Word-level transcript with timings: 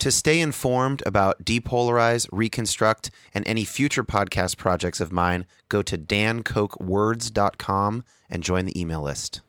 To 0.00 0.10
stay 0.12 0.40
informed 0.40 1.02
about 1.04 1.44
Depolarize, 1.44 2.28
Reconstruct, 2.30 3.10
and 3.34 3.44
any 3.48 3.64
future 3.64 4.04
podcast 4.04 4.56
projects 4.56 5.00
of 5.00 5.10
mine, 5.10 5.44
go 5.68 5.82
to 5.82 5.98
dankochwords.com 5.98 8.04
and 8.30 8.42
join 8.44 8.64
the 8.64 8.80
email 8.80 9.02
list. 9.02 9.40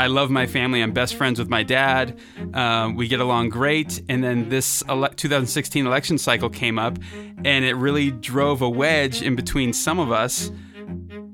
I 0.00 0.06
love 0.06 0.30
my 0.30 0.46
family. 0.46 0.80
I'm 0.80 0.92
best 0.92 1.16
friends 1.16 1.38
with 1.38 1.50
my 1.50 1.62
dad. 1.62 2.18
Uh, 2.54 2.90
we 2.96 3.08
get 3.08 3.20
along 3.20 3.50
great. 3.50 4.00
And 4.08 4.24
then 4.24 4.48
this 4.48 4.82
ele- 4.88 5.10
2016 5.10 5.86
election 5.86 6.16
cycle 6.16 6.48
came 6.48 6.78
up, 6.78 6.98
and 7.44 7.66
it 7.66 7.74
really 7.74 8.10
drove 8.10 8.62
a 8.62 8.70
wedge 8.70 9.20
in 9.20 9.36
between 9.36 9.74
some 9.74 9.98
of 9.98 10.10
us. 10.10 10.50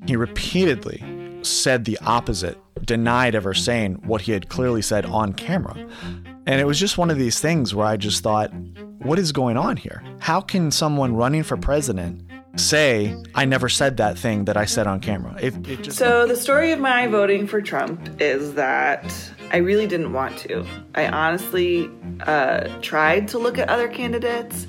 He 0.06 0.16
repeatedly 0.16 1.04
said 1.42 1.84
the 1.84 1.98
opposite, 2.00 2.58
denied 2.84 3.36
ever 3.36 3.54
saying 3.54 4.02
what 4.04 4.22
he 4.22 4.32
had 4.32 4.48
clearly 4.48 4.82
said 4.82 5.06
on 5.06 5.34
camera. 5.34 5.76
And 6.48 6.62
it 6.62 6.64
was 6.64 6.80
just 6.80 6.96
one 6.96 7.10
of 7.10 7.18
these 7.18 7.40
things 7.40 7.74
where 7.74 7.86
I 7.86 7.98
just 7.98 8.22
thought, 8.22 8.50
what 9.00 9.18
is 9.18 9.32
going 9.32 9.58
on 9.58 9.76
here? 9.76 10.02
How 10.18 10.40
can 10.40 10.70
someone 10.70 11.14
running 11.14 11.42
for 11.42 11.58
president 11.58 12.22
say, 12.56 13.14
I 13.34 13.44
never 13.44 13.68
said 13.68 13.98
that 13.98 14.16
thing 14.16 14.46
that 14.46 14.56
I 14.56 14.64
said 14.64 14.86
on 14.86 15.00
camera? 15.00 15.36
It, 15.38 15.54
it 15.68 15.82
just, 15.82 15.98
So 15.98 16.26
the 16.26 16.36
story 16.36 16.72
of 16.72 16.80
my 16.80 17.06
voting 17.06 17.46
for 17.46 17.60
Trump 17.60 18.00
is 18.18 18.54
that 18.54 19.04
I 19.52 19.58
really 19.58 19.86
didn't 19.86 20.14
want 20.14 20.38
to. 20.38 20.64
I 20.94 21.08
honestly 21.08 21.90
uh, 22.20 22.68
tried 22.80 23.28
to 23.28 23.38
look 23.38 23.58
at 23.58 23.68
other 23.68 23.86
candidates. 23.86 24.66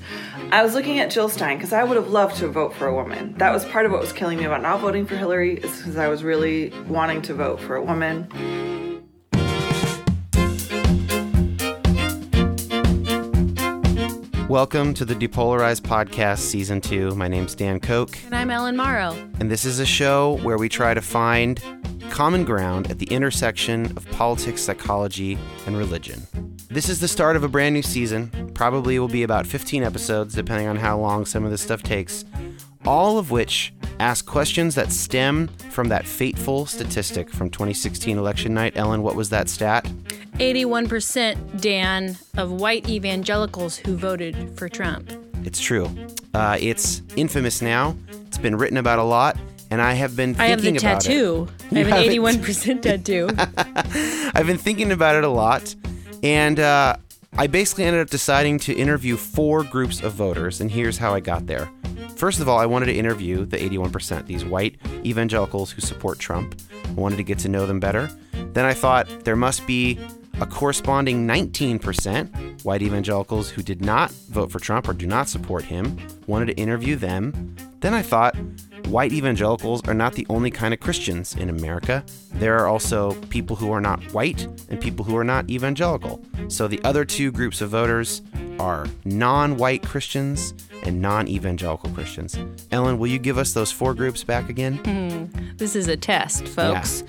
I 0.52 0.62
was 0.62 0.74
looking 0.74 0.98
at 0.98 1.10
Jill 1.10 1.30
Stein 1.30 1.56
because 1.56 1.72
I 1.72 1.82
would 1.82 1.96
have 1.96 2.10
loved 2.10 2.36
to 2.36 2.48
vote 2.48 2.74
for 2.74 2.88
a 2.88 2.94
woman. 2.94 3.32
That 3.38 3.54
was 3.54 3.64
part 3.64 3.86
of 3.86 3.92
what 3.92 4.02
was 4.02 4.12
killing 4.12 4.36
me 4.36 4.44
about 4.44 4.60
not 4.60 4.80
voting 4.80 5.06
for 5.06 5.16
Hillary, 5.16 5.54
is 5.54 5.78
because 5.78 5.96
I 5.96 6.08
was 6.08 6.22
really 6.22 6.74
wanting 6.88 7.22
to 7.22 7.32
vote 7.32 7.58
for 7.58 7.74
a 7.74 7.82
woman. 7.82 8.28
Welcome 14.50 14.94
to 14.94 15.04
the 15.04 15.14
Depolarized 15.14 15.82
Podcast 15.82 16.38
Season 16.38 16.80
2. 16.80 17.14
My 17.14 17.28
name's 17.28 17.54
Dan 17.54 17.78
Koch, 17.78 18.18
And 18.24 18.34
I'm 18.34 18.50
Ellen 18.50 18.76
Morrow. 18.76 19.12
and 19.38 19.48
this 19.48 19.64
is 19.64 19.78
a 19.78 19.86
show 19.86 20.40
where 20.42 20.58
we 20.58 20.68
try 20.68 20.92
to 20.92 21.00
find 21.00 21.62
common 22.10 22.44
ground 22.44 22.90
at 22.90 22.98
the 22.98 23.06
intersection 23.12 23.96
of 23.96 24.04
politics, 24.10 24.60
psychology, 24.60 25.38
and 25.66 25.76
religion. 25.78 26.26
This 26.68 26.88
is 26.88 26.98
the 26.98 27.06
start 27.06 27.36
of 27.36 27.44
a 27.44 27.48
brand 27.48 27.74
new 27.76 27.82
season. 27.82 28.50
Probably 28.52 28.98
will 28.98 29.06
be 29.06 29.22
about 29.22 29.46
15 29.46 29.84
episodes, 29.84 30.34
depending 30.34 30.66
on 30.66 30.74
how 30.74 30.98
long 30.98 31.26
some 31.26 31.44
of 31.44 31.52
this 31.52 31.62
stuff 31.62 31.84
takes, 31.84 32.24
all 32.86 33.18
of 33.18 33.30
which 33.30 33.72
ask 33.98 34.24
questions 34.26 34.74
that 34.74 34.92
stem 34.92 35.48
from 35.70 35.88
that 35.88 36.06
fateful 36.06 36.66
statistic 36.66 37.30
from 37.30 37.50
2016 37.50 38.16
election 38.16 38.54
night. 38.54 38.72
Ellen, 38.76 39.02
what 39.02 39.14
was 39.14 39.30
that 39.30 39.48
stat? 39.48 39.84
81% 40.38 41.60
Dan 41.60 42.16
of 42.36 42.50
white 42.50 42.88
evangelicals 42.88 43.76
who 43.76 43.96
voted 43.96 44.56
for 44.58 44.68
Trump. 44.68 45.10
It's 45.44 45.60
true. 45.60 45.90
Uh, 46.34 46.56
it's 46.60 47.02
infamous 47.16 47.60
now. 47.60 47.96
It's 48.26 48.38
been 48.38 48.56
written 48.56 48.76
about 48.78 48.98
a 48.98 49.02
lot, 49.02 49.36
and 49.70 49.82
I 49.82 49.94
have 49.94 50.16
been 50.16 50.34
I 50.38 50.46
have 50.46 50.60
thinking 50.60 50.80
the 50.80 50.86
about 50.88 51.02
tattoo. 51.02 51.48
I 51.70 51.74
You 51.78 51.84
have 51.84 51.98
an 51.98 52.10
it. 52.10 52.18
81% 52.18 52.82
tattoo. 52.82 53.28
I've 54.34 54.46
been 54.46 54.58
thinking 54.58 54.92
about 54.92 55.16
it 55.16 55.24
a 55.24 55.28
lot, 55.28 55.74
and 56.22 56.58
uh, 56.58 56.96
I 57.36 57.46
basically 57.46 57.84
ended 57.84 58.02
up 58.02 58.10
deciding 58.10 58.58
to 58.60 58.72
interview 58.74 59.16
four 59.16 59.62
groups 59.64 60.02
of 60.02 60.12
voters, 60.12 60.60
and 60.60 60.70
here's 60.70 60.98
how 60.98 61.14
I 61.14 61.20
got 61.20 61.46
there. 61.46 61.70
First 62.20 62.40
of 62.40 62.50
all, 62.50 62.58
I 62.58 62.66
wanted 62.66 62.84
to 62.84 62.94
interview 62.94 63.46
the 63.46 63.56
81%, 63.56 64.26
these 64.26 64.44
white 64.44 64.76
evangelicals 65.06 65.70
who 65.70 65.80
support 65.80 66.18
Trump. 66.18 66.54
I 66.84 66.90
wanted 66.92 67.16
to 67.16 67.22
get 67.22 67.38
to 67.38 67.48
know 67.48 67.66
them 67.66 67.80
better. 67.80 68.10
Then 68.52 68.66
I 68.66 68.74
thought 68.74 69.24
there 69.24 69.36
must 69.36 69.66
be 69.66 69.98
a 70.40 70.46
corresponding 70.46 71.26
19% 71.26 72.64
white 72.64 72.82
evangelicals 72.82 73.50
who 73.50 73.62
did 73.62 73.84
not 73.84 74.10
vote 74.10 74.50
for 74.50 74.58
Trump 74.58 74.88
or 74.88 74.94
do 74.94 75.06
not 75.06 75.28
support 75.28 75.64
him. 75.64 75.98
Wanted 76.26 76.46
to 76.46 76.54
interview 76.54 76.96
them. 76.96 77.54
Then 77.80 77.94
I 77.94 78.02
thought 78.02 78.36
white 78.86 79.12
evangelicals 79.12 79.86
are 79.86 79.94
not 79.94 80.14
the 80.14 80.26
only 80.28 80.50
kind 80.50 80.74
of 80.74 80.80
Christians 80.80 81.34
in 81.36 81.48
America. 81.48 82.04
There 82.34 82.58
are 82.58 82.66
also 82.66 83.12
people 83.28 83.56
who 83.56 83.70
are 83.70 83.80
not 83.80 84.02
white 84.12 84.44
and 84.68 84.80
people 84.80 85.04
who 85.04 85.16
are 85.16 85.24
not 85.24 85.48
evangelical. 85.50 86.22
So 86.48 86.68
the 86.68 86.82
other 86.84 87.04
two 87.04 87.30
groups 87.30 87.60
of 87.60 87.70
voters 87.70 88.22
are 88.58 88.86
non 89.04 89.56
white 89.56 89.82
Christians 89.82 90.54
and 90.82 91.00
non 91.00 91.28
evangelical 91.28 91.90
Christians. 91.90 92.38
Ellen, 92.70 92.98
will 92.98 93.08
you 93.08 93.18
give 93.18 93.38
us 93.38 93.52
those 93.52 93.72
four 93.72 93.94
groups 93.94 94.24
back 94.24 94.48
again? 94.48 94.78
Mm-hmm. 94.78 95.56
this 95.56 95.76
is 95.76 95.88
a 95.88 95.96
test, 95.96 96.48
folks. 96.48 97.04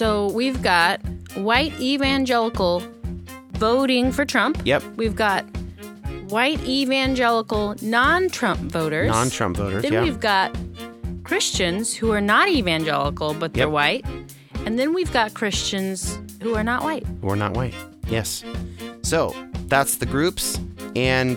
So 0.00 0.30
we've 0.30 0.62
got 0.62 0.98
white 1.34 1.78
evangelical 1.78 2.82
voting 3.58 4.12
for 4.12 4.24
Trump. 4.24 4.62
Yep. 4.64 4.82
We've 4.96 5.14
got 5.14 5.44
white 6.30 6.58
evangelical 6.66 7.76
non 7.82 8.30
Trump 8.30 8.60
voters. 8.72 9.10
Non 9.10 9.28
Trump 9.28 9.58
voters, 9.58 9.82
Then 9.82 9.92
yeah. 9.92 10.02
we've 10.02 10.18
got 10.18 10.56
Christians 11.22 11.92
who 11.92 12.12
are 12.12 12.22
not 12.22 12.48
evangelical, 12.48 13.34
but 13.34 13.52
they're 13.52 13.64
Yep. 13.66 13.72
white. 13.72 14.06
And 14.64 14.78
then 14.78 14.94
we've 14.94 15.12
got 15.12 15.34
Christians 15.34 16.18
who 16.40 16.54
are 16.54 16.64
not 16.64 16.82
white. 16.82 17.04
We're 17.20 17.34
not 17.34 17.52
white. 17.52 17.74
Yes. 18.08 18.42
So 19.02 19.36
that's 19.68 19.96
the 19.96 20.06
groups. 20.06 20.58
And 20.96 21.36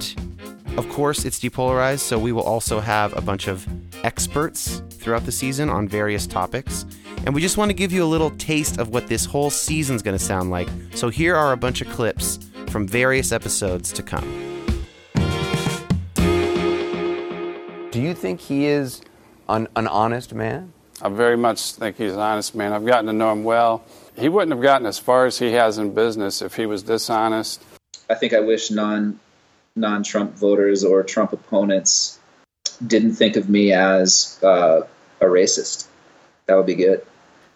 of 0.77 0.89
course, 0.89 1.25
it's 1.25 1.39
depolarized. 1.39 1.99
So 1.99 2.17
we 2.17 2.31
will 2.31 2.43
also 2.43 2.79
have 2.79 3.15
a 3.15 3.21
bunch 3.21 3.47
of 3.47 3.67
experts 4.03 4.81
throughout 4.89 5.25
the 5.25 5.31
season 5.31 5.69
on 5.69 5.87
various 5.87 6.25
topics. 6.25 6.85
And 7.25 7.33
we 7.33 7.41
just 7.41 7.57
want 7.57 7.69
to 7.69 7.73
give 7.73 7.91
you 7.91 8.03
a 8.03 8.07
little 8.07 8.31
taste 8.31 8.79
of 8.79 8.89
what 8.89 9.07
this 9.07 9.25
whole 9.25 9.49
season's 9.49 10.01
going 10.01 10.17
to 10.17 10.23
sound 10.23 10.51
like. 10.51 10.67
So 10.95 11.09
here 11.09 11.35
are 11.35 11.53
a 11.53 11.57
bunch 11.57 11.81
of 11.81 11.89
clips 11.89 12.39
from 12.67 12.87
various 12.87 13.31
episodes 13.31 13.93
to 13.93 14.03
come. 14.03 14.27
Do 17.91 18.01
you 18.01 18.15
think 18.15 18.41
he 18.41 18.65
is 18.65 19.01
an, 19.47 19.67
an 19.75 19.87
honest 19.87 20.33
man? 20.33 20.73
I 21.01 21.09
very 21.09 21.37
much 21.37 21.73
think 21.73 21.97
he's 21.97 22.13
an 22.13 22.19
honest 22.19 22.55
man. 22.55 22.73
I've 22.73 22.85
gotten 22.85 23.05
to 23.05 23.13
know 23.13 23.31
him 23.31 23.43
well. 23.43 23.83
He 24.17 24.29
wouldn't 24.29 24.51
have 24.51 24.61
gotten 24.61 24.87
as 24.87 24.97
far 24.97 25.27
as 25.27 25.37
he 25.37 25.51
has 25.51 25.77
in 25.77 25.93
business 25.93 26.41
if 26.41 26.55
he 26.55 26.65
was 26.65 26.81
dishonest. 26.81 27.63
I 28.09 28.15
think 28.15 28.33
I 28.33 28.39
wish 28.39 28.71
non 28.71 29.19
non 29.75 30.03
Trump 30.03 30.35
voters 30.35 30.83
or 30.83 31.03
Trump 31.03 31.33
opponents 31.33 32.19
didn't 32.85 33.15
think 33.15 33.35
of 33.35 33.49
me 33.49 33.71
as 33.71 34.39
uh, 34.43 34.81
a 35.21 35.25
racist. 35.25 35.87
That 36.47 36.55
would 36.55 36.65
be 36.65 36.75
good. 36.75 37.05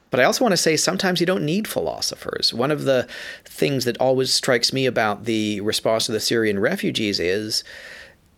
But 0.10 0.22
I 0.22 0.24
also 0.24 0.46
want 0.46 0.54
to 0.54 0.58
say 0.58 0.78
sometimes 0.78 1.20
you 1.20 1.26
don't 1.26 1.46
need 1.46 1.68
philosophers. 1.68 2.54
One 2.54 2.72
of 2.72 2.86
the 2.86 3.08
things 3.44 3.84
that 3.86 3.98
always 3.98 4.34
strikes 4.34 4.72
me 4.72 4.86
about 4.86 5.26
the 5.26 5.60
response 5.62 6.06
to 6.06 6.14
the 6.14 6.20
Syrian 6.20 6.60
refugees 6.60 7.20
is 7.20 7.64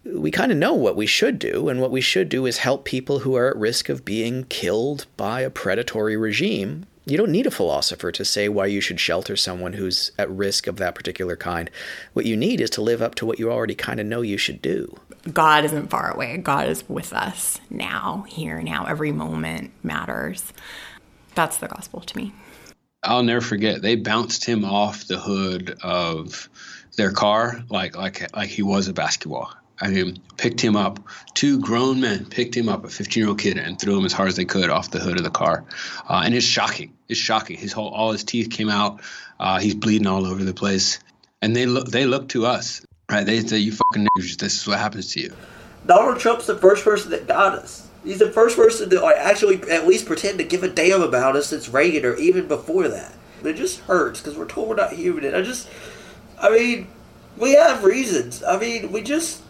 we 0.03 0.31
kind 0.31 0.51
of 0.51 0.57
know 0.57 0.73
what 0.73 0.95
we 0.95 1.05
should 1.05 1.37
do, 1.37 1.69
and 1.69 1.79
what 1.79 1.91
we 1.91 2.01
should 2.01 2.29
do 2.29 2.45
is 2.45 2.59
help 2.59 2.85
people 2.85 3.19
who 3.19 3.35
are 3.35 3.49
at 3.49 3.57
risk 3.57 3.89
of 3.89 4.05
being 4.05 4.45
killed 4.45 5.05
by 5.17 5.41
a 5.41 5.49
predatory 5.49 6.17
regime. 6.17 6.85
You 7.09 7.17
don't 7.17 7.31
need 7.31 7.47
a 7.47 7.51
philosopher 7.51 8.11
to 8.11 8.23
say 8.23 8.49
why 8.49 8.67
you 8.67 8.81
should 8.81 8.99
shelter 8.99 9.35
someone 9.35 9.73
who's 9.73 10.11
at 10.19 10.29
risk 10.29 10.67
of 10.67 10.77
that 10.77 10.93
particular 10.93 11.35
kind. 11.35 11.71
What 12.13 12.25
you 12.25 12.37
need 12.37 12.61
is 12.61 12.69
to 12.71 12.81
live 12.81 13.01
up 13.01 13.15
to 13.15 13.25
what 13.25 13.39
you 13.39 13.51
already 13.51 13.75
kind 13.75 13.99
of 13.99 14.05
know 14.05 14.21
you 14.21 14.37
should 14.37 14.61
do. 14.61 14.95
God 15.33 15.65
isn't 15.65 15.89
far 15.89 16.11
away. 16.13 16.37
God 16.37 16.67
is 16.67 16.87
with 16.87 17.11
us 17.11 17.59
now, 17.69 18.25
here, 18.27 18.61
now. 18.61 18.85
Every 18.85 19.11
moment 19.11 19.71
matters. 19.83 20.53
That's 21.35 21.57
the 21.57 21.67
gospel 21.67 22.01
to 22.01 22.17
me. 22.17 22.31
I'll 23.03 23.23
never 23.23 23.41
forget. 23.41 23.81
They 23.81 23.95
bounced 23.95 24.45
him 24.45 24.63
off 24.63 25.07
the 25.07 25.19
hood 25.19 25.77
of 25.81 26.49
their 26.95 27.11
car 27.11 27.63
like 27.69 27.95
like 27.95 28.35
like 28.35 28.49
he 28.49 28.61
was 28.61 28.87
a 28.87 28.93
basketball. 28.93 29.53
I 29.81 29.89
mean, 29.89 30.19
picked 30.37 30.61
him 30.61 30.75
up. 30.75 30.99
Two 31.33 31.59
grown 31.59 32.01
men 32.01 32.25
picked 32.25 32.55
him 32.55 32.67
up, 32.67 32.83
a 32.83 32.89
15 32.89 33.21
year 33.21 33.29
old 33.29 33.39
kid, 33.39 33.57
and 33.57 33.79
threw 33.79 33.97
him 33.97 34.05
as 34.05 34.13
hard 34.13 34.29
as 34.29 34.35
they 34.35 34.45
could 34.45 34.69
off 34.69 34.91
the 34.91 34.99
hood 34.99 35.17
of 35.17 35.23
the 35.23 35.29
car. 35.29 35.63
Uh, 36.09 36.21
and 36.25 36.35
it's 36.35 36.45
shocking. 36.45 36.93
It's 37.07 37.19
shocking. 37.19 37.57
His 37.57 37.71
whole 37.71 37.89
all 37.89 38.11
his 38.11 38.23
teeth 38.23 38.49
came 38.49 38.69
out. 38.69 39.01
Uh, 39.39 39.59
he's 39.59 39.75
bleeding 39.75 40.07
all 40.07 40.25
over 40.25 40.43
the 40.43 40.53
place. 40.53 40.99
And 41.41 41.55
they 41.55 41.65
look 41.65 41.87
they 41.87 42.05
look 42.05 42.29
to 42.29 42.45
us, 42.45 42.85
right? 43.09 43.25
They 43.25 43.39
say, 43.41 43.59
"You 43.59 43.71
fucking 43.71 44.07
niggers, 44.17 44.37
this 44.37 44.61
is 44.61 44.67
what 44.67 44.79
happens 44.79 45.13
to 45.13 45.21
you." 45.21 45.33
Donald 45.85 46.19
Trump's 46.19 46.45
the 46.45 46.57
first 46.57 46.83
person 46.83 47.11
that 47.11 47.27
got 47.27 47.53
us. 47.53 47.87
He's 48.03 48.19
the 48.19 48.31
first 48.31 48.55
person 48.55 48.89
to 48.89 49.05
actually 49.05 49.61
at 49.69 49.87
least 49.87 50.05
pretend 50.05 50.37
to 50.37 50.43
give 50.43 50.63
a 50.63 50.69
damn 50.69 51.01
about 51.01 51.35
us 51.35 51.47
since 51.47 51.69
Reagan 51.69 52.05
or 52.05 52.15
even 52.15 52.47
before 52.47 52.87
that. 52.87 53.13
It 53.43 53.53
just 53.53 53.79
hurts 53.81 54.19
because 54.21 54.37
we're 54.37 54.47
told 54.47 54.69
we're 54.69 54.75
not 54.75 54.93
human. 54.93 55.25
And 55.25 55.35
I 55.35 55.41
just, 55.41 55.67
I 56.41 56.49
mean, 56.49 56.87
we 57.37 57.53
have 57.53 57.83
reasons. 57.83 58.43
I 58.43 58.57
mean, 58.57 58.91
we 58.91 59.01
just, 59.01 59.41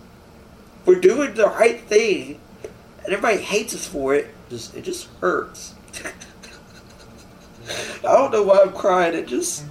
we're 0.89 0.99
doing 0.99 1.35
the 1.35 1.45
right 1.45 1.79
thing, 1.81 2.39
and 3.03 3.13
everybody 3.13 3.37
hates 3.37 3.75
us 3.75 3.85
for 3.85 4.15
it. 4.15 4.33
Just, 4.49 4.75
it 4.75 4.81
just 4.81 5.07
hurts. 5.21 5.75
I 7.99 8.01
don't 8.01 8.31
know 8.31 8.41
why 8.41 8.63
I'm 8.63 8.73
crying. 8.73 9.13
It 9.13 9.27
just, 9.27 9.65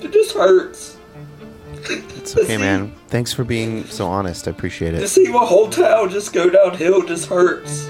it 0.00 0.12
just 0.12 0.34
hurts. 0.34 0.98
It's 1.72 2.36
okay, 2.36 2.56
man. 2.58 2.94
Thanks 3.08 3.32
for 3.32 3.42
being 3.42 3.84
so 3.86 4.06
honest. 4.06 4.46
I 4.46 4.52
appreciate 4.52 4.94
it. 4.94 5.00
To 5.00 5.08
see 5.08 5.26
my 5.26 5.44
whole 5.44 5.68
town 5.68 6.10
just 6.10 6.32
go 6.32 6.48
downhill 6.48 7.02
just 7.02 7.26
hurts. 7.28 7.88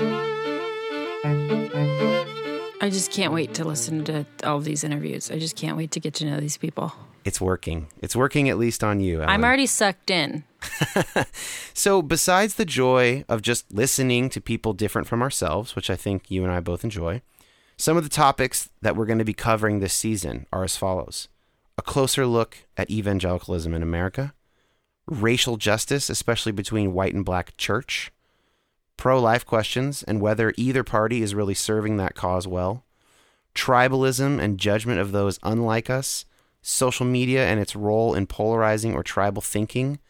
I 2.81 2.88
just 2.91 3.12
can't 3.12 3.35
wait 3.35 3.52
to 3.55 3.64
listen 3.64 4.02
to 4.05 4.25
all 4.44 4.56
of 4.56 4.64
these 4.64 4.82
interviews. 4.82 5.31
I 5.31 5.38
just 5.38 5.56
can't 5.56 5.76
wait 5.76 5.91
to 5.91 6.00
get 6.00 6.14
to 6.14 6.25
know 6.25 6.41
these 6.41 6.56
people. 6.56 6.94
It's 7.26 7.40
working. 7.40 7.88
It's 8.00 8.14
working 8.14 8.49
at 8.49 8.56
least 8.56 8.84
on 8.84 9.00
you. 9.00 9.20
I'm 9.20 9.44
already 9.44 9.67
sucked 9.67 10.11
in. 10.11 10.44
So, 11.75 12.00
besides 12.00 12.55
the 12.55 12.64
joy 12.64 13.25
of 13.28 13.43
just 13.43 13.70
listening 13.70 14.31
to 14.31 14.40
people 14.40 14.73
different 14.73 15.06
from 15.06 15.20
ourselves, 15.20 15.76
which 15.76 15.90
I 15.90 15.96
think 15.96 16.31
you 16.31 16.43
and 16.43 16.50
I 16.50 16.61
both 16.61 16.84
enjoy, 16.84 17.20
some 17.76 17.99
of 17.99 18.02
the 18.02 18.08
topics 18.08 18.70
that 18.81 18.96
we're 18.96 19.05
going 19.05 19.19
to 19.19 19.25
be 19.25 19.34
covering 19.34 19.81
this 19.81 19.93
season 19.93 20.46
are 20.52 20.64
as 20.64 20.76
follows 20.76 21.28
a 21.76 21.82
closer 21.82 22.26
look 22.26 22.58
at 22.78 22.90
evangelicalism 22.90 23.75
in 23.75 23.82
America, 23.82 24.32
racial 25.06 25.58
justice, 25.58 26.08
especially 26.08 26.52
between 26.52 26.94
white 26.94 27.12
and 27.12 27.25
black 27.25 27.55
church, 27.58 28.11
pro 28.96 29.20
life 29.20 29.44
questions 29.44 30.02
and 30.05 30.23
whether 30.23 30.55
either 30.56 30.82
party 30.82 31.20
is 31.20 31.34
really 31.34 31.55
serving 31.55 31.99
that 31.99 32.14
cause 32.14 32.49
well, 32.49 32.84
tribalism 33.55 34.40
and 34.40 34.58
judgment 34.58 34.99
of 34.99 35.12
those 35.12 35.38
unlike 35.43 35.90
us, 35.90 36.25
social 36.66 37.06
media 37.06 37.46
and 37.46 37.60
its 37.60 37.76
role 37.76 38.12
in 38.12 38.26
polarizing 38.26 38.92
or 38.92 39.04
tribal 39.04 39.40
thinking, 39.40 40.00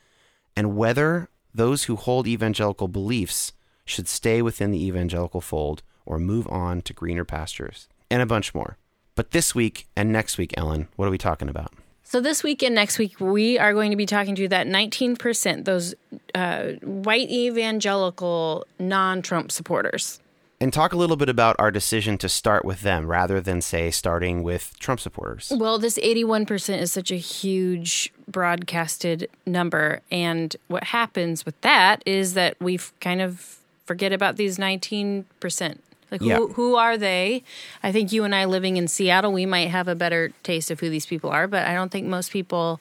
and 0.56 0.74
whether 0.74 1.28
those 1.54 1.84
who 1.84 1.96
hold 1.96 2.26
evangelical 2.26 2.88
beliefs 2.88 3.52
should 3.84 4.08
stay 4.08 4.40
within 4.40 4.70
the 4.70 4.84
evangelical 4.84 5.42
fold 5.42 5.82
or 6.06 6.18
move 6.18 6.48
on 6.48 6.80
to 6.80 6.94
greener 6.94 7.24
pastures, 7.24 7.88
and 8.10 8.22
a 8.22 8.26
bunch 8.26 8.54
more. 8.54 8.78
But 9.14 9.32
this 9.32 9.54
week 9.54 9.86
and 9.96 10.10
next 10.10 10.38
week, 10.38 10.54
Ellen, 10.56 10.88
what 10.96 11.06
are 11.06 11.10
we 11.10 11.18
talking 11.18 11.50
about? 11.50 11.74
So 12.02 12.20
this 12.20 12.42
week 12.42 12.62
and 12.62 12.74
next 12.74 12.98
week, 12.98 13.20
we 13.20 13.58
are 13.58 13.74
going 13.74 13.90
to 13.90 13.96
be 13.96 14.06
talking 14.06 14.34
to 14.36 14.48
that 14.48 14.66
19%, 14.66 15.64
those 15.64 15.94
uh, 16.34 16.72
white 16.82 17.28
evangelical 17.28 18.66
non-Trump 18.78 19.52
supporters. 19.52 20.20
And 20.58 20.72
talk 20.72 20.94
a 20.94 20.96
little 20.96 21.16
bit 21.16 21.28
about 21.28 21.54
our 21.58 21.70
decision 21.70 22.16
to 22.18 22.30
start 22.30 22.64
with 22.64 22.80
them 22.80 23.06
rather 23.08 23.42
than, 23.42 23.60
say, 23.60 23.90
starting 23.90 24.42
with 24.42 24.74
Trump 24.78 25.00
supporters. 25.00 25.52
Well, 25.54 25.78
this 25.78 25.98
81% 25.98 26.80
is 26.80 26.90
such 26.90 27.10
a 27.10 27.16
huge 27.16 28.10
broadcasted 28.26 29.28
number. 29.44 30.00
And 30.10 30.56
what 30.68 30.84
happens 30.84 31.44
with 31.44 31.60
that 31.60 32.02
is 32.06 32.32
that 32.34 32.56
we 32.58 32.78
kind 33.00 33.20
of 33.20 33.58
forget 33.84 34.12
about 34.14 34.36
these 34.36 34.56
19%. 34.56 35.24
Like, 36.10 36.22
Yeah. 36.22 36.36
who, 36.36 36.48
who 36.54 36.76
are 36.76 36.96
they? 36.96 37.42
I 37.82 37.92
think 37.92 38.10
you 38.12 38.24
and 38.24 38.34
I 38.34 38.46
living 38.46 38.76
in 38.78 38.88
Seattle, 38.88 39.32
we 39.32 39.44
might 39.44 39.68
have 39.68 39.88
a 39.88 39.94
better 39.94 40.32
taste 40.42 40.70
of 40.70 40.80
who 40.80 40.88
these 40.88 41.04
people 41.04 41.28
are, 41.30 41.46
but 41.46 41.66
I 41.66 41.74
don't 41.74 41.90
think 41.90 42.06
most 42.06 42.30
people 42.30 42.80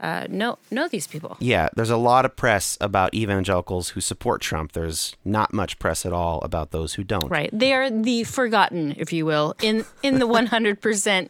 uh, 0.00 0.26
know, 0.28 0.58
know 0.70 0.88
these 0.88 1.06
people. 1.06 1.36
Yeah, 1.40 1.68
there's 1.74 1.90
a 1.90 1.96
lot 1.96 2.24
of 2.24 2.36
press 2.36 2.76
about 2.80 3.14
evangelicals 3.14 3.90
who 3.90 4.00
support 4.00 4.42
Trump. 4.42 4.72
There's 4.72 5.16
not 5.24 5.52
much 5.52 5.78
press 5.78 6.04
at 6.04 6.12
all 6.12 6.40
about 6.42 6.70
those 6.70 6.94
who 6.94 7.04
don't. 7.04 7.28
Right. 7.28 7.50
They 7.52 7.72
are 7.72 7.90
the 7.90 8.24
forgotten, 8.24 8.94
if 8.98 9.12
you 9.12 9.24
will, 9.24 9.54
in 9.62 9.84
in 10.02 10.18
the 10.18 10.26
100% 10.28 11.28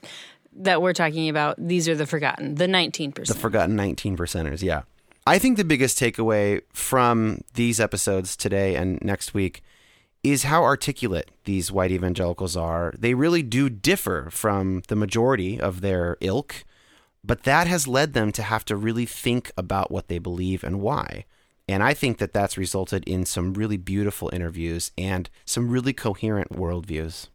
that 0.59 0.83
we're 0.83 0.93
talking 0.93 1.29
about. 1.29 1.57
These 1.59 1.89
are 1.89 1.95
the 1.95 2.07
forgotten, 2.07 2.57
the 2.57 2.67
19%. 2.67 3.27
The 3.27 3.35
forgotten 3.35 3.77
19 3.77 4.17
percenters, 4.17 4.63
yeah. 4.63 4.83
I 5.27 5.39
think 5.39 5.57
the 5.57 5.65
biggest 5.65 5.99
takeaway 5.99 6.63
from 6.73 7.41
these 7.55 7.81
episodes 7.81 8.37
today 8.37 8.77
and 8.77 9.01
next 9.03 9.35
week 9.35 9.63
is 10.23 10.45
how 10.45 10.63
articulate 10.63 11.31
these 11.45 11.71
white 11.71 11.91
evangelicals 11.91 12.57
are. 12.57 12.95
They 12.99 13.15
really 13.15 13.43
do 13.43 13.69
differ 13.69 14.29
from 14.31 14.83
the 14.89 14.97
majority 14.97 15.61
of 15.61 15.81
their 15.81 16.17
ilk, 16.21 16.65
but 17.27 17.43
that 17.43 17.67
has 17.67 17.89
led 17.89 18.13
them 18.13 18.31
to 18.33 18.43
have 18.43 18.65
to 18.67 18.77
really 18.77 19.07
think 19.07 19.51
about 19.57 19.91
what 19.91 20.09
they 20.09 20.19
believe 20.19 20.63
and 20.63 20.81
why. 20.81 21.25
And 21.69 21.83
I 21.83 21.95
think 21.95 22.19
that 22.19 22.33
that's 22.33 22.57
resulted 22.57 23.03
in 23.05 23.27
some 23.27 23.55
really 23.55 23.77
beautiful 23.77 24.31
interviews 24.33 24.93
and 24.97 25.29
some 25.45 25.69
really 25.69 25.93
coherent 25.93 26.53
worldviews. 26.53 27.27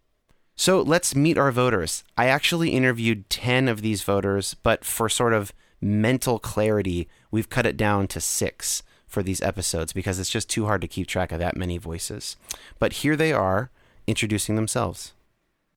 So 0.55 0.81
let's 0.81 1.15
meet 1.15 1.37
our 1.37 1.51
voters. 1.51 2.03
I 2.17 2.27
actually 2.27 2.69
interviewed 2.69 3.29
10 3.29 3.67
of 3.67 3.81
these 3.81 4.03
voters, 4.03 4.53
but 4.53 4.85
for 4.85 5.09
sort 5.09 5.33
of 5.33 5.51
mental 5.81 6.39
clarity, 6.39 7.09
we've 7.29 7.49
cut 7.49 7.65
it 7.65 7.75
down 7.75 8.07
to 8.07 8.21
six 8.21 8.83
for 9.07 9.21
these 9.21 9.41
episodes 9.41 9.91
because 9.91 10.19
it's 10.19 10.29
just 10.29 10.49
too 10.49 10.65
hard 10.65 10.79
to 10.81 10.87
keep 10.87 11.07
track 11.07 11.33
of 11.33 11.39
that 11.39 11.57
many 11.57 11.77
voices. 11.77 12.37
But 12.79 12.93
here 12.93 13.17
they 13.17 13.33
are 13.33 13.71
introducing 14.07 14.55
themselves. 14.55 15.13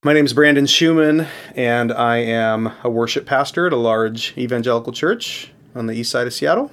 My 0.07 0.13
name 0.13 0.27
is 0.27 0.35
Brandon 0.35 0.67
Schumann, 0.67 1.29
and 1.57 1.91
I 1.91 2.19
am 2.19 2.71
a 2.83 2.91
worship 2.91 3.25
pastor 3.25 3.67
at 3.67 3.73
a 3.73 3.77
large 3.77 4.37
evangelical 4.37 4.93
church 4.93 5.51
on 5.75 5.87
the 5.87 5.95
east 5.95 6.11
side 6.11 6.27
of 6.27 6.35
Seattle. 6.35 6.71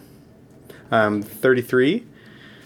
I'm 0.92 1.22
33. 1.22 2.06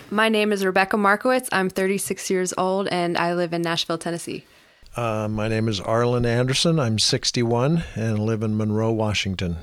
My 0.10 0.28
name 0.28 0.52
is 0.52 0.66
Rebecca 0.66 0.98
Markowitz. 0.98 1.50
I'm 1.52 1.70
36 1.70 2.32
years 2.32 2.52
old 2.58 2.88
and 2.88 3.16
I 3.16 3.36
live 3.36 3.54
in 3.54 3.62
Nashville, 3.62 4.00
Tennessee. 4.00 4.44
Uh, 4.96 5.28
my 5.30 5.48
name 5.48 5.68
is 5.68 5.80
Arlen 5.80 6.26
Anderson. 6.26 6.80
I'm 6.80 6.98
61 6.98 7.84
and 7.94 8.18
live 8.18 8.42
in 8.42 8.58
Monroe, 8.58 8.92
Washington. 8.92 9.58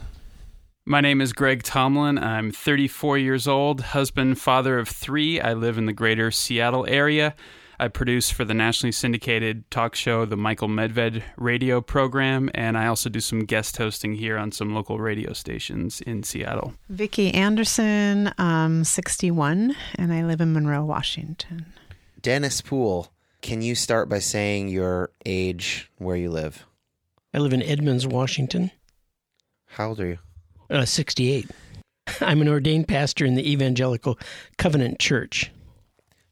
My 0.84 1.00
name 1.00 1.20
is 1.20 1.32
Greg 1.32 1.64
Tomlin. 1.64 2.16
I'm 2.16 2.52
34 2.52 3.18
years 3.18 3.48
old, 3.48 3.80
husband, 3.80 4.38
father 4.38 4.78
of 4.78 4.88
three. 4.88 5.40
I 5.40 5.52
live 5.54 5.78
in 5.78 5.86
the 5.86 5.92
greater 5.92 6.30
Seattle 6.30 6.86
area. 6.86 7.34
I 7.82 7.88
produce 7.88 8.30
for 8.30 8.44
the 8.44 8.54
nationally 8.54 8.92
syndicated 8.92 9.68
talk 9.68 9.96
show, 9.96 10.24
the 10.24 10.36
Michael 10.36 10.68
Medved 10.68 11.20
radio 11.36 11.80
program, 11.80 12.48
and 12.54 12.78
I 12.78 12.86
also 12.86 13.10
do 13.10 13.18
some 13.18 13.40
guest 13.40 13.76
hosting 13.76 14.14
here 14.14 14.38
on 14.38 14.52
some 14.52 14.72
local 14.72 15.00
radio 15.00 15.32
stations 15.32 16.00
in 16.00 16.22
Seattle. 16.22 16.74
Vicki 16.88 17.34
Anderson, 17.34 18.32
um, 18.38 18.84
61, 18.84 19.74
and 19.96 20.12
I 20.12 20.22
live 20.22 20.40
in 20.40 20.52
Monroe, 20.52 20.84
Washington. 20.84 21.66
Dennis 22.20 22.60
Poole, 22.60 23.12
can 23.40 23.62
you 23.62 23.74
start 23.74 24.08
by 24.08 24.20
saying 24.20 24.68
your 24.68 25.10
age, 25.26 25.90
where 25.98 26.14
you 26.14 26.30
live? 26.30 26.64
I 27.34 27.38
live 27.38 27.52
in 27.52 27.64
Edmonds, 27.64 28.06
Washington. 28.06 28.70
How 29.66 29.88
old 29.88 29.98
are 29.98 30.06
you? 30.06 30.18
Uh, 30.70 30.84
68. 30.84 31.50
I'm 32.20 32.42
an 32.42 32.48
ordained 32.48 32.86
pastor 32.86 33.26
in 33.26 33.34
the 33.34 33.50
Evangelical 33.50 34.20
Covenant 34.56 35.00
Church. 35.00 35.50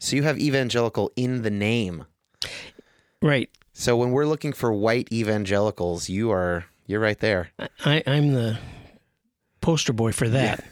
So 0.01 0.17
you 0.17 0.23
have 0.23 0.39
evangelical 0.41 1.13
in 1.15 1.43
the 1.43 1.51
name. 1.51 2.07
Right. 3.23 3.51
So 3.75 3.97
when 3.97 4.11
we're 4.11 4.27
looking 4.27 4.55
for 4.55 4.73
white 4.73 5.13
evangelicals, 5.13 6.09
you 6.09 6.33
are 6.33 6.65
you're 6.87 7.01
right 7.01 7.19
there. 7.19 7.51
I, 7.85 8.03
I'm 8.07 8.33
the 8.33 8.59
poster 9.61 9.93
boy 9.93 10.13
for 10.13 10.29
that. 10.31 10.65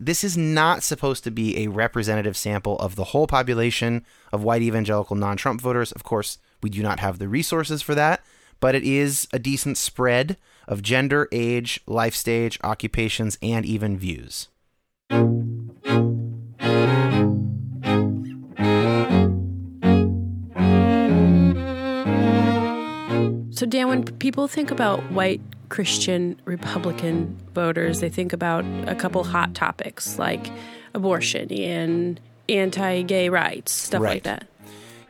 This 0.00 0.22
is 0.22 0.36
not 0.36 0.84
supposed 0.84 1.24
to 1.24 1.32
be 1.32 1.58
a 1.58 1.66
representative 1.66 2.36
sample 2.36 2.78
of 2.78 2.94
the 2.94 3.04
whole 3.04 3.26
population 3.26 4.06
of 4.32 4.44
white 4.44 4.62
evangelical 4.62 5.16
non-Trump 5.16 5.60
voters. 5.60 5.90
Of 5.90 6.04
course, 6.04 6.38
we 6.62 6.70
do 6.70 6.80
not 6.80 7.00
have 7.00 7.18
the 7.18 7.28
resources 7.28 7.82
for 7.82 7.96
that, 7.96 8.22
but 8.60 8.76
it 8.76 8.84
is 8.84 9.26
a 9.32 9.40
decent 9.40 9.76
spread 9.76 10.36
of 10.68 10.82
gender, 10.82 11.28
age, 11.32 11.80
life 11.88 12.14
stage, 12.14 12.60
occupations, 12.62 13.38
and 13.42 13.66
even 13.66 13.98
views. 13.98 14.48
So, 23.58 23.66
Dan, 23.66 23.88
when 23.88 24.04
people 24.04 24.46
think 24.46 24.70
about 24.70 25.00
white 25.10 25.40
Christian 25.68 26.40
Republican 26.44 27.36
voters, 27.54 27.98
they 27.98 28.08
think 28.08 28.32
about 28.32 28.64
a 28.86 28.94
couple 28.94 29.24
hot 29.24 29.56
topics 29.56 30.16
like 30.16 30.48
abortion 30.94 31.52
and 31.52 32.20
anti 32.48 33.02
gay 33.02 33.28
rights, 33.28 33.72
stuff 33.72 34.00
Right. 34.00 34.10
like 34.10 34.22
that. 34.22 34.46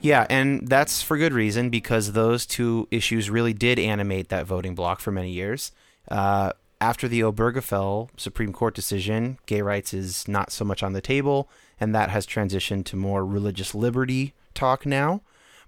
Yeah, 0.01 0.27
and 0.31 0.67
that's 0.67 1.03
for 1.03 1.19
good 1.19 1.35
reason 1.35 1.69
because 1.69 2.13
those 2.13 2.47
two 2.47 2.89
issues 2.91 3.29
really 3.29 3.53
did 3.53 3.79
animate 3.79 4.31
that 4.31 4.47
voting 4.47 4.75
bloc 4.75 5.01
for 5.01 5.13
many 5.13 5.31
years. 5.31 5.71
Uh, 6.11 6.53
after 6.81 7.07
the 7.07 7.21
Obergefell 7.21 8.09
Supreme 8.17 8.55
Court 8.55 8.75
decision, 8.75 9.39
gay 9.45 9.61
rights 9.61 9.93
is 9.93 10.27
not 10.27 10.53
so 10.53 10.65
much 10.65 10.83
on 10.83 10.95
the 10.95 11.03
table, 11.03 11.51
and 11.79 11.95
that 11.95 12.09
has 12.09 12.27
transitioned 12.27 12.87
to 12.87 12.97
more 12.97 13.27
religious 13.27 13.75
liberty 13.75 14.33
talk 14.55 14.87
now. 14.87 15.21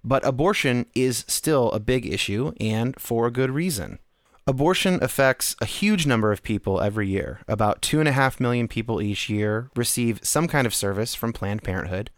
But 0.02 0.26
abortion 0.26 0.86
is 0.94 1.24
still 1.28 1.70
a 1.72 1.80
big 1.80 2.06
issue, 2.06 2.52
and 2.58 2.98
for 2.98 3.26
a 3.26 3.30
good 3.30 3.50
reason. 3.50 3.98
Abortion 4.46 4.98
affects 5.02 5.54
a 5.60 5.66
huge 5.66 6.06
number 6.06 6.32
of 6.32 6.42
people 6.42 6.80
every 6.80 7.08
year. 7.08 7.40
About 7.46 7.82
2.5 7.82 8.40
million 8.40 8.66
people 8.66 9.02
each 9.02 9.28
year 9.28 9.70
receive 9.76 10.20
some 10.22 10.48
kind 10.48 10.66
of 10.66 10.74
service 10.74 11.14
from 11.14 11.32
Planned 11.32 11.62
Parenthood. 11.62 12.10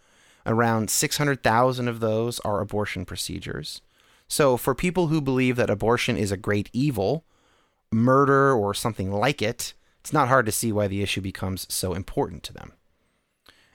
Around 0.47 0.91
600,000 0.91 1.89
of 1.89 2.01
those 2.01 2.41
are 2.41 2.61
abortion 2.61 3.05
procedures. 3.05 3.83
So, 4.29 4.57
for 4.57 4.75
people 4.75 5.09
who 5.09 5.21
believe 5.21 5.57
that 5.57 5.69
abortion 5.69 6.17
is 6.17 6.33
a 6.33 6.37
great 6.37 6.71
evil, 6.73 7.25
murder, 7.93 8.53
or 8.53 8.73
something 8.73 9.13
like 9.13 9.43
it, 9.43 9.75
it's 10.01 10.13
not 10.13 10.29
hard 10.29 10.47
to 10.47 10.53
see 10.53 10.73
why 10.73 10.89
the 10.89 11.03
issue 11.03 11.21
becomes 11.21 11.67
so 11.73 11.93
important 11.93 12.43
to 12.45 12.53
them. 12.53 12.73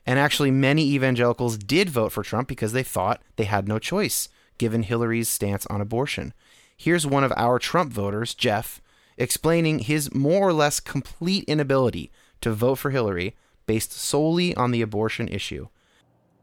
And 0.08 0.18
actually, 0.18 0.52
many 0.52 0.84
evangelicals 0.84 1.58
did 1.58 1.90
vote 1.90 2.14
for 2.14 2.24
Trump 2.24 2.48
because 2.48 2.72
they 2.72 2.82
thought 2.82 3.22
they 3.36 3.44
had 3.44 3.68
no 3.68 3.78
choice, 3.78 4.30
given 4.58 4.84
Hillary's 4.84 5.28
stance 5.28 5.66
on 5.66 5.82
abortion. 5.82 6.34
Here's 6.78 7.06
one 7.06 7.26
of 7.26 7.34
our 7.36 7.60
Trump 7.60 7.92
voters, 7.92 8.34
Jeff, 8.34 8.82
explaining 9.18 9.80
his 9.80 10.14
more 10.16 10.48
or 10.48 10.54
less 10.54 10.80
complete 10.80 11.44
inability 11.44 12.10
to 12.40 12.54
vote 12.54 12.76
for 12.76 12.92
Hillary 12.92 13.36
based 13.66 13.92
solely 13.92 14.56
on 14.56 14.72
the 14.72 14.82
abortion 14.82 15.28
issue. 15.28 15.68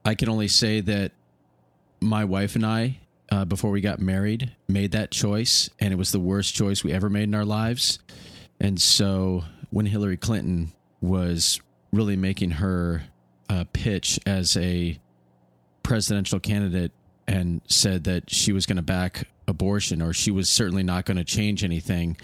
I 0.04 0.14
can 0.14 0.28
only 0.28 0.48
say 0.48 0.82
that 0.82 1.12
my 2.02 2.22
wife 2.22 2.56
and 2.56 2.66
I, 2.66 2.98
uh, 3.32 3.46
before 3.46 3.70
we 3.70 3.80
got 3.80 3.98
married, 3.98 4.52
made 4.68 4.92
that 4.92 5.10
choice, 5.10 5.70
and 5.80 5.90
it 5.90 5.96
was 5.96 6.12
the 6.12 6.20
worst 6.20 6.54
choice 6.54 6.84
we 6.84 6.92
ever 6.92 7.08
made 7.08 7.22
in 7.22 7.34
our 7.34 7.46
lives. 7.46 7.98
And 8.60 8.78
so 8.78 9.44
when 9.70 9.86
Hillary 9.86 10.18
Clinton 10.18 10.74
was 11.00 11.62
really 11.92 12.16
making 12.16 12.50
her 12.50 13.04
uh, 13.48 13.64
pitch 13.72 14.18
as 14.26 14.56
a 14.56 14.98
presidential 15.82 16.40
candidate 16.40 16.92
and 17.26 17.60
said 17.66 18.04
that 18.04 18.30
she 18.30 18.52
was 18.52 18.66
going 18.66 18.76
to 18.76 18.82
back 18.82 19.28
abortion 19.46 20.00
or 20.02 20.12
she 20.12 20.30
was 20.30 20.48
certainly 20.48 20.82
not 20.82 21.04
going 21.04 21.16
to 21.16 21.24
change 21.24 21.64
anything, 21.64 22.16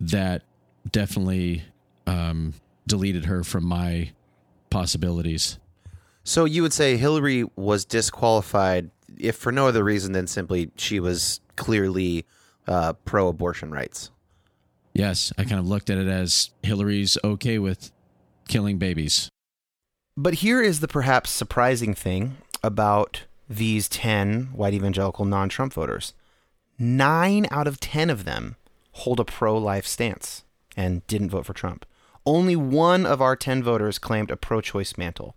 that 0.00 0.42
definitely 0.90 1.64
um, 2.06 2.54
deleted 2.86 3.26
her 3.26 3.42
from 3.42 3.64
my 3.64 4.10
possibilities. 4.70 5.58
So 6.24 6.44
you 6.44 6.62
would 6.62 6.72
say 6.72 6.96
Hillary 6.96 7.44
was 7.56 7.84
disqualified 7.84 8.90
if 9.16 9.36
for 9.36 9.52
no 9.52 9.68
other 9.68 9.84
reason 9.84 10.12
than 10.12 10.26
simply 10.26 10.70
she 10.76 11.00
was 11.00 11.40
clearly 11.56 12.26
uh, 12.66 12.94
pro-abortion 13.04 13.70
rights. 13.70 14.10
Yes, 14.92 15.32
I 15.38 15.44
kind 15.44 15.60
of 15.60 15.68
looked 15.68 15.90
at 15.90 15.98
it 15.98 16.08
as 16.08 16.50
Hillary's 16.62 17.16
okay 17.22 17.58
with 17.58 17.92
killing 18.48 18.78
babies. 18.78 19.30
But 20.16 20.34
here 20.34 20.62
is 20.62 20.80
the 20.80 20.88
perhaps 20.88 21.30
surprising 21.30 21.92
thing 21.92 22.38
about 22.62 23.24
these 23.50 23.86
10 23.88 24.46
white 24.54 24.72
evangelical 24.72 25.26
non 25.26 25.50
Trump 25.50 25.74
voters. 25.74 26.14
Nine 26.78 27.46
out 27.50 27.66
of 27.66 27.80
10 27.80 28.08
of 28.08 28.24
them 28.24 28.56
hold 28.92 29.20
a 29.20 29.24
pro 29.24 29.58
life 29.58 29.86
stance 29.86 30.44
and 30.74 31.06
didn't 31.06 31.30
vote 31.30 31.44
for 31.44 31.52
Trump. 31.52 31.84
Only 32.24 32.56
one 32.56 33.04
of 33.04 33.20
our 33.20 33.36
10 33.36 33.62
voters 33.62 33.98
claimed 33.98 34.30
a 34.30 34.36
pro 34.36 34.62
choice 34.62 34.96
mantle. 34.96 35.36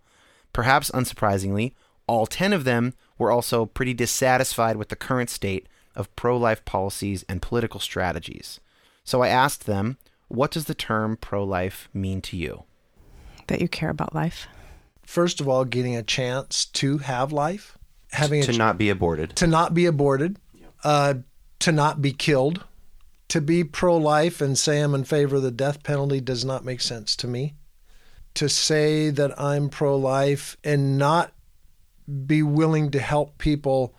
Perhaps 0.52 0.90
unsurprisingly, 0.92 1.74
all 2.06 2.26
10 2.26 2.54
of 2.54 2.64
them 2.64 2.94
were 3.18 3.30
also 3.30 3.66
pretty 3.66 3.92
dissatisfied 3.92 4.76
with 4.76 4.88
the 4.88 4.96
current 4.96 5.28
state 5.28 5.66
of 5.94 6.14
pro 6.16 6.38
life 6.38 6.64
policies 6.64 7.22
and 7.28 7.42
political 7.42 7.80
strategies. 7.80 8.60
So 9.04 9.22
I 9.22 9.28
asked 9.28 9.66
them, 9.66 9.98
what 10.28 10.50
does 10.50 10.64
the 10.64 10.74
term 10.74 11.18
pro 11.18 11.44
life 11.44 11.90
mean 11.92 12.22
to 12.22 12.36
you? 12.36 12.64
That 13.48 13.60
you 13.60 13.68
care 13.68 13.90
about 13.90 14.14
life. 14.14 14.46
First 15.10 15.40
of 15.40 15.48
all, 15.48 15.64
getting 15.64 15.96
a 15.96 16.04
chance 16.04 16.66
to 16.66 16.98
have 16.98 17.32
life, 17.32 17.76
having 18.12 18.44
to 18.44 18.52
ch- 18.52 18.58
not 18.58 18.78
be 18.78 18.90
aborted. 18.90 19.34
to 19.34 19.48
not 19.48 19.74
be 19.74 19.86
aborted, 19.86 20.38
uh, 20.84 21.14
to 21.58 21.72
not 21.72 22.00
be 22.00 22.12
killed. 22.12 22.62
To 23.30 23.40
be 23.40 23.64
pro 23.64 23.96
life 23.96 24.40
and 24.40 24.56
say 24.56 24.80
I'm 24.80 24.94
in 24.94 25.02
favor 25.02 25.34
of 25.34 25.42
the 25.42 25.50
death 25.50 25.82
penalty 25.82 26.20
does 26.20 26.44
not 26.44 26.64
make 26.64 26.80
sense 26.80 27.16
to 27.16 27.26
me. 27.26 27.56
To 28.34 28.48
say 28.48 29.10
that 29.10 29.36
I'm 29.36 29.68
pro 29.68 29.96
life 29.96 30.56
and 30.62 30.96
not 30.96 31.32
be 32.24 32.44
willing 32.44 32.92
to 32.92 33.00
help 33.00 33.36
people 33.36 33.96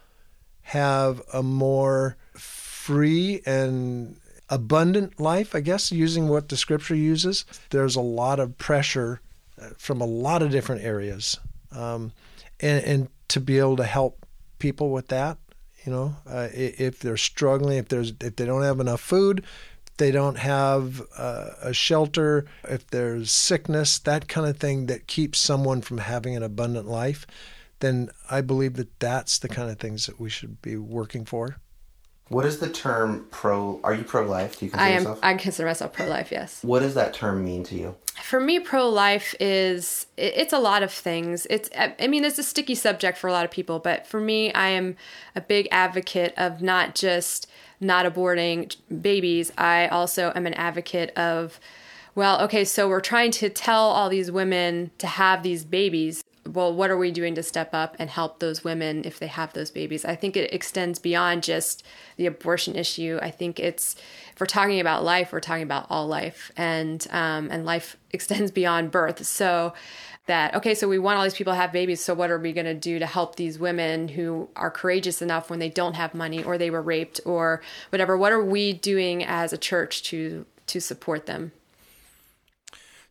have 0.61 1.21
a 1.33 1.43
more 1.43 2.15
free 2.35 3.41
and 3.45 4.15
abundant 4.47 5.19
life, 5.19 5.55
I 5.55 5.59
guess, 5.59 5.91
using 5.91 6.29
what 6.29 6.47
the 6.47 6.55
scripture 6.55 6.95
uses, 6.95 7.43
there's 7.69 7.97
a 7.97 8.01
lot 8.01 8.39
of 8.39 8.57
pressure 8.57 9.19
from 9.77 10.01
a 10.01 10.05
lot 10.05 10.41
of 10.41 10.51
different 10.51 10.83
areas. 10.83 11.39
Um, 11.71 12.11
and, 12.59 12.83
and 12.83 13.09
to 13.29 13.39
be 13.39 13.59
able 13.59 13.77
to 13.77 13.83
help 13.83 14.25
people 14.59 14.91
with 14.91 15.07
that, 15.07 15.37
you 15.85 15.91
know, 15.91 16.15
uh, 16.27 16.49
if 16.53 16.99
they're 16.99 17.17
struggling, 17.17 17.77
if 17.77 17.89
there's 17.89 18.13
if 18.21 18.35
they 18.35 18.45
don't 18.45 18.61
have 18.61 18.79
enough 18.79 19.01
food, 19.01 19.43
they 19.97 20.11
don't 20.11 20.37
have 20.37 21.01
uh, 21.17 21.49
a 21.61 21.73
shelter, 21.73 22.45
if 22.63 22.87
there's 22.87 23.31
sickness, 23.31 23.99
that 23.99 24.27
kind 24.27 24.47
of 24.47 24.57
thing 24.57 24.87
that 24.87 25.07
keeps 25.07 25.39
someone 25.39 25.81
from 25.81 25.99
having 25.99 26.35
an 26.35 26.43
abundant 26.43 26.87
life, 26.87 27.25
then 27.79 28.09
I 28.29 28.41
believe 28.41 28.75
that 28.75 28.99
that's 28.99 29.39
the 29.39 29.49
kind 29.49 29.69
of 29.69 29.79
things 29.79 30.05
that 30.05 30.19
we 30.19 30.29
should 30.29 30.61
be 30.61 30.77
working 30.77 31.25
for. 31.25 31.57
What 32.31 32.45
is 32.45 32.59
the 32.59 32.69
term 32.69 33.27
pro? 33.29 33.81
Are 33.83 33.93
you 33.93 34.05
pro 34.05 34.23
life? 34.25 34.57
Do 34.57 34.65
you 34.65 34.71
consider 34.71 34.85
I 34.89 34.93
am. 34.93 35.01
yourself? 35.01 35.19
I 35.21 35.33
consider 35.33 35.67
myself 35.67 35.91
pro-life. 35.91 36.31
Yes. 36.31 36.63
What 36.63 36.79
does 36.79 36.93
that 36.93 37.13
term 37.13 37.43
mean 37.43 37.65
to 37.65 37.75
you? 37.75 37.95
For 38.23 38.39
me, 38.39 38.57
pro-life 38.59 39.35
is 39.41 40.05
it- 40.15 40.33
it's 40.37 40.53
a 40.53 40.59
lot 40.59 40.81
of 40.81 40.93
things. 40.93 41.45
It's 41.49 41.69
I 41.77 42.07
mean 42.07 42.23
it's 42.23 42.39
a 42.39 42.43
sticky 42.43 42.75
subject 42.75 43.17
for 43.17 43.27
a 43.27 43.33
lot 43.33 43.43
of 43.43 43.51
people, 43.51 43.79
but 43.79 44.07
for 44.07 44.21
me, 44.21 44.53
I 44.53 44.69
am 44.69 44.95
a 45.35 45.41
big 45.41 45.67
advocate 45.71 46.33
of 46.37 46.61
not 46.61 46.95
just 46.95 47.47
not 47.81 48.05
aborting 48.05 48.73
babies. 49.01 49.51
I 49.57 49.87
also 49.87 50.31
am 50.33 50.47
an 50.47 50.53
advocate 50.53 51.09
of 51.17 51.59
well, 52.15 52.41
okay, 52.41 52.63
so 52.65 52.87
we're 52.87 53.01
trying 53.01 53.31
to 53.31 53.49
tell 53.49 53.83
all 53.83 54.09
these 54.09 54.31
women 54.31 54.91
to 54.99 55.07
have 55.07 55.43
these 55.43 55.63
babies. 55.65 56.23
Well, 56.45 56.73
what 56.73 56.89
are 56.89 56.97
we 56.97 57.11
doing 57.11 57.35
to 57.35 57.43
step 57.43 57.69
up 57.73 57.95
and 57.99 58.09
help 58.09 58.39
those 58.39 58.63
women 58.63 59.03
if 59.05 59.19
they 59.19 59.27
have 59.27 59.53
those 59.53 59.69
babies? 59.69 60.03
I 60.03 60.15
think 60.15 60.35
it 60.35 60.51
extends 60.51 60.97
beyond 60.97 61.43
just 61.43 61.83
the 62.17 62.25
abortion 62.25 62.75
issue. 62.75 63.19
I 63.21 63.29
think 63.29 63.59
it's 63.59 63.95
if 64.33 64.39
we're 64.39 64.47
talking 64.47 64.79
about 64.79 65.03
life, 65.03 65.31
we're 65.31 65.39
talking 65.39 65.63
about 65.63 65.85
all 65.89 66.07
life, 66.07 66.51
and 66.57 67.05
um, 67.11 67.49
and 67.51 67.63
life 67.63 67.95
extends 68.11 68.49
beyond 68.51 68.91
birth. 68.91 69.25
So 69.25 69.73
that 70.25 70.55
okay, 70.55 70.73
so 70.73 70.87
we 70.87 70.97
want 70.97 71.17
all 71.17 71.23
these 71.23 71.35
people 71.35 71.53
to 71.53 71.57
have 71.57 71.71
babies. 71.71 72.03
So 72.03 72.13
what 72.13 72.31
are 72.31 72.39
we 72.39 72.53
going 72.53 72.65
to 72.65 72.73
do 72.73 72.97
to 72.99 73.05
help 73.05 73.35
these 73.35 73.59
women 73.59 74.07
who 74.07 74.49
are 74.55 74.71
courageous 74.71 75.21
enough 75.21 75.49
when 75.49 75.59
they 75.59 75.69
don't 75.69 75.93
have 75.93 76.13
money 76.13 76.43
or 76.43 76.57
they 76.57 76.71
were 76.71 76.81
raped 76.81 77.19
or 77.25 77.61
whatever? 77.89 78.17
What 78.17 78.31
are 78.31 78.43
we 78.43 78.73
doing 78.73 79.23
as 79.23 79.53
a 79.53 79.57
church 79.57 80.03
to 80.03 80.45
to 80.67 80.79
support 80.79 81.27
them? 81.27 81.51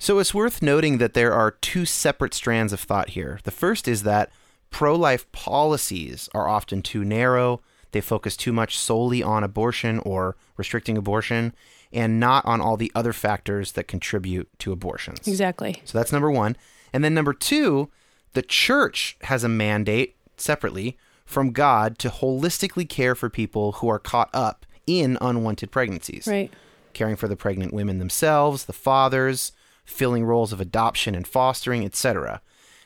So 0.00 0.19
it's 0.19 0.33
worth 0.33 0.62
noting 0.62 0.97
that 0.97 1.12
there 1.12 1.35
are 1.35 1.50
two 1.50 1.85
separate 1.85 2.33
strands 2.33 2.73
of 2.73 2.80
thought 2.80 3.11
here. 3.11 3.38
The 3.45 3.50
first 3.50 3.87
is 3.87 4.02
that 4.04 4.30
pro 4.71 4.97
life 4.97 5.30
policies 5.30 6.26
are 6.35 6.49
often 6.49 6.80
too 6.80 7.04
narrow, 7.04 7.61
they 7.92 8.00
focus 8.00 8.35
too 8.35 8.52
much 8.52 8.78
solely 8.78 9.23
on 9.23 9.45
abortion 9.45 9.99
or 9.99 10.37
restricting 10.57 10.97
abortion, 10.97 11.52
and 11.92 12.19
not 12.19 12.47
on 12.47 12.62
all 12.62 12.78
the 12.78 12.90
other 12.95 13.12
factors 13.12 13.73
that 13.73 13.88
contribute 13.88 14.49
to 14.61 14.73
abortions. 14.73 15.28
Exactly. 15.28 15.83
So 15.85 15.99
that's 15.99 16.12
number 16.12 16.30
one. 16.30 16.57
And 16.95 17.04
then 17.04 17.12
number 17.12 17.35
two, 17.35 17.90
the 18.33 18.42
church 18.42 19.19
has 19.25 19.45
a 19.45 19.50
mandate 19.50 20.16
separately 20.38 20.97
from 21.26 21.52
God 21.52 21.99
to 21.99 22.09
holistically 22.09 22.88
care 22.88 23.14
for 23.14 23.28
people 23.28 23.73
who 23.73 23.88
are 23.90 23.99
caught 23.99 24.30
up 24.33 24.64
in 24.87 25.19
unwanted 25.21 25.71
pregnancies. 25.71 26.26
Right. 26.26 26.50
Caring 26.95 27.16
for 27.16 27.28
the 27.28 27.37
pregnant 27.37 27.75
women 27.75 27.99
themselves, 27.99 28.64
the 28.64 28.73
fathers, 28.73 29.52
filling 29.84 30.25
roles 30.25 30.52
of 30.52 30.60
adoption 30.60 31.14
and 31.14 31.26
fostering, 31.26 31.84
etc. 31.84 32.40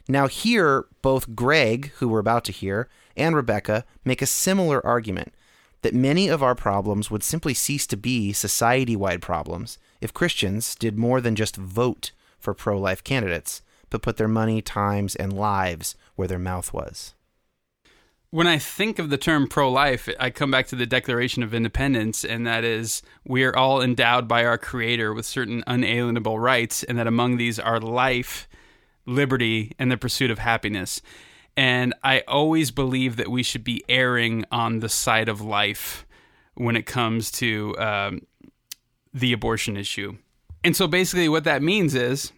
Now, 0.09 0.27
here, 0.27 0.87
both 1.03 1.35
Greg, 1.35 1.93
who 1.97 2.09
we're 2.09 2.19
about 2.19 2.45
to 2.45 2.53
hear, 2.53 2.89
and 3.17 3.35
Rebecca 3.35 3.85
make 4.05 4.21
a 4.21 4.27
similar 4.27 4.85
argument 4.85 5.33
that 5.83 5.95
many 5.95 6.29
of 6.29 6.43
our 6.43 6.55
problems 6.55 7.11
would 7.11 7.23
simply 7.23 7.55
cease 7.55 7.87
to 7.87 7.97
be 7.97 8.33
society 8.33 8.97
wide 8.97 9.23
problems 9.23 9.79
if 10.01 10.15
Christians 10.15 10.75
did 10.75 10.99
more 10.99 11.21
than 11.21 11.37
just 11.37 11.57
vote 11.57 12.13
for 12.39 12.55
pro 12.55 12.79
life 12.79 13.05
candidates, 13.05 13.63
but 13.91 14.03
put 14.03 14.17
their 14.17 14.29
money, 14.29 14.61
times, 14.61 15.15
and 15.15 15.33
lives 15.33 15.95
where 16.17 16.29
their 16.29 16.39
mouth 16.39 16.73
was. 16.73 17.15
When 18.35 18.49
I 18.49 18.59
think 18.59 18.99
of 18.99 19.11
the 19.11 19.17
term 19.17 19.47
pro 19.47 19.71
life, 19.71 20.09
I 20.19 20.29
come 20.31 20.51
back 20.51 20.67
to 20.67 20.75
the 20.75 20.87
Declaration 20.87 21.45
of 21.45 21.55
Independence, 21.55 22.25
and 22.25 22.45
that 22.49 22.65
is 22.65 23.01
we 23.25 23.45
are 23.45 23.57
all 23.57 23.81
endowed 23.81 24.27
by 24.27 24.45
our 24.45 24.59
Creator 24.59 25.15
with 25.15 25.25
certain 25.25 25.63
unalienable 25.69 26.41
rights, 26.41 26.83
and 26.83 26.99
that 26.99 27.07
among 27.07 27.37
these 27.37 27.61
are 27.61 27.79
life, 27.79 28.49
liberty, 29.07 29.71
and 29.79 29.89
the 29.89 29.97
pursuit 29.97 30.33
of 30.33 30.41
happiness. 30.41 31.01
And 31.57 31.95
I 32.03 32.25
always 32.27 32.73
believe 32.73 33.15
that 33.19 33.31
we 33.31 33.45
should 33.45 33.63
be 33.63 33.85
erring 33.89 34.45
on 34.51 34.81
the 34.81 34.89
side 34.89 35.29
of 35.29 35.41
life 35.41 36.05
when 36.55 36.75
it 36.75 36.87
comes 36.87 37.31
to 37.35 37.79
um, 37.79 38.27
the 39.13 39.33
abortion 39.33 39.77
issue. 39.77 40.17
And 40.65 40.75
so 40.75 40.89
basically, 40.89 41.29
what 41.29 41.45
that 41.45 41.63
means 41.63 41.95
is 41.95 42.33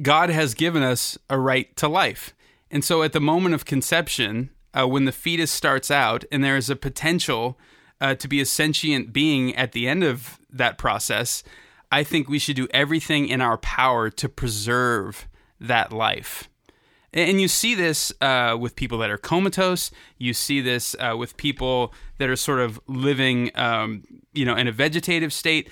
God 0.00 0.30
has 0.30 0.54
given 0.54 0.84
us 0.84 1.18
a 1.28 1.40
right 1.40 1.74
to 1.78 1.88
life. 1.88 2.34
And 2.70 2.84
so 2.84 3.02
at 3.02 3.12
the 3.12 3.20
moment 3.20 3.56
of 3.56 3.64
conception, 3.64 4.50
uh, 4.74 4.86
when 4.86 5.04
the 5.04 5.12
fetus 5.12 5.50
starts 5.50 5.90
out 5.90 6.24
and 6.32 6.42
there 6.42 6.56
is 6.56 6.70
a 6.70 6.76
potential 6.76 7.58
uh, 8.00 8.14
to 8.16 8.28
be 8.28 8.40
a 8.40 8.46
sentient 8.46 9.12
being 9.12 9.54
at 9.56 9.72
the 9.72 9.86
end 9.86 10.02
of 10.02 10.38
that 10.50 10.78
process, 10.78 11.42
I 11.90 12.04
think 12.04 12.28
we 12.28 12.38
should 12.38 12.56
do 12.56 12.68
everything 12.72 13.28
in 13.28 13.40
our 13.40 13.58
power 13.58 14.10
to 14.10 14.28
preserve 14.28 15.28
that 15.60 15.92
life. 15.92 16.48
And 17.14 17.40
you 17.40 17.48
see 17.48 17.74
this 17.74 18.12
uh, 18.22 18.56
with 18.58 18.74
people 18.74 18.96
that 18.98 19.10
are 19.10 19.18
comatose. 19.18 19.90
You 20.16 20.32
see 20.32 20.62
this 20.62 20.96
uh, 20.98 21.14
with 21.16 21.36
people 21.36 21.92
that 22.16 22.30
are 22.30 22.36
sort 22.36 22.60
of 22.60 22.80
living, 22.86 23.50
um, 23.54 24.04
you 24.32 24.46
know, 24.46 24.56
in 24.56 24.66
a 24.66 24.72
vegetative 24.72 25.32
state. 25.32 25.68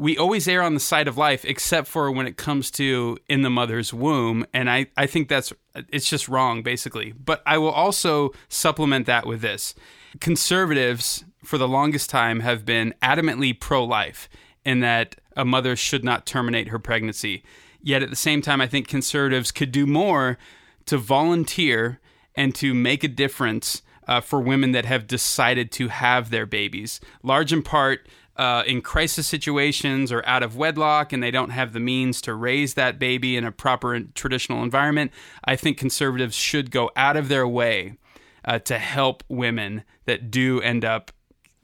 We 0.00 0.16
always 0.16 0.46
err 0.46 0.62
on 0.62 0.74
the 0.74 0.80
side 0.80 1.08
of 1.08 1.18
life, 1.18 1.44
except 1.44 1.88
for 1.88 2.08
when 2.12 2.28
it 2.28 2.36
comes 2.36 2.70
to 2.72 3.18
in 3.28 3.42
the 3.42 3.50
mother's 3.50 3.92
womb. 3.92 4.46
And 4.54 4.70
I, 4.70 4.86
I 4.96 5.06
think 5.06 5.28
that's 5.28 5.52
it's 5.74 6.08
just 6.08 6.28
wrong, 6.28 6.62
basically. 6.62 7.12
But 7.12 7.42
I 7.44 7.58
will 7.58 7.72
also 7.72 8.30
supplement 8.48 9.06
that 9.06 9.26
with 9.26 9.40
this: 9.40 9.74
conservatives, 10.20 11.24
for 11.42 11.58
the 11.58 11.66
longest 11.66 12.10
time, 12.10 12.40
have 12.40 12.64
been 12.64 12.94
adamantly 13.02 13.58
pro-life 13.58 14.28
in 14.64 14.78
that 14.80 15.16
a 15.36 15.44
mother 15.44 15.74
should 15.74 16.04
not 16.04 16.26
terminate 16.26 16.68
her 16.68 16.78
pregnancy. 16.78 17.42
Yet 17.82 18.04
at 18.04 18.10
the 18.10 18.16
same 18.16 18.40
time, 18.40 18.60
I 18.60 18.68
think 18.68 18.86
conservatives 18.86 19.50
could 19.50 19.72
do 19.72 19.84
more 19.84 20.38
to 20.86 20.96
volunteer 20.96 21.98
and 22.36 22.54
to 22.54 22.72
make 22.72 23.02
a 23.02 23.08
difference 23.08 23.82
uh, 24.06 24.20
for 24.20 24.40
women 24.40 24.70
that 24.72 24.84
have 24.84 25.08
decided 25.08 25.72
to 25.72 25.88
have 25.88 26.30
their 26.30 26.46
babies, 26.46 27.00
large 27.24 27.52
in 27.52 27.62
part 27.62 28.08
uh, 28.38 28.62
in 28.66 28.80
crisis 28.80 29.26
situations 29.26 30.12
or 30.12 30.24
out 30.24 30.44
of 30.44 30.56
wedlock 30.56 31.12
and 31.12 31.22
they 31.22 31.32
don't 31.32 31.50
have 31.50 31.72
the 31.72 31.80
means 31.80 32.22
to 32.22 32.32
raise 32.32 32.74
that 32.74 32.98
baby 32.98 33.36
in 33.36 33.44
a 33.44 33.50
proper 33.50 34.00
traditional 34.00 34.62
environment, 34.62 35.10
I 35.44 35.56
think 35.56 35.76
conservatives 35.76 36.36
should 36.36 36.70
go 36.70 36.90
out 36.94 37.16
of 37.16 37.28
their 37.28 37.48
way 37.48 37.96
uh, 38.44 38.60
to 38.60 38.78
help 38.78 39.24
women 39.28 39.82
that 40.04 40.30
do 40.30 40.60
end 40.60 40.84
up 40.84 41.10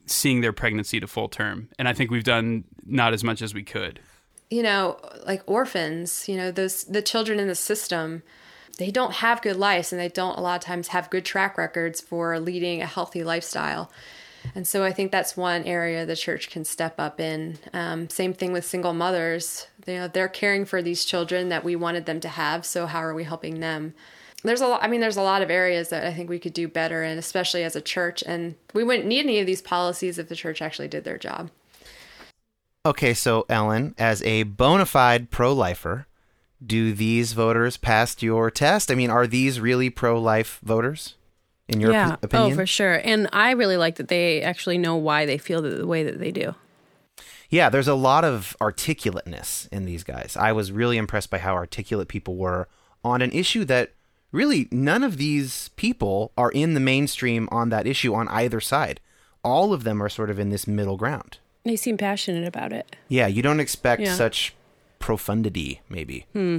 seeing 0.07 0.41
their 0.41 0.53
pregnancy 0.53 0.99
to 0.99 1.07
full 1.07 1.29
term. 1.29 1.69
And 1.79 1.89
I 1.89 1.93
think 1.93 2.11
we've 2.11 2.25
done 2.25 2.65
not 2.85 3.15
as 3.15 3.23
much 3.23 3.41
as 3.41 3.55
we 3.55 3.63
could. 3.63 4.01
You 4.51 4.63
know, 4.63 4.99
like 5.25 5.43
orphans, 5.47 6.29
you 6.29 6.37
know, 6.37 6.51
those 6.51 6.85
the 6.85 7.03
children 7.03 7.39
in 7.39 7.49
the 7.49 7.55
system, 7.55 8.23
they 8.79 8.91
don't 8.91 9.15
have 9.15 9.43
good 9.43 9.57
lives 9.57 9.93
and 9.93 10.01
they 10.01 10.09
don't 10.09 10.37
a 10.37 10.41
lot 10.41 10.57
of 10.57 10.61
times 10.61 10.89
have 10.89 11.09
good 11.09 11.25
track 11.25 11.57
records 11.57 12.01
for 12.01 12.39
leading 12.41 12.83
a 12.83 12.87
healthy 12.87 13.25
lifestyle. 13.25 13.91
And 14.55 14.67
so 14.67 14.85
I 14.85 14.93
think 14.93 15.11
that's 15.11 15.37
one 15.37 15.65
area 15.65 16.05
the 16.05 16.17
church 16.17 16.51
can 16.51 16.65
step 16.65 16.95
up 16.99 17.21
in. 17.21 17.59
Um, 17.73 18.09
same 18.11 18.33
thing 18.35 18.53
with 18.53 18.65
single 18.65 18.93
mothers. 18.93 19.69
You 19.87 19.95
know, 19.95 20.09
they're 20.09 20.29
caring 20.29 20.65
for 20.65 20.83
these 20.83 21.05
children 21.05 21.49
that 21.49 21.65
we 21.65 21.77
wanted 21.77 22.07
them 22.07 22.21
to 22.21 22.29
have. 22.29 22.65
So 22.67 22.87
how 22.87 23.03
are 23.03 23.15
we 23.15 23.25
helping 23.25 23.61
them? 23.61 23.95
there's 24.45 24.61
a 24.61 24.67
lot 24.67 24.83
i 24.83 24.87
mean 24.87 25.01
there's 25.01 25.17
a 25.17 25.23
lot 25.23 25.43
of 25.43 25.51
areas 25.51 25.89
that 25.89 26.05
i 26.07 26.13
think 26.13 26.29
we 26.29 26.39
could 26.39 26.53
do 26.53 26.69
better 26.69 27.03
and 27.03 27.19
especially 27.19 27.65
as 27.65 27.75
a 27.75 27.81
church 27.81 28.23
and 28.27 28.55
we 28.73 28.85
wouldn't 28.85 29.07
need 29.07 29.21
any 29.21 29.41
of 29.41 29.47
these 29.47 29.63
policies 29.63 30.19
if 30.19 30.29
the 30.29 30.37
church 30.37 30.63
actually 30.63 30.89
did 30.89 31.03
their 31.03 31.19
job 31.19 31.51
okay 32.87 33.15
so 33.15 33.45
ellen 33.49 33.95
as 33.99 34.23
a 34.23 34.45
bona 34.45 34.87
fide 34.87 35.31
pro-lifer 35.31 36.07
do 36.65 36.93
these 36.93 37.33
voters 37.33 37.77
pass 37.77 38.23
your 38.23 38.51
test 38.51 38.91
i 38.91 38.95
mean 38.95 39.11
are 39.11 39.27
these 39.27 39.59
really 39.59 39.91
pro-life 39.91 40.61
voters 40.63 41.15
in 41.69 41.81
your 41.81 41.93
yeah. 41.93 42.13
op- 42.13 42.25
opinion 42.25 42.53
oh 42.53 42.55
for 42.55 42.67
sure 42.67 43.01
and 43.05 43.29
i 43.33 43.53
really 43.53 43.77
like 43.77 43.97
that 43.97 44.09
they 44.09 44.43
actually 44.43 44.79
know 44.79 44.97
why 44.97 45.25
they 45.25 45.39
feel 45.39 45.63
the 45.63 45.87
way 45.87 46.03
that 46.03 46.19
they 46.19 46.31
do 46.31 46.55
yeah, 47.51 47.69
there's 47.69 47.87
a 47.87 47.95
lot 47.95 48.25
of 48.25 48.57
articulateness 48.61 49.69
in 49.71 49.85
these 49.85 50.03
guys. 50.03 50.37
I 50.37 50.51
was 50.51 50.73
really 50.73 50.97
impressed 50.97 51.31
by 51.31 51.39
how 51.39 51.55
articulate 51.55 52.09
people 52.09 52.35
were 52.35 52.67
on 53.05 53.23
an 53.23 53.31
issue 53.31 53.65
that 53.67 53.93
really 54.33 54.67
none 54.73 55.05
of 55.05 55.19
these 55.19 55.69
people 55.77 56.33
are 56.37 56.51
in 56.51 56.75
the 56.75 56.81
mainstream 56.81 57.49
on 57.53 57.69
that 57.69 57.87
issue 57.87 58.13
on 58.13 58.27
either 58.29 58.61
side. 58.61 59.01
All 59.45 59.73
of 59.73 59.85
them 59.85 60.03
are 60.03 60.09
sort 60.09 60.31
of 60.31 60.39
in 60.41 60.51
this 60.51 60.67
middle 60.67 60.97
ground. 60.97 61.39
They 61.65 61.77
seem 61.77 61.97
passionate 61.97 62.49
about 62.49 62.73
it. 62.73 62.97
Yeah, 63.09 63.27
you 63.29 63.41
don't 63.41 63.61
expect 63.61 64.03
Yeah. 64.03 64.15
such 64.15 64.55
profundity, 64.99 65.81
maybe. 65.89 66.27
Hmm. 66.33 66.59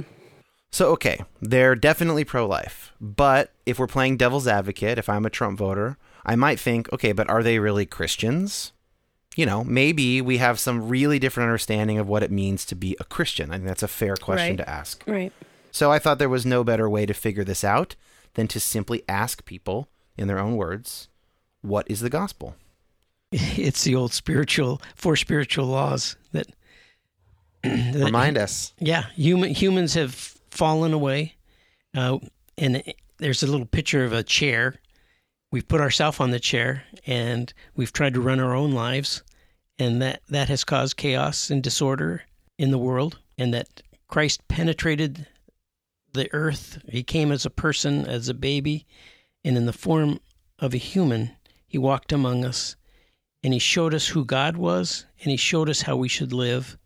So, 0.72 0.90
okay, 0.92 1.24
they're 1.40 1.74
definitely 1.74 2.24
pro 2.24 2.46
life. 2.46 2.92
But 3.00 3.52
if 3.64 3.78
we're 3.78 3.86
playing 3.86 4.16
devil's 4.18 4.46
advocate, 4.46 4.98
if 4.98 5.08
I'm 5.08 5.24
a 5.24 5.30
Trump 5.30 5.58
voter, 5.58 5.96
I 6.24 6.36
might 6.36 6.60
think, 6.60 6.92
okay, 6.92 7.12
but 7.12 7.28
are 7.30 7.42
they 7.42 7.58
really 7.58 7.86
Christians? 7.86 8.72
You 9.36 9.46
know, 9.46 9.64
maybe 9.64 10.20
we 10.20 10.38
have 10.38 10.58
some 10.58 10.88
really 10.88 11.18
different 11.18 11.46
understanding 11.48 11.98
of 11.98 12.08
what 12.08 12.22
it 12.22 12.30
means 12.30 12.64
to 12.66 12.74
be 12.74 12.96
a 13.00 13.04
Christian. 13.04 13.50
I 13.50 13.54
think 13.56 13.66
that's 13.68 13.82
a 13.82 13.88
fair 13.88 14.16
question 14.16 14.56
Right. 14.56 14.58
to 14.58 14.68
ask. 14.68 15.02
Right. 15.06 15.32
So 15.70 15.92
I 15.92 15.98
thought 15.98 16.18
there 16.18 16.28
was 16.28 16.46
no 16.46 16.64
better 16.64 16.88
way 16.88 17.06
to 17.06 17.14
figure 17.14 17.44
this 17.44 17.62
out 17.62 17.96
than 18.34 18.48
to 18.48 18.60
simply 18.60 19.02
ask 19.08 19.44
people, 19.44 19.88
in 20.18 20.26
their 20.28 20.38
own 20.38 20.56
words, 20.56 21.08
what 21.62 21.86
is 21.90 22.00
the 22.00 22.10
gospel? 22.10 22.56
It's 23.32 23.84
the 23.84 23.94
old 23.94 24.12
spiritual 24.12 24.80
four 24.94 25.16
spiritual 25.16 25.66
laws 25.66 26.16
that, 26.32 26.46
that 27.62 27.94
Remind 28.04 28.38
us. 28.38 28.72
Yeah, 28.78 29.06
human 29.14 29.50
humans 29.50 29.94
have 29.94 30.35
fallen 30.56 30.92
away, 30.92 31.34
uh, 31.94 32.18
and 32.58 32.82
there's 33.18 33.42
a 33.42 33.46
little 33.46 33.66
picture 33.66 34.04
of 34.04 34.12
a 34.12 34.22
chair. 34.22 34.80
We've 35.52 35.68
put 35.68 35.80
ourselves 35.80 36.20
on 36.20 36.30
the 36.30 36.40
chair, 36.40 36.84
and 37.06 37.52
we've 37.76 37.92
tried 37.92 38.14
to 38.14 38.20
run 38.20 38.40
our 38.40 38.54
own 38.54 38.72
lives, 38.72 39.22
and 39.78 40.00
that 40.02 40.22
that 40.28 40.48
has 40.48 40.64
caused 40.64 40.96
chaos 40.96 41.50
and 41.50 41.62
disorder 41.62 42.22
in 42.58 42.70
the 42.70 42.78
world. 42.78 43.18
And 43.38 43.52
that 43.52 43.82
Christ 44.08 44.48
penetrated 44.48 45.26
the 46.12 46.32
earth. 46.32 46.78
He 46.88 47.02
came 47.02 47.30
as 47.30 47.44
a 47.44 47.50
person, 47.50 48.06
as 48.06 48.28
a 48.28 48.34
baby, 48.34 48.86
and 49.44 49.56
in 49.56 49.66
the 49.66 49.72
form 49.72 50.20
of 50.58 50.72
a 50.72 50.78
human, 50.78 51.32
he 51.66 51.76
walked 51.76 52.12
among 52.12 52.44
us, 52.44 52.76
and 53.42 53.52
he 53.52 53.58
showed 53.58 53.92
us 53.92 54.08
who 54.08 54.24
God 54.24 54.56
was, 54.56 55.04
and 55.20 55.30
he 55.30 55.36
showed 55.36 55.68
us 55.68 55.82
how 55.82 55.96
we 55.96 56.08
should 56.08 56.32
live, 56.32 56.78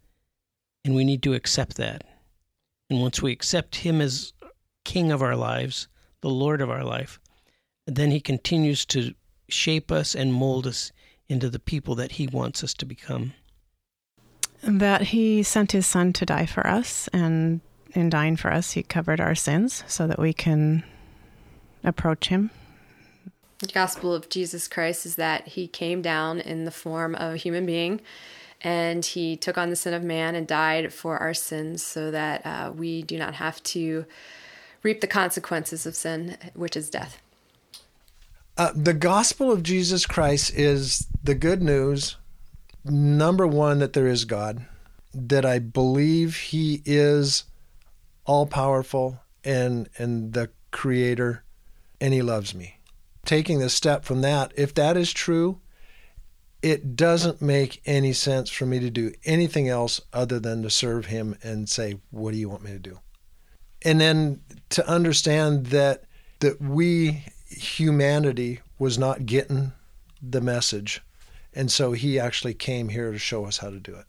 and 0.85 0.95
we 0.97 1.05
need 1.05 1.23
to 1.23 1.35
accept 1.35 1.77
that. 1.77 2.03
And 2.91 3.01
once 3.01 3.23
we 3.23 3.33
accept 3.33 3.77
him 3.77 4.01
as 4.01 4.33
king 4.85 5.13
of 5.13 5.23
our 5.23 5.37
lives, 5.37 5.89
the 6.21 6.29
Lord 6.29 6.61
of 6.61 6.69
our 6.69 6.85
life, 6.85 7.21
then 7.87 8.11
he 8.11 8.21
continues 8.21 8.85
to 8.87 9.15
shape 9.49 9.91
us 9.91 10.15
and 10.15 10.35
mold 10.35 10.67
us 10.67 10.93
into 11.29 11.49
the 11.49 11.59
people 11.61 11.95
that 11.95 12.13
he 12.13 12.27
wants 12.27 12.63
us 12.65 12.75
to 12.75 12.85
become. 12.85 13.33
that 14.63 15.01
he 15.03 15.43
sent 15.43 15.73
his 15.73 15.87
son 15.87 16.13
to 16.13 16.27
die 16.27 16.45
for 16.47 16.67
us 16.67 17.09
and 17.13 17.61
in 17.95 18.11
dying 18.11 18.37
for 18.37 18.53
us 18.53 18.73
he 18.73 18.83
covered 18.83 19.21
our 19.21 19.35
sins 19.35 19.83
so 19.87 20.07
that 20.07 20.19
we 20.19 20.33
can 20.33 20.85
approach 21.83 22.29
him 22.29 22.51
The 23.61 23.67
gospel 23.69 24.13
of 24.15 24.29
Jesus 24.29 24.69
Christ 24.69 25.07
is 25.07 25.17
that 25.17 25.49
he 25.49 25.67
came 25.67 26.03
down 26.03 26.41
in 26.41 26.67
the 26.67 26.71
form 26.71 27.15
of 27.15 27.35
a 27.35 27.37
human 27.39 27.65
being 27.65 28.01
and 28.63 29.05
he 29.05 29.37
took 29.37 29.57
on 29.57 29.71
the 29.71 29.77
sin 29.77 29.95
of 29.95 30.03
man 30.03 30.35
and 30.35 30.47
died 30.47 30.93
for 30.93 31.19
our 31.19 31.35
sins 31.35 31.83
so 31.83 32.11
that 32.11 32.45
uh, 32.45 32.73
we 32.75 33.03
do 33.03 33.19
not 33.19 33.35
have 33.35 33.63
to 33.63 34.05
reap 34.83 35.01
the 35.01 35.07
consequences 35.07 35.87
of 35.87 35.95
sin, 35.95 36.37
which 36.55 36.77
is 36.77 36.91
death. 36.91 37.21
Uh, 38.57 38.73
the 38.75 38.95
gospel 38.95 39.51
of 39.51 39.63
Jesus 39.63 40.05
Christ 40.07 40.53
is 40.55 41.07
the 41.23 41.35
good 41.35 41.63
news. 41.63 42.17
Number 42.85 43.47
one, 43.47 43.79
that 43.79 43.93
there 43.93 44.07
is 44.07 44.25
God, 44.25 44.67
that 45.15 45.45
I 45.45 45.59
believe 45.59 46.37
He 46.37 46.83
is 46.85 47.45
all 48.25 48.47
powerful 48.47 49.21
and 49.45 49.89
and 49.97 50.33
the 50.33 50.51
Creator, 50.71 51.43
and 52.01 52.13
He 52.13 52.23
loves 52.23 52.55
me. 52.55 52.79
Taking 53.25 53.59
the 53.59 53.71
step 53.71 54.05
from 54.05 54.23
that, 54.23 54.53
if 54.57 54.75
that 54.75 54.97
is 54.97 55.13
true, 55.13 55.61
it 56.63 56.97
doesn't 56.97 57.41
make 57.41 57.81
any 57.87 58.13
sense 58.13 58.51
for 58.51 58.67
me 58.67 58.79
to 58.81 58.91
do 58.91 59.13
anything 59.25 59.69
else 59.69 60.01
other 60.13 60.39
than 60.39 60.63
to 60.63 60.71
serve 60.71 61.07
Him 61.07 61.37
and 61.43 61.69
say, 61.69 61.97
"What 62.11 62.33
do 62.33 62.39
you 62.39 62.49
want 62.49 62.65
me 62.65 62.73
to 62.73 62.79
do?" 62.79 63.01
And 63.83 64.01
then 64.01 64.41
to 64.71 64.87
understand 64.87 65.67
that 65.67 66.05
that 66.41 66.61
we 66.61 67.25
humanity 67.49 68.61
was 68.79 68.99
not 68.99 69.27
getting 69.27 69.73
the 70.23 70.41
message. 70.41 71.03
And 71.53 71.71
so 71.71 71.93
he 71.93 72.19
actually 72.19 72.55
came 72.55 72.91
here 72.91 73.11
to 73.11 73.19
show 73.19 73.45
us 73.45 73.59
how 73.59 73.71
to 73.71 73.81
do 73.81 73.95
it. 73.95 74.05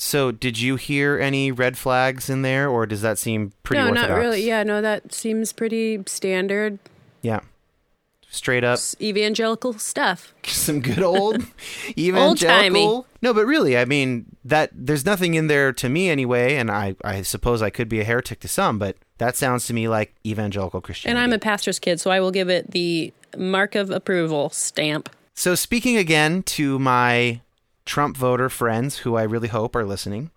So, 0.00 0.30
did 0.30 0.60
you 0.60 0.76
hear 0.76 1.18
any 1.18 1.50
red 1.50 1.76
flags 1.76 2.30
in 2.30 2.42
there, 2.42 2.68
or 2.68 2.86
does 2.86 3.02
that 3.02 3.18
seem 3.18 3.52
pretty 3.64 3.82
no, 3.82 3.88
orthodox? 3.88 4.08
not 4.10 4.16
really. 4.16 4.42
Yeah, 4.46 4.62
no, 4.62 4.80
that 4.80 5.12
seems 5.12 5.52
pretty 5.52 6.02
standard 6.06 6.78
Yeah. 7.20 7.40
Straight 8.30 8.62
up, 8.62 8.78
evangelical 9.00 9.72
stuff. 9.74 10.34
some 10.44 10.80
good 10.80 11.02
old 11.02 11.42
evangelical. 11.98 13.06
No, 13.22 13.32
but 13.32 13.46
really, 13.46 13.78
I 13.78 13.86
mean 13.86 14.36
that 14.44 14.70
there's 14.74 15.06
nothing 15.06 15.34
in 15.34 15.46
there 15.46 15.72
to 15.72 15.88
me 15.88 16.10
anyway, 16.10 16.56
and 16.56 16.70
I, 16.70 16.94
I 17.02 17.22
suppose 17.22 17.62
I 17.62 17.70
could 17.70 17.88
be 17.88 18.00
a 18.00 18.04
heretic 18.04 18.40
to 18.40 18.48
some, 18.48 18.78
but 18.78 18.96
that 19.16 19.34
sounds 19.36 19.66
to 19.66 19.74
me 19.74 19.88
like 19.88 20.14
evangelical 20.26 20.82
Christianity. 20.82 21.18
And 21.18 21.24
I'm 21.24 21.34
a 21.34 21.40
pastor's 21.40 21.78
kid, 21.78 22.00
so 22.00 22.10
I 22.10 22.20
will 22.20 22.30
give 22.30 22.50
it 22.50 22.70
the 22.70 23.12
mark 23.36 23.74
of 23.74 23.90
approval 23.90 24.50
stamp. 24.50 25.08
So, 25.34 25.54
speaking 25.54 25.96
again 25.96 26.42
to 26.44 26.78
my 26.78 27.40
Trump 27.86 28.16
voter 28.16 28.50
friends 28.50 28.98
who 28.98 29.16
I 29.16 29.22
really 29.22 29.48
hope 29.48 29.74
are 29.74 29.84
listening, 29.84 30.30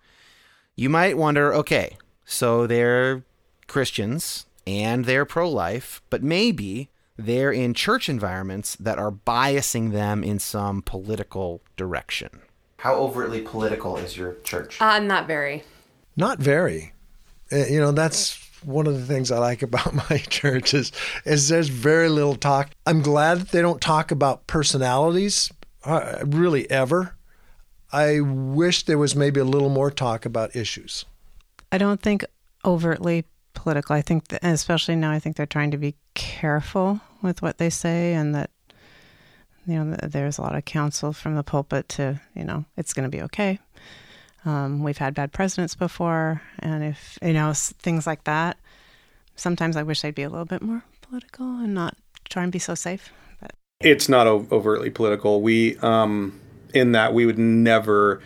you 0.75 0.89
might 0.89 1.17
wonder 1.17 1.53
okay, 1.53 1.97
so 2.25 2.65
they're 2.67 3.23
Christians 3.67 4.45
and 4.65 5.05
they're 5.05 5.25
pro 5.25 5.49
life, 5.49 6.01
but 6.09 6.23
maybe 6.23 6.89
they're 7.25 7.51
in 7.51 7.73
church 7.73 8.09
environments 8.09 8.75
that 8.75 8.97
are 8.97 9.11
biasing 9.11 9.91
them 9.91 10.23
in 10.23 10.39
some 10.39 10.81
political 10.81 11.61
direction. 11.77 12.41
How 12.77 12.95
overtly 12.95 13.41
political 13.41 13.97
is 13.97 14.17
your 14.17 14.37
church? 14.43 14.81
Uh, 14.81 14.99
not 14.99 15.27
very. 15.27 15.63
Not 16.15 16.39
very. 16.39 16.93
Uh, 17.51 17.65
You 17.69 17.79
know, 17.79 17.91
that's 17.91 18.39
one 18.63 18.87
of 18.87 18.95
the 18.99 19.05
things 19.05 19.31
I 19.31 19.37
like 19.37 19.61
about 19.69 19.93
my 20.09 20.17
church 20.17 20.73
is, 20.73 20.91
is 21.25 21.47
there's 21.47 21.69
very 21.69 22.09
little 22.09 22.35
talk. 22.35 22.71
I'm 22.85 23.01
glad 23.01 23.39
that 23.39 23.49
they 23.49 23.61
don't 23.61 23.81
talk 23.81 24.11
about 24.11 24.47
personalities, 24.47 25.51
uh, 25.83 26.23
really 26.25 26.69
ever. 26.71 27.15
I 27.93 28.21
wish 28.21 28.83
there 28.85 28.97
was 28.97 29.15
maybe 29.15 29.39
a 29.39 29.45
little 29.45 29.69
more 29.69 29.91
talk 29.91 30.25
about 30.25 30.55
issues. 30.55 31.05
I 31.71 31.77
don't 31.77 32.01
think 32.01 32.23
overtly 32.63 33.25
political. 33.53 33.95
I 33.95 34.01
think, 34.01 34.29
that, 34.29 34.43
especially 34.43 34.95
now, 34.95 35.11
I 35.11 35.19
think 35.19 35.35
they're 35.35 35.45
trying 35.45 35.71
to 35.71 35.77
be 35.77 35.95
careful 36.13 37.01
with 37.21 37.41
what 37.41 37.57
they 37.57 37.69
say, 37.69 38.13
and 38.13 38.33
that 38.35 38.49
you 39.65 39.83
know 39.83 39.95
there's 40.03 40.37
a 40.37 40.41
lot 40.41 40.55
of 40.55 40.65
counsel 40.65 41.13
from 41.13 41.35
the 41.35 41.43
pulpit 41.43 41.89
to 41.89 42.19
you 42.35 42.43
know 42.43 42.65
it's 42.77 42.93
going 42.93 43.09
to 43.09 43.15
be 43.15 43.21
okay. 43.23 43.59
Um, 44.43 44.81
we've 44.81 44.97
had 44.97 45.13
bad 45.13 45.31
presidents 45.31 45.75
before, 45.75 46.41
and 46.59 46.83
if 46.83 47.19
you 47.21 47.33
know 47.33 47.53
things 47.53 48.07
like 48.07 48.23
that, 48.23 48.57
sometimes 49.35 49.75
I 49.77 49.83
wish 49.83 50.01
they'd 50.01 50.15
be 50.15 50.23
a 50.23 50.29
little 50.29 50.45
bit 50.45 50.61
more 50.61 50.83
political 51.01 51.45
and 51.45 51.73
not 51.73 51.95
try 52.29 52.43
and 52.43 52.51
be 52.51 52.59
so 52.59 52.75
safe. 52.75 53.11
But 53.39 53.51
It's 53.79 54.09
not 54.09 54.27
overtly 54.27 54.89
political. 54.89 55.41
We, 55.41 55.77
um, 55.77 56.39
in 56.73 56.93
that, 56.93 57.13
we 57.13 57.25
would 57.25 57.37
never 57.37 58.21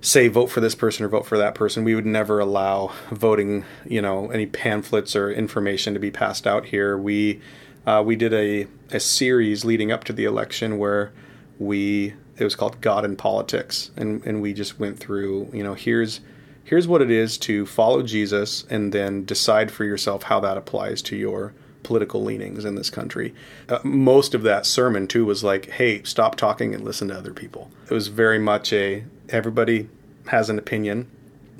say 0.00 0.28
vote 0.28 0.46
for 0.46 0.60
this 0.60 0.74
person 0.74 1.04
or 1.04 1.08
vote 1.08 1.26
for 1.26 1.36
that 1.38 1.54
person. 1.54 1.82
We 1.82 1.94
would 1.94 2.06
never 2.06 2.38
allow 2.38 2.92
voting, 3.10 3.64
you 3.84 4.00
know, 4.00 4.30
any 4.30 4.46
pamphlets 4.46 5.16
or 5.16 5.30
information 5.32 5.94
to 5.94 6.00
be 6.00 6.10
passed 6.10 6.46
out 6.46 6.66
here. 6.66 6.96
We 6.96 7.40
uh, 7.86 8.02
we 8.04 8.16
did 8.16 8.34
a, 8.34 8.66
a 8.90 9.00
series 9.00 9.64
leading 9.64 9.92
up 9.92 10.04
to 10.04 10.12
the 10.12 10.24
election 10.24 10.78
where 10.78 11.12
we 11.58 12.14
it 12.38 12.44
was 12.44 12.54
called 12.54 12.80
God 12.80 13.04
and 13.04 13.16
Politics, 13.16 13.90
and 13.96 14.24
and 14.26 14.42
we 14.42 14.52
just 14.52 14.78
went 14.78 14.98
through, 14.98 15.48
you 15.52 15.62
know, 15.62 15.74
here's 15.74 16.20
here's 16.64 16.88
what 16.88 17.00
it 17.00 17.10
is 17.10 17.38
to 17.38 17.64
follow 17.64 18.02
Jesus, 18.02 18.64
and 18.68 18.92
then 18.92 19.24
decide 19.24 19.70
for 19.70 19.84
yourself 19.84 20.24
how 20.24 20.40
that 20.40 20.56
applies 20.56 21.00
to 21.02 21.16
your 21.16 21.54
political 21.82 22.22
leanings 22.22 22.64
in 22.64 22.74
this 22.74 22.90
country. 22.90 23.32
Uh, 23.68 23.78
most 23.84 24.34
of 24.34 24.42
that 24.42 24.66
sermon 24.66 25.06
too 25.06 25.24
was 25.24 25.42
like, 25.44 25.70
"Hey, 25.70 26.02
stop 26.02 26.36
talking 26.36 26.74
and 26.74 26.84
listen 26.84 27.08
to 27.08 27.16
other 27.16 27.32
people." 27.32 27.70
It 27.88 27.94
was 27.94 28.08
very 28.08 28.38
much 28.38 28.72
a 28.72 29.04
everybody 29.28 29.88
has 30.26 30.50
an 30.50 30.58
opinion. 30.58 31.08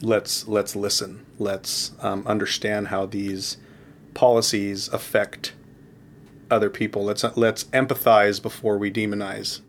Let's 0.02 0.46
let's 0.46 0.76
listen. 0.76 1.24
Let's 1.38 1.92
um, 2.00 2.22
understand 2.26 2.88
how 2.88 3.06
these 3.06 3.56
policies 4.12 4.88
affect 4.88 5.52
other 6.50 6.70
people. 6.70 7.04
Let's 7.04 7.24
let's 7.36 7.64
empathize 7.64 8.40
before 8.40 8.78
we 8.78 8.90
demonize. 8.90 9.60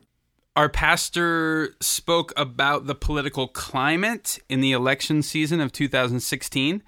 Our 0.55 0.69
pastor 0.69 1.75
spoke 1.79 2.33
about 2.35 2.87
the 2.87 2.95
political 2.95 3.47
climate 3.47 4.39
in 4.49 4.61
the 4.61 4.71
election 4.71 5.21
season 5.21 5.61
of 5.61 5.71
2016 5.71 6.81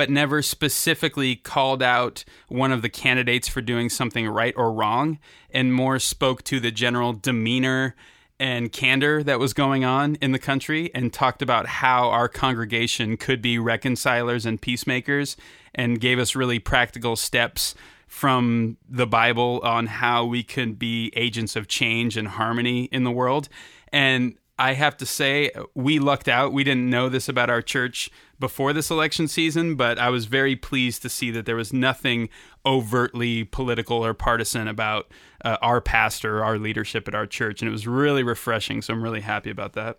but 0.00 0.08
never 0.08 0.40
specifically 0.40 1.36
called 1.36 1.82
out 1.82 2.24
one 2.48 2.72
of 2.72 2.80
the 2.80 2.88
candidates 2.88 3.48
for 3.48 3.60
doing 3.60 3.90
something 3.90 4.26
right 4.26 4.54
or 4.56 4.72
wrong, 4.72 5.18
and 5.50 5.74
more 5.74 5.98
spoke 5.98 6.42
to 6.44 6.58
the 6.58 6.70
general 6.70 7.12
demeanor 7.12 7.94
and 8.38 8.72
candor 8.72 9.22
that 9.22 9.38
was 9.38 9.52
going 9.52 9.84
on 9.84 10.14
in 10.16 10.32
the 10.32 10.38
country 10.38 10.90
and 10.94 11.12
talked 11.12 11.42
about 11.42 11.66
how 11.66 12.08
our 12.08 12.30
congregation 12.30 13.18
could 13.18 13.42
be 13.42 13.58
reconcilers 13.58 14.46
and 14.46 14.62
peacemakers 14.62 15.36
and 15.74 16.00
gave 16.00 16.18
us 16.18 16.34
really 16.34 16.58
practical 16.58 17.14
steps 17.14 17.74
from 18.10 18.76
the 18.88 19.06
Bible 19.06 19.60
on 19.62 19.86
how 19.86 20.24
we 20.24 20.42
can 20.42 20.72
be 20.72 21.12
agents 21.14 21.54
of 21.54 21.68
change 21.68 22.16
and 22.16 22.26
harmony 22.26 22.86
in 22.86 23.04
the 23.04 23.10
world. 23.10 23.48
And 23.92 24.34
I 24.58 24.72
have 24.72 24.96
to 24.96 25.06
say, 25.06 25.52
we 25.76 26.00
lucked 26.00 26.26
out. 26.26 26.52
We 26.52 26.64
didn't 26.64 26.90
know 26.90 27.08
this 27.08 27.28
about 27.28 27.50
our 27.50 27.62
church 27.62 28.10
before 28.40 28.72
this 28.72 28.90
election 28.90 29.28
season, 29.28 29.76
but 29.76 29.96
I 29.96 30.10
was 30.10 30.24
very 30.24 30.56
pleased 30.56 31.02
to 31.02 31.08
see 31.08 31.30
that 31.30 31.46
there 31.46 31.54
was 31.54 31.72
nothing 31.72 32.30
overtly 32.66 33.44
political 33.44 34.04
or 34.04 34.12
partisan 34.12 34.66
about 34.66 35.08
uh, 35.44 35.58
our 35.62 35.80
pastor, 35.80 36.42
our 36.42 36.58
leadership 36.58 37.06
at 37.06 37.14
our 37.14 37.26
church. 37.26 37.62
And 37.62 37.68
it 37.68 37.72
was 37.72 37.86
really 37.86 38.24
refreshing. 38.24 38.82
So 38.82 38.92
I'm 38.92 39.04
really 39.04 39.20
happy 39.20 39.50
about 39.50 39.74
that. 39.74 39.98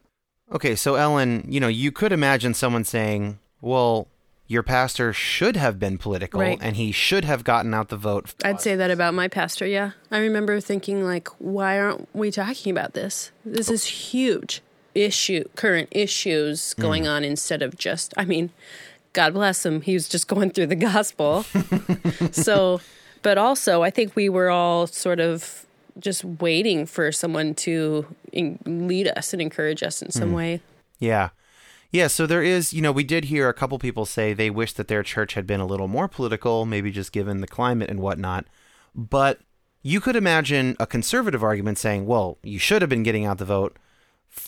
Okay, 0.51 0.75
so 0.75 0.95
Ellen, 0.95 1.45
you 1.47 1.61
know, 1.61 1.69
you 1.69 1.93
could 1.93 2.11
imagine 2.11 2.53
someone 2.53 2.83
saying, 2.83 3.39
well, 3.61 4.09
your 4.51 4.63
pastor 4.63 5.13
should 5.13 5.55
have 5.55 5.79
been 5.79 5.97
political 5.97 6.41
Right. 6.41 6.57
and 6.61 6.75
he 6.75 6.91
should 6.91 7.23
have 7.25 7.43
gotten 7.45 7.73
out 7.73 7.87
the 7.87 7.95
vote. 7.95 8.33
I'd 8.43 8.59
say 8.59 8.75
that 8.75 8.91
about 8.91 9.13
my 9.13 9.27
pastor, 9.29 9.65
yeah. 9.65 9.91
I 10.11 10.17
remember 10.19 10.59
thinking 10.59 11.03
like, 11.05 11.29
why 11.39 11.79
aren't 11.79 12.07
we 12.13 12.31
talking 12.31 12.69
about 12.71 12.93
this? 12.93 13.31
This 13.45 13.69
is 13.69 13.85
huge 14.13 14.61
issue, 14.93 15.45
current 15.55 15.87
issues 15.91 16.73
going 16.73 17.07
on 17.07 17.23
instead 17.23 17.61
of 17.61 17.77
just 17.77 18.13
I 18.17 18.25
mean, 18.25 18.49
God 19.13 19.33
bless 19.33 19.65
him, 19.65 19.81
he 19.81 19.93
was 19.93 20.09
just 20.09 20.27
going 20.33 20.49
through 20.51 20.67
the 20.67 20.75
gospel. 20.75 21.45
so, 22.31 22.81
but 23.21 23.37
also 23.37 23.83
I 23.83 23.89
think 23.89 24.15
we 24.17 24.27
were 24.27 24.49
all 24.49 24.85
sort 24.87 25.19
of 25.21 25.65
just 25.99 26.23
waiting 26.25 26.85
for 26.85 27.11
someone 27.11 27.53
to 27.53 28.05
in- 28.33 28.59
lead 28.65 29.07
us 29.09 29.31
and 29.33 29.41
encourage 29.41 29.81
us 29.83 30.01
in 30.01 30.11
some 30.11 30.29
Hmm. 30.29 30.35
way. 30.35 30.61
Yeah. 30.99 31.29
Yeah, 31.91 32.07
so 32.07 32.25
there 32.25 32.41
is, 32.41 32.73
you 32.73 32.81
know, 32.81 32.91
we 32.91 33.03
did 33.03 33.25
hear 33.25 33.49
a 33.49 33.53
couple 33.53 33.77
people 33.77 34.05
say 34.05 34.33
they 34.33 34.49
wish 34.49 34.73
that 34.73 34.87
their 34.87 35.03
church 35.03 35.33
had 35.33 35.45
been 35.45 35.59
a 35.59 35.65
little 35.65 35.89
more 35.89 36.07
political, 36.07 36.65
maybe 36.65 36.89
just 36.89 37.11
given 37.11 37.41
the 37.41 37.47
climate 37.47 37.89
and 37.89 37.99
whatnot. 37.99 38.45
But 38.95 39.41
you 39.83 39.99
could 39.99 40.15
imagine 40.15 40.77
a 40.79 40.87
conservative 40.87 41.43
argument 41.43 41.77
saying, 41.77 42.05
well, 42.05 42.37
you 42.43 42.59
should 42.59 42.81
have 42.81 42.89
been 42.89 43.03
getting 43.03 43.25
out 43.25 43.39
the 43.39 43.45
vote 43.45 43.77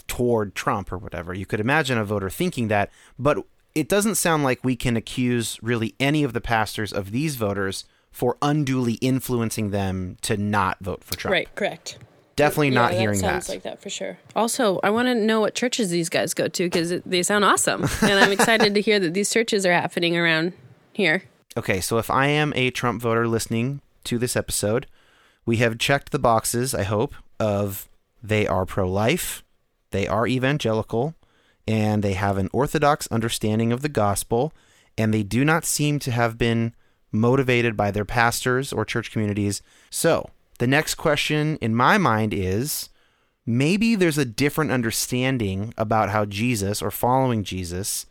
toward 0.07 0.55
Trump 0.55 0.91
or 0.91 0.97
whatever. 0.97 1.33
You 1.33 1.45
could 1.45 1.59
imagine 1.59 1.97
a 1.97 2.05
voter 2.05 2.29
thinking 2.29 2.69
that, 2.69 2.89
but 3.19 3.37
it 3.75 3.89
doesn't 3.89 4.15
sound 4.15 4.43
like 4.43 4.63
we 4.63 4.75
can 4.75 4.95
accuse 4.95 5.59
really 5.61 5.95
any 5.99 6.23
of 6.23 6.33
the 6.33 6.41
pastors 6.41 6.93
of 6.93 7.11
these 7.11 7.35
voters 7.35 7.85
for 8.11 8.37
unduly 8.41 8.93
influencing 8.95 9.71
them 9.71 10.17
to 10.21 10.37
not 10.37 10.77
vote 10.79 11.03
for 11.03 11.17
Trump. 11.17 11.33
Right, 11.33 11.53
correct. 11.55 11.97
Definitely 12.35 12.69
Yeah, 12.69 12.81
not 12.81 12.91
that 12.91 12.99
hearing 12.99 13.19
sounds 13.19 13.21
that. 13.21 13.43
Sounds 13.43 13.49
like 13.49 13.63
that 13.63 13.81
for 13.81 13.89
sure. 13.89 14.17
Also, 14.35 14.79
I 14.83 14.89
want 14.89 15.07
to 15.07 15.15
know 15.15 15.39
what 15.39 15.53
churches 15.53 15.89
these 15.89 16.09
guys 16.09 16.33
go 16.33 16.47
to 16.47 16.63
because 16.63 17.01
they 17.05 17.21
sound 17.23 17.45
awesome, 17.45 17.83
and 18.01 18.13
I'm 18.13 18.31
excited 18.31 18.73
to 18.73 18.81
hear 18.81 18.99
that 18.99 19.13
these 19.13 19.31
churches 19.31 19.65
are 19.65 19.73
happening 19.73 20.17
around 20.17 20.53
here. 20.93 21.23
Okay, 21.55 21.79
so 21.79 21.99
if 21.99 22.09
I 22.09 22.27
am 22.27 22.51
a 22.55 22.71
Trump 22.71 23.01
voter 23.01 23.27
listening 23.27 23.81
to 24.05 24.17
this 24.17 24.35
episode, 24.35 24.87
we 25.45 25.57
have 25.57 25.77
checked 25.77 26.11
the 26.11 26.19
boxes, 26.19 26.73
I 26.73 26.83
hope, 26.83 27.13
of 27.39 27.87
they 28.23 28.47
are 28.47 28.65
pro 28.65 28.89
life, 28.89 29.43
they 29.91 30.07
are 30.07 30.25
evangelical, 30.25 31.13
and 31.67 32.03
they 32.03 32.13
have 32.13 32.37
an 32.37 32.49
orthodox 32.51 33.07
understanding 33.11 33.71
of 33.71 33.81
the 33.81 33.89
gospel, 33.89 34.53
and 34.97 35.13
they 35.13 35.23
do 35.23 35.45
not 35.45 35.65
seem 35.65 35.99
to 35.99 36.11
have 36.11 36.37
been 36.37 36.73
motivated 37.11 37.77
by 37.77 37.91
their 37.91 38.05
pastors 38.05 38.73
or 38.73 38.83
church 38.83 39.11
communities. 39.11 39.61
So, 39.91 40.29
the 40.63 40.67
next 40.67 40.95
question 40.95 41.57
in 41.57 41.75
my 41.75 41.97
mind 41.97 42.33
is 42.33 42.87
maybe 43.45 43.95
there's 43.95 44.17
a 44.17 44.23
different 44.23 44.71
understanding 44.71 45.73
about 45.77 46.09
how 46.09 46.23
Jesus 46.23 46.81
or 46.81 46.89
following 46.89 47.43
Jesus 47.43 48.05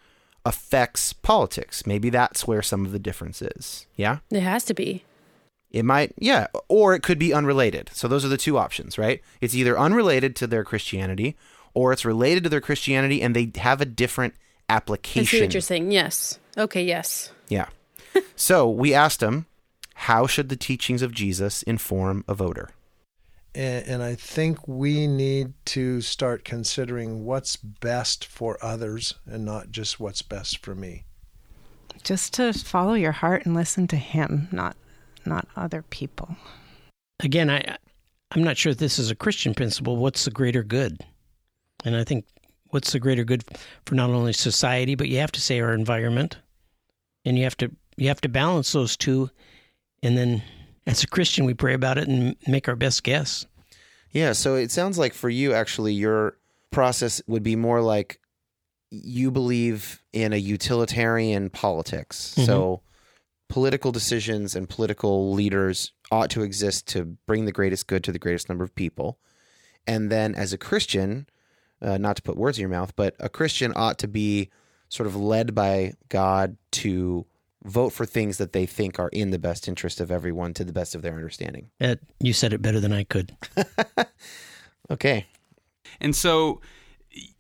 affects 0.45 1.15
politics. 1.15 1.87
Maybe 1.87 2.11
that's 2.11 2.47
where 2.47 2.61
some 2.61 2.85
of 2.85 2.93
the 2.93 2.99
difference 2.99 3.41
is. 3.41 3.87
Yeah? 3.97 4.19
It 4.31 4.43
has 4.43 4.67
to 4.67 4.75
be. 4.75 5.03
It 5.71 5.87
might, 5.87 6.13
yeah, 6.19 6.49
or 6.69 6.95
it 6.95 7.03
could 7.03 7.19
be 7.19 7.33
unrelated. 7.33 7.89
So 7.95 8.07
those 8.07 8.23
are 8.23 8.29
the 8.29 8.37
two 8.37 8.59
options, 8.59 8.99
right? 8.99 9.23
It's 9.41 9.55
either 9.55 9.79
unrelated 9.79 10.37
to 10.37 10.47
their 10.47 10.63
Christianity 10.63 11.39
or 11.73 11.95
it's 11.95 12.05
related 12.05 12.43
to 12.43 12.51
their 12.51 12.61
Christianity 12.61 13.23
and 13.23 13.35
they 13.35 13.51
have 13.63 13.81
a 13.81 13.87
different 13.87 14.35
I 14.35 14.75
see 14.75 14.77
application. 14.77 15.41
what 15.41 15.55
you're 15.55 15.63
saying. 15.63 15.91
Yes. 15.91 16.39
Okay. 16.59 16.85
Yes. 16.85 17.33
Yeah. 17.49 17.69
so 18.37 18.69
we 18.69 18.93
asked 18.93 19.21
them, 19.21 19.47
how 19.95 20.27
should 20.27 20.49
the 20.49 20.57
teachings 20.57 21.03
of 21.03 21.13
Jesus 21.13 21.63
inform 21.63 22.25
a 22.29 22.35
voter? 22.35 22.71
And, 23.55 23.87
and 23.87 24.03
I 24.03 24.15
think 24.15 24.67
we 24.67 25.07
need 25.07 25.53
to 25.67 26.01
start 26.01 26.45
considering 26.45 27.25
what's 27.25 27.57
best 27.57 28.25
for 28.25 28.59
others 28.63 29.15
and 29.27 29.45
not 29.45 29.71
just 29.71 30.01
what's 30.01 30.23
best 30.23 30.59
for 30.65 30.75
me. 30.75 31.05
Just 32.03 32.35
to 32.35 32.53
follow 32.53 32.95
your 32.95 33.13
heart 33.13 33.47
and 33.47 33.55
listen 33.55 33.87
to 33.89 33.97
him, 33.97 34.49
not 34.51 34.77
not 35.25 35.47
other 35.55 35.83
people. 35.83 36.37
Again, 37.21 37.49
I 37.49 37.77
I'm 38.33 38.43
not 38.43 38.57
sure 38.57 38.73
if 38.73 38.79
this 38.79 38.99
is 38.99 39.11
a 39.11 39.15
Christian 39.15 39.55
principle. 39.55 39.97
What's 39.97 40.25
the 40.25 40.31
greater 40.31 40.63
good? 40.63 40.99
And 41.85 41.95
I 41.95 42.03
think 42.03 42.25
what's 42.69 42.93
the 42.93 42.99
greater 42.99 43.25
good 43.25 43.45
for 43.85 43.95
not 43.95 44.11
only 44.11 44.33
society, 44.33 44.95
but 44.95 45.09
you 45.09 45.19
have 45.19 45.33
to 45.33 45.41
say 45.41 45.61
our 45.61 45.75
environment, 45.75 46.39
and 47.25 47.37
you 47.37 47.45
have 47.45 47.57
to 47.59 47.71
you 47.97 48.09
have 48.09 48.21
to 48.23 48.29
balance 48.29 48.73
those 48.73 48.97
two, 48.97 49.31
and 50.03 50.17
then 50.17 50.43
as 50.87 51.03
a 51.03 51.07
Christian, 51.07 51.45
we 51.45 51.55
pray 51.55 51.75
about 51.75 51.99
it 51.99 52.09
and 52.09 52.37
make 52.47 52.69
our 52.69 52.77
best 52.77 53.03
guess. 53.03 53.47
Yeah, 54.11 54.33
so 54.33 54.57
it 54.57 54.71
sounds 54.71 54.99
like 54.99 55.15
for 55.15 55.31
you, 55.31 55.55
actually, 55.55 55.95
your 55.95 56.37
process 56.71 57.23
would 57.27 57.43
be 57.43 57.57
more 57.57 57.81
like 57.81 58.19
you 58.91 59.31
believe 59.31 60.03
in 60.13 60.33
a 60.33 60.37
utilitarian 60.37 61.49
politics. 61.49 62.35
Mhm. 62.37 62.47
So 62.47 62.83
political 63.49 63.93
decisions 63.93 64.55
and 64.55 64.69
political 64.69 65.33
leaders 65.33 65.93
ought 66.11 66.31
to 66.31 66.43
exist 66.43 66.87
to 66.89 67.17
bring 67.27 67.45
the 67.45 67.53
greatest 67.53 67.87
good 67.87 68.05
to 68.05 68.13
the 68.13 68.19
greatest 68.19 68.49
number 68.49 68.65
of 68.65 68.75
people. 68.75 69.19
And 69.87 70.11
then 70.11 70.35
as 70.35 70.53
a 70.53 70.59
Christian, 70.59 71.27
uh, 71.81 71.97
not 71.97 72.17
to 72.17 72.23
put 72.23 72.37
words 72.37 72.59
in 72.59 72.63
your 72.63 72.71
mouth, 72.71 72.95
but 72.97 73.15
a 73.19 73.29
Christian 73.29 73.73
ought 73.75 73.99
to 73.99 74.09
be 74.09 74.51
sort 74.89 75.07
of 75.07 75.17
led 75.17 75.55
by 75.55 75.95
God 76.09 76.57
to 76.73 77.25
vote 77.65 77.91
for 77.91 78.05
things 78.05 78.39
that 78.39 78.53
they 78.53 78.67
think 78.67 78.99
are 78.99 79.09
in 79.09 79.31
the 79.31 79.39
best 79.39 79.69
interest 79.69 80.01
of 80.01 80.11
everyone 80.11 80.55
to 80.55 80.65
the 80.65 80.73
best 80.73 80.95
of 80.95 81.03
their 81.03 81.15
understanding. 81.15 81.71
Uh, 81.81 81.97
you 82.21 82.33
said 82.33 82.53
it 82.53 82.63
better 82.63 82.81
than 82.81 82.93
I 82.93 83.05
could. 83.05 83.37
Okay. 84.93 85.27
And 86.01 86.15
so 86.15 86.61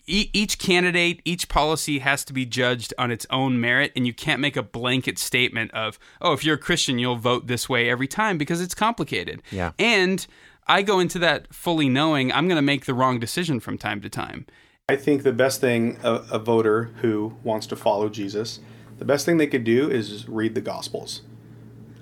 e- 0.06 0.30
each 0.32 0.58
candidate, 0.58 1.20
each 1.24 1.48
policy 1.48 1.98
has 2.00 2.24
to 2.24 2.32
be 2.32 2.46
judged 2.46 2.94
on 2.98 3.11
its 3.11 3.26
own 3.30 3.61
merit, 3.61 3.92
and 3.94 4.06
you 4.06 4.14
can't 4.14 4.40
make 4.40 4.56
a 4.56 4.62
blanket 4.62 5.18
statement 5.18 5.70
of, 5.72 5.98
oh, 6.20 6.32
if 6.32 6.44
you're 6.44 6.54
a 6.54 6.58
Christian, 6.58 6.98
you'll 6.98 7.16
vote 7.16 7.46
this 7.46 7.68
way 7.68 7.90
every 7.90 8.08
time 8.08 8.38
because 8.38 8.61
it's 8.61 8.74
complicated. 8.74 9.42
Yeah. 9.50 9.72
And 9.78 10.26
I 10.66 10.82
go 10.82 10.98
into 10.98 11.18
that 11.20 11.52
fully 11.52 11.88
knowing 11.88 12.32
I'm 12.32 12.46
going 12.48 12.56
to 12.56 12.62
make 12.62 12.87
the 12.87 12.94
wrong 12.94 13.20
decision 13.20 13.61
from 13.61 13.78
time 13.78 14.00
to 14.00 14.08
time. 14.08 14.46
I 14.88 14.96
think 14.96 15.22
the 15.22 15.32
best 15.32 15.61
thing 15.61 15.98
a, 16.02 16.14
a 16.32 16.38
voter 16.38 16.85
who 17.00 17.37
wants 17.44 17.66
to 17.68 17.76
follow 17.76 18.08
Jesus, 18.08 18.61
the 19.02 19.06
best 19.06 19.26
thing 19.26 19.36
they 19.36 19.48
could 19.48 19.64
do 19.64 19.90
is 19.90 20.28
read 20.28 20.54
the 20.54 20.60
Gospels 20.60 21.22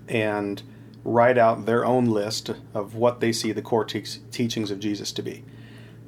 and 0.07 0.63
write 1.03 1.39
out 1.39 1.65
their 1.65 1.83
own 1.83 2.05
list 2.05 2.51
of 2.75 2.95
what 2.95 3.21
they 3.21 3.33
see 3.33 3.53
the 3.53 3.63
core 3.63 3.87
te- 3.87 4.05
teachings 4.31 4.71
of 4.71 4.79
Jesus 4.79 5.11
to 5.13 5.23
be. 5.23 5.43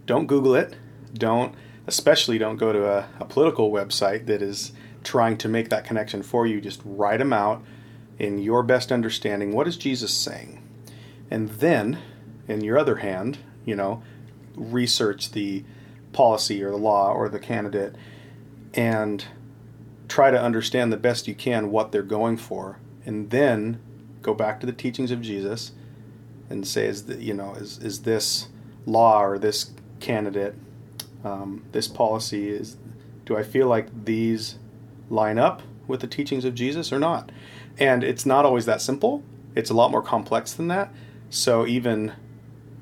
Don't 0.05 0.27
Google 0.27 0.55
it. 0.55 0.77
Don't, 1.15 1.55
especially 1.87 2.37
don't 2.37 2.59
go 2.59 2.75
to 2.75 2.87
a, 2.87 3.09
a 3.21 3.25
political 3.25 3.73
website 3.73 4.27
that 4.27 4.43
is 4.43 4.73
trying 5.03 5.39
to 5.39 5.49
make 5.49 5.71
that 5.71 5.87
connection 5.87 6.23
for 6.23 6.47
you. 6.47 6.61
Just 6.61 6.83
write 6.85 7.21
them 7.21 7.33
out 7.33 7.63
in 8.19 8.37
your 8.37 8.63
best 8.63 8.93
understanding. 8.93 9.55
What 9.55 9.67
is 9.67 9.79
Jesus 9.79 10.13
saying? 10.13 10.63
And 11.31 11.49
then, 11.53 12.01
in 12.49 12.61
your 12.61 12.77
other 12.77 12.97
hand, 12.97 13.39
you 13.65 13.77
know, 13.77 14.03
research 14.55 15.31
the 15.33 15.65
policy 16.13 16.63
or 16.63 16.71
the 16.71 16.77
law 16.77 17.15
or 17.15 17.31
the 17.31 17.41
candidate 17.41 17.97
and 18.75 19.25
try 20.13 20.31
to 20.31 20.39
understand 20.39 20.93
the 20.93 20.97
best 20.99 21.27
you 21.27 21.35
can 21.35 21.71
what 21.71 21.91
they're 21.91 22.03
going 22.03 22.37
for 22.37 22.79
and 23.07 23.31
then 23.31 23.81
go 24.21 24.35
back 24.35 24.61
to 24.61 24.67
the 24.67 24.73
teachings 24.73 25.11
of 25.11 25.23
Jesus 25.23 25.73
and 26.51 26.67
say 26.67 26.87
is 26.87 27.07
the, 27.07 27.17
you 27.23 27.33
know 27.33 27.55
is 27.55 27.79
is 27.79 28.03
this 28.03 28.49
law 28.85 29.25
or 29.25 29.39
this 29.39 29.71
candidate 30.01 30.55
um, 31.25 31.65
this 31.73 31.89
policy 31.89 32.51
is 32.51 32.77
do 33.25 33.39
I 33.39 33.43
feel 33.43 33.69
like 33.69 34.05
these 34.05 34.59
line 35.09 35.39
up 35.39 35.63
with 35.87 36.01
the 36.01 36.07
teachings 36.07 36.45
of 36.45 36.55
Jesus 36.55 36.93
or 36.93 36.99
not? 36.99 37.33
And 37.79 38.05
it's 38.05 38.27
not 38.27 38.45
always 38.45 38.67
that 38.67 38.83
simple. 38.83 39.23
It's 39.55 39.71
a 39.71 39.75
lot 39.75 39.91
more 39.91 40.03
complex 40.03 40.53
than 40.53 40.69
that. 40.69 40.93
So 41.31 41.67
even 41.67 42.13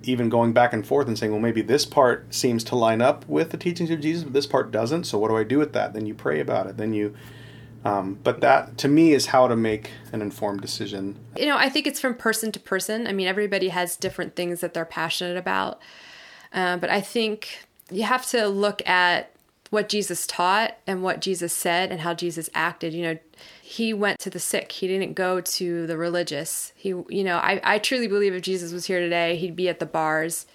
even 0.03 0.29
going 0.29 0.53
back 0.53 0.73
and 0.73 0.87
forth 0.87 1.07
and 1.07 1.19
saying, 1.19 1.33
well, 1.33 1.41
maybe 1.41 1.63
this 1.63 1.85
part 1.85 2.33
seems 2.35 2.65
to 2.65 2.77
line 2.77 3.03
up 3.03 3.29
with 3.29 3.51
the 3.51 3.57
teachings 3.57 3.91
of 3.91 4.01
Jesus, 4.01 4.25
but 4.25 4.33
this 4.33 4.47
part 4.47 4.71
doesn't. 4.71 5.05
So 5.05 5.19
what 5.19 5.29
do 5.29 5.37
I 5.37 5.45
do 5.45 5.59
with 5.59 5.73
that? 5.75 5.93
Then 5.93 6.07
you 6.07 6.15
pray 6.15 6.41
about 6.41 6.67
it. 6.67 6.77
Then 6.77 6.93
you, 6.93 7.15
um, 7.85 8.19
but 8.23 8.41
that 8.41 8.79
to 8.79 8.89
me 8.89 9.13
is 9.13 9.27
how 9.27 9.49
to 9.49 9.57
make 9.57 9.91
an 10.13 10.23
informed 10.23 10.61
decision. 10.61 11.19
You 11.37 11.47
know, 11.47 11.57
I 11.57 11.69
think 11.69 11.87
it's 11.87 12.01
from 12.01 12.15
person 12.15 12.53
to 12.53 12.61
person. 12.61 13.07
I 13.07 13.13
mean, 13.13 13.27
everybody 13.27 13.69
has 13.69 13.97
different 13.97 14.37
things 14.37 14.61
that 14.61 14.75
they're 14.75 14.85
passionate 14.85 15.37
about, 15.37 15.81
uh, 16.53 16.77
but 16.77 16.91
I 16.91 17.01
think 17.01 17.67
you 17.91 18.05
have 18.05 18.27
to 18.31 18.49
look 18.49 18.87
at 18.89 19.33
what 19.71 19.89
Jesus 19.89 20.27
taught 20.27 20.77
and 20.87 21.03
what 21.03 21.21
Jesus 21.21 21.53
said 21.53 21.93
and 21.93 22.01
how 22.01 22.13
Jesus 22.13 22.51
acted. 22.55 22.93
You 22.93 23.03
know, 23.03 23.19
he 23.71 23.95
went 23.95 24.19
to 24.19 24.29
the 24.31 24.41
sick. 24.41 24.73
He 24.73 24.89
didn't 24.89 25.15
go 25.15 25.41
to 25.41 25.87
the 25.87 25.97
religious. 25.97 26.73
He, 26.75 26.89
you 26.89 27.23
know, 27.23 27.37
I, 27.37 27.61
I 27.63 27.79
truly 27.79 28.09
believe 28.09 28.35
if 28.35 28.43
Jesus 28.43 28.73
was 28.73 28.87
here 28.87 28.99
today, 28.99 29.37
he'd 29.37 29.55
be 29.55 29.69
at 29.69 29.79
the 29.79 29.87
bars 29.87 30.47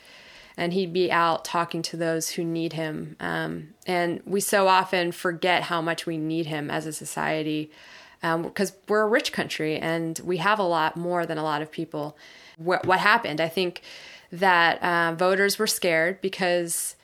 and 0.57 0.73
he'd 0.73 0.91
be 0.91 1.09
out 1.09 1.45
talking 1.45 1.81
to 1.83 1.95
those 1.95 2.31
who 2.31 2.43
need 2.43 2.73
him. 2.73 3.15
Um, 3.21 3.69
and 3.87 4.21
we 4.25 4.41
so 4.41 4.67
often 4.67 5.13
forget 5.13 5.63
how 5.63 5.81
much 5.81 6.05
we 6.05 6.17
need 6.17 6.47
him 6.47 6.69
as 6.69 6.85
a 6.85 6.91
society 6.91 7.71
because 8.19 8.71
um, 8.71 8.77
we're 8.89 9.03
a 9.03 9.07
rich 9.07 9.31
country 9.31 9.77
and 9.77 10.19
we 10.19 10.35
have 10.37 10.59
a 10.59 10.63
lot 10.63 10.97
more 10.97 11.25
than 11.25 11.37
a 11.37 11.43
lot 11.43 11.61
of 11.61 11.71
people. 11.71 12.17
What, 12.57 12.85
what 12.85 12.99
happened? 12.99 13.39
I 13.39 13.47
think 13.47 13.81
that 14.29 14.83
uh, 14.83 15.15
voters 15.15 15.57
were 15.57 15.67
scared 15.67 16.19
because 16.19 16.97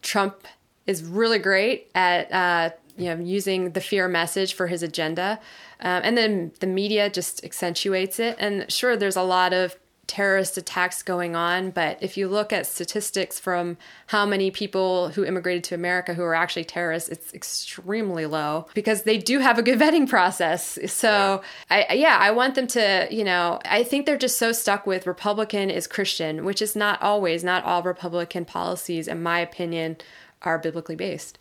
Trump 0.00 0.46
is 0.86 1.04
really 1.04 1.38
great 1.38 1.90
at 1.94 2.32
uh, 2.32 2.70
you 2.96 3.14
know 3.14 3.22
using 3.22 3.72
the 3.72 3.80
fear 3.80 4.08
message 4.08 4.54
for 4.54 4.66
his 4.66 4.82
agenda, 4.82 5.38
um, 5.80 6.02
and 6.04 6.16
then 6.16 6.52
the 6.60 6.66
media 6.66 7.10
just 7.10 7.44
accentuates 7.44 8.18
it. 8.18 8.36
And 8.38 8.70
sure, 8.70 8.96
there's 8.96 9.16
a 9.16 9.22
lot 9.22 9.52
of 9.52 9.76
terrorist 10.06 10.56
attacks 10.56 11.02
going 11.02 11.34
on, 11.34 11.70
but 11.70 11.98
if 12.00 12.16
you 12.16 12.28
look 12.28 12.52
at 12.52 12.66
statistics 12.66 13.40
from 13.40 13.76
how 14.08 14.24
many 14.24 14.50
people 14.50 15.08
who 15.10 15.24
immigrated 15.24 15.64
to 15.64 15.74
America 15.74 16.14
who 16.14 16.22
are 16.22 16.34
actually 16.34 16.64
terrorists, 16.64 17.08
it's 17.08 17.34
extremely 17.34 18.24
low 18.24 18.66
because 18.74 19.02
they 19.02 19.18
do 19.18 19.40
have 19.40 19.58
a 19.58 19.62
good 19.62 19.78
vetting 19.80 20.08
process. 20.08 20.78
So, 20.86 21.42
I 21.70 21.94
yeah, 21.94 22.18
I 22.20 22.30
want 22.30 22.54
them 22.54 22.66
to, 22.68 23.08
you 23.10 23.24
know, 23.24 23.58
I 23.64 23.82
think 23.82 24.06
they're 24.06 24.16
just 24.16 24.38
so 24.38 24.52
stuck 24.52 24.86
with 24.86 25.06
Republican 25.06 25.70
is 25.70 25.86
Christian, 25.86 26.44
which 26.44 26.62
is 26.62 26.76
not 26.76 27.02
always, 27.02 27.42
not 27.42 27.64
all 27.64 27.82
Republican 27.82 28.44
policies, 28.44 29.08
in 29.08 29.22
my 29.22 29.40
opinion, 29.40 29.96
are 30.42 30.58
biblically 30.58 30.96
based. 30.96 31.38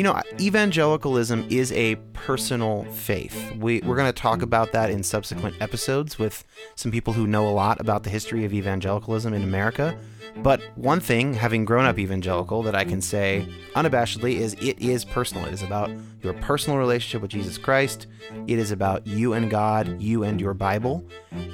You 0.00 0.04
know, 0.04 0.20
evangelicalism 0.40 1.46
is 1.50 1.72
a 1.72 1.96
personal 2.14 2.84
faith. 2.84 3.54
We, 3.56 3.80
we're 3.80 3.96
going 3.96 4.06
to 4.06 4.12
talk 4.12 4.40
about 4.40 4.72
that 4.72 4.90
in 4.90 5.02
subsequent 5.02 5.56
episodes 5.60 6.18
with 6.18 6.44
some 6.74 6.90
people 6.90 7.12
who 7.12 7.26
know 7.26 7.46
a 7.46 7.52
lot 7.52 7.80
about 7.80 8.04
the 8.04 8.10
history 8.10 8.44
of 8.44 8.54
evangelicalism 8.54 9.34
in 9.34 9.42
America. 9.42 9.98
But 10.36 10.62
one 10.76 11.00
thing, 11.00 11.34
having 11.34 11.64
grown 11.64 11.84
up 11.84 11.98
evangelical, 11.98 12.62
that 12.62 12.74
I 12.74 12.84
can 12.84 13.00
say 13.00 13.46
unabashedly 13.74 14.34
is 14.34 14.54
it 14.54 14.80
is 14.80 15.04
personal. 15.04 15.46
It 15.46 15.52
is 15.52 15.62
about 15.62 15.90
your 16.22 16.34
personal 16.34 16.78
relationship 16.78 17.22
with 17.22 17.30
Jesus 17.30 17.58
Christ. 17.58 18.06
It 18.46 18.58
is 18.58 18.70
about 18.70 19.06
you 19.06 19.32
and 19.32 19.50
God, 19.50 20.00
you 20.00 20.22
and 20.22 20.40
your 20.40 20.54
Bible. 20.54 21.04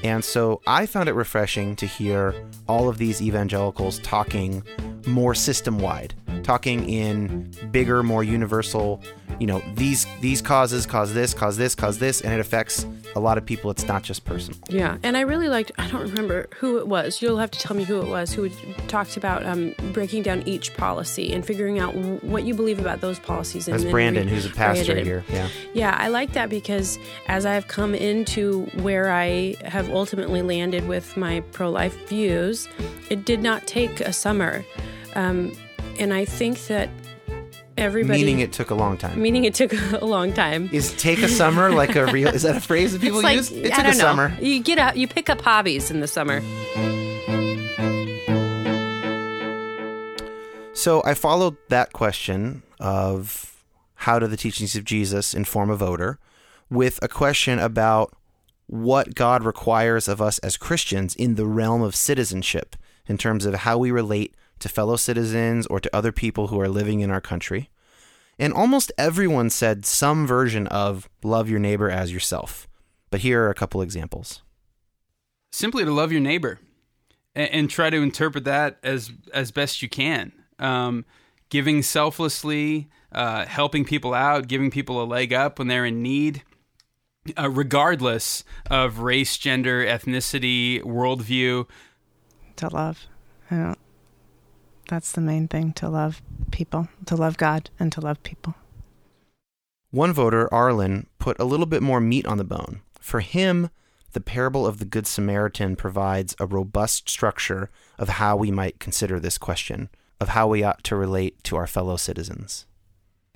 And 0.03 0.25
so 0.25 0.61
I 0.67 0.87
found 0.87 1.09
it 1.09 1.15
refreshing 1.15 1.77
to 1.77 1.87
hear 1.87 2.35
all 2.69 2.89
of 2.89 2.99
these 2.99 3.23
evangelicals 3.23 3.99
talking 4.01 4.63
more 5.07 5.35
system 5.35 5.79
wide, 5.79 6.15
talking 6.43 6.89
in 6.89 7.51
bigger, 7.71 8.03
more 8.03 8.25
universal, 8.25 9.01
you 9.39 9.47
know, 9.47 9.63
these 9.75 10.07
these 10.21 10.41
causes 10.41 10.87
cause 10.87 11.13
this, 11.13 11.35
cause 11.35 11.57
this, 11.57 11.75
cause 11.75 11.99
this, 11.99 12.21
and 12.23 12.33
it 12.33 12.41
affects 12.41 12.87
a 13.15 13.21
lot 13.21 13.37
of 13.39 13.45
people. 13.45 13.71
It's 13.71 13.87
not 13.87 14.03
just 14.03 14.25
personal. 14.25 14.59
Yeah, 14.69 14.97
and 15.03 15.17
I 15.17 15.21
really 15.21 15.49
liked. 15.49 15.73
I 15.79 15.89
don't 15.89 16.03
remember 16.03 16.49
who 16.57 16.79
it 16.79 16.89
was. 16.89 17.21
You'll 17.21 17.39
have 17.39 17.51
to 17.51 17.59
tell 17.59 17.77
me 17.77 17.85
who 17.85 18.01
it 18.01 18.09
was 18.09 18.33
who 18.33 18.49
talked 18.89 19.17
about 19.17 19.45
um, 19.45 19.75
breaking 19.93 20.23
down 20.23 20.43
each 20.47 20.75
policy 20.75 21.33
and 21.33 21.45
figuring 21.45 21.79
out 21.79 21.95
what 22.25 22.45
you 22.45 22.55
believe 22.55 22.79
about 22.79 23.01
those 23.01 23.19
policies. 23.19 23.69
And 23.69 23.79
That's 23.79 23.91
Brandon, 23.91 24.27
re- 24.27 24.33
who's 24.33 24.47
a 24.47 24.51
pastor 24.51 24.95
Brandon. 24.95 25.05
here. 25.05 25.25
Yeah, 25.31 25.49
yeah, 25.75 25.97
I 25.99 26.09
like 26.09 26.33
that 26.33 26.49
because 26.49 26.99
as 27.29 27.45
I've 27.45 27.69
come 27.69 27.95
into 27.95 28.65
where 28.81 29.11
I 29.13 29.55
have 29.65 29.91
ultimately 29.91 30.41
landed 30.43 30.89
with 30.89 31.17
my 31.17 31.41
pro-life 31.53 32.09
views, 32.09 32.69
it 33.11 33.25
did 33.25 33.43
not 33.43 33.67
take 33.67 34.01
a 34.01 34.13
summer, 34.13 34.65
um, 35.17 35.53
and 35.99 36.13
I 36.13 36.27
think 36.27 36.67
that 36.67 36.91
everybody. 37.79 38.21
Meaning 38.21 38.41
it 38.41 38.53
took 38.53 38.71
a 38.71 38.75
long 38.75 38.97
time. 38.97 39.21
Meaning 39.21 39.45
it 39.45 39.55
took 39.55 39.73
a 39.93 40.05
long 40.05 40.33
time. 40.33 40.69
Is 40.73 40.93
take 40.97 41.21
a 41.21 41.29
summer 41.29 41.73
like 41.73 41.97
a 41.97 42.07
real? 42.07 42.29
Is 42.29 42.43
that 42.43 42.57
a 42.57 42.61
phrase 42.61 42.93
that 42.93 43.01
people 43.01 43.23
like, 43.23 43.37
use? 43.37 43.51
It 43.51 43.73
I 43.73 43.77
took 43.77 43.87
a 43.87 43.89
know. 43.89 44.05
summer. 44.05 44.37
You 44.41 44.63
get 44.63 44.79
out. 44.79 44.97
You 44.97 45.09
pick 45.09 45.31
up 45.31 45.41
hobbies 45.41 45.91
in 45.91 46.01
the 46.01 46.07
summer. 46.07 46.41
So 50.75 51.03
I 51.05 51.15
followed 51.15 51.57
that 51.69 51.93
question 51.93 52.63
of 52.79 53.57
how 53.95 54.19
do 54.19 54.27
the 54.27 54.37
teachings 54.37 54.77
of 54.77 54.85
Jesus 54.85 55.33
inform 55.33 55.71
a 55.71 55.77
voter 55.77 56.19
with 56.71 56.99
a 57.03 57.09
question 57.09 57.59
about 57.59 58.15
what 58.67 59.15
God 59.15 59.43
requires 59.43 60.07
of 60.09 60.21
us 60.21 60.39
as 60.41 60.57
Christians 60.57 61.15
in 61.15 61.37
the 61.37 61.47
realm 61.47 61.81
of 61.81 61.97
citizenship 61.97 62.77
in 63.07 63.17
terms 63.17 63.47
of 63.47 63.55
how 63.55 63.79
we 63.79 63.91
relate 63.91 64.35
to 64.59 64.69
fellow 64.69 64.97
citizens 64.97 65.67
or 65.67 65.81
to 65.81 65.95
other 65.95 66.13
people 66.13 66.49
who 66.49 66.61
are 66.61 66.69
living 66.69 67.01
in 67.01 67.11
our 67.11 67.21
country. 67.21 67.71
And 68.39 68.53
almost 68.53 68.93
everyone 68.99 69.51
said 69.51 69.87
some 69.87 70.27
version 70.27 70.67
of 70.67 71.09
love 71.23 71.49
your 71.49 71.59
neighbor 71.59 71.91
as 71.91 72.13
yourself. 72.13 72.69
But 73.11 73.21
here 73.21 73.45
are 73.45 73.51
a 73.51 73.55
couple 73.55 73.81
examples. 73.81 74.43
Simply 75.53 75.85
to 75.85 75.91
love 75.91 76.13
your 76.13 76.21
neighbor 76.21 76.59
and, 77.35 77.51
and 77.51 77.71
try 77.71 77.89
to 77.89 78.03
interpret 78.03 78.45
that 78.45 78.79
as, 78.83 79.11
as 79.33 79.51
best 79.51 79.81
you 79.81 79.89
can. 79.89 80.33
Um, 80.59 81.05
giving 81.49 81.83
selflessly, 81.83 82.89
uh, 83.13 83.47
helping 83.47 83.85
people 83.85 84.13
out, 84.13 84.49
giving 84.49 84.71
people 84.71 85.03
a 85.03 85.05
leg 85.05 85.33
up 85.33 85.59
when 85.59 85.69
they're 85.69 85.87
in 85.87 86.03
need. 86.03 86.43
Uh, 87.37 87.51
regardless 87.51 88.45
of 88.71 89.01
race, 89.01 89.37
gender, 89.37 89.85
ethnicity, 89.85 90.81
worldview. 90.83 91.67
To 92.57 92.69
love. 92.69 93.07
I 93.51 93.57
don't 93.57 93.79
that's 94.87 95.13
the 95.13 95.21
main 95.21 95.49
thing 95.49 95.73
to 95.75 95.89
love 95.89 96.23
people, 96.51 96.89
to 97.07 97.17
love 97.17 97.37
God, 97.37 97.71
and 97.79 97.93
to 97.93 98.01
love 98.01 98.23
people. 98.23 98.55
One 99.91 100.13
voter, 100.13 100.53
Arlen, 100.53 101.07
put 101.19 101.39
a 101.39 101.45
little 101.45 101.67
bit 101.67 101.83
more 101.83 102.01
meat 102.01 102.27
on 102.27 102.39
the 102.39 102.45
bone. 102.45 102.81
For 103.01 103.21
him, 103.21 103.71
the 104.13 104.21
parable 104.21 104.67
of 104.67 104.79
the 104.79 104.85
Good 104.85 105.07
Samaritan 105.07 105.77
provides 105.77 106.35
a 106.41 106.47
robust 106.47 107.09
structure 107.09 107.71
of 107.99 108.09
how 108.09 108.37
we 108.37 108.51
might 108.51 108.81
consider 108.81 109.21
this 109.21 109.39
question, 109.39 109.89
of 110.21 110.31
how 110.31 110.49
we 110.49 110.63
ought 110.63 110.83
to 110.85 110.97
relate 110.97 111.43
to 111.45 111.57
our 111.57 111.67
fellow 111.67 111.97
citizens. 111.97 112.67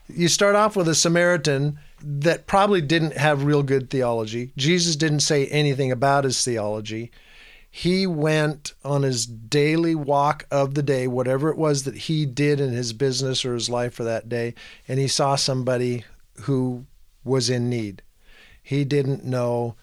You 0.09 0.29
start 0.29 0.57
off 0.57 0.77
with 0.77 0.89
a 0.89 0.95
Samaritan 0.95 1.79
that 2.03 2.47
probably 2.47 2.81
didn't 2.81 3.17
have 3.17 3.45
real 3.45 3.63
good 3.63 3.91
theology. 3.91 4.53
Jesus 4.57 4.97
didn't 4.97 5.21
say 5.21 5.47
anything 5.47 5.93
about 5.93 6.25
his 6.25 6.43
theology 6.43 7.11
he 7.71 8.07
went 8.07 8.73
on 8.85 9.03
his 9.03 9.27
daily 9.27 9.95
walk 9.95 10.45
of 10.51 10.75
the 10.75 10.83
day, 10.83 11.07
whatever 11.07 11.51
it 11.51 11.57
was 11.57 11.85
that 11.85 11.97
he 11.97 12.27
did 12.27 12.61
in 12.61 12.73
his 12.73 12.93
business 12.93 13.45
or 13.45 13.55
his 13.55 13.71
life 13.71 13.95
for 13.95 14.05
that 14.05 14.29
day, 14.29 14.55
and 14.89 14.99
he 14.99 15.09
saw 15.09 15.37
somebody 15.37 16.05
who 16.43 16.85
was 17.23 17.49
in 17.49 17.69
need. 17.69 18.03
He 18.63 18.85
didn't 18.85 19.25
know 19.25 19.77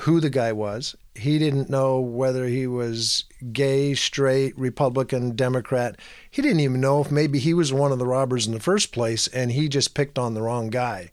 who 0.00 0.20
the 0.20 0.30
guy 0.30 0.52
was. 0.52 0.96
He 1.14 1.38
didn't 1.38 1.68
know 1.68 2.00
whether 2.00 2.46
he 2.46 2.66
was 2.66 3.24
gay, 3.52 3.94
straight, 3.94 4.58
Republican, 4.58 5.36
Democrat. 5.36 5.98
He 6.30 6.40
didn't 6.40 6.60
even 6.60 6.80
know 6.80 7.02
if 7.02 7.10
maybe 7.10 7.38
he 7.38 7.52
was 7.52 7.72
one 7.72 7.92
of 7.92 7.98
the 7.98 8.06
robbers 8.06 8.46
in 8.46 8.54
the 8.54 8.60
first 8.60 8.92
place 8.92 9.26
and 9.28 9.52
he 9.52 9.68
just 9.68 9.94
picked 9.94 10.18
on 10.18 10.34
the 10.34 10.42
wrong 10.42 10.70
guy. 10.70 11.10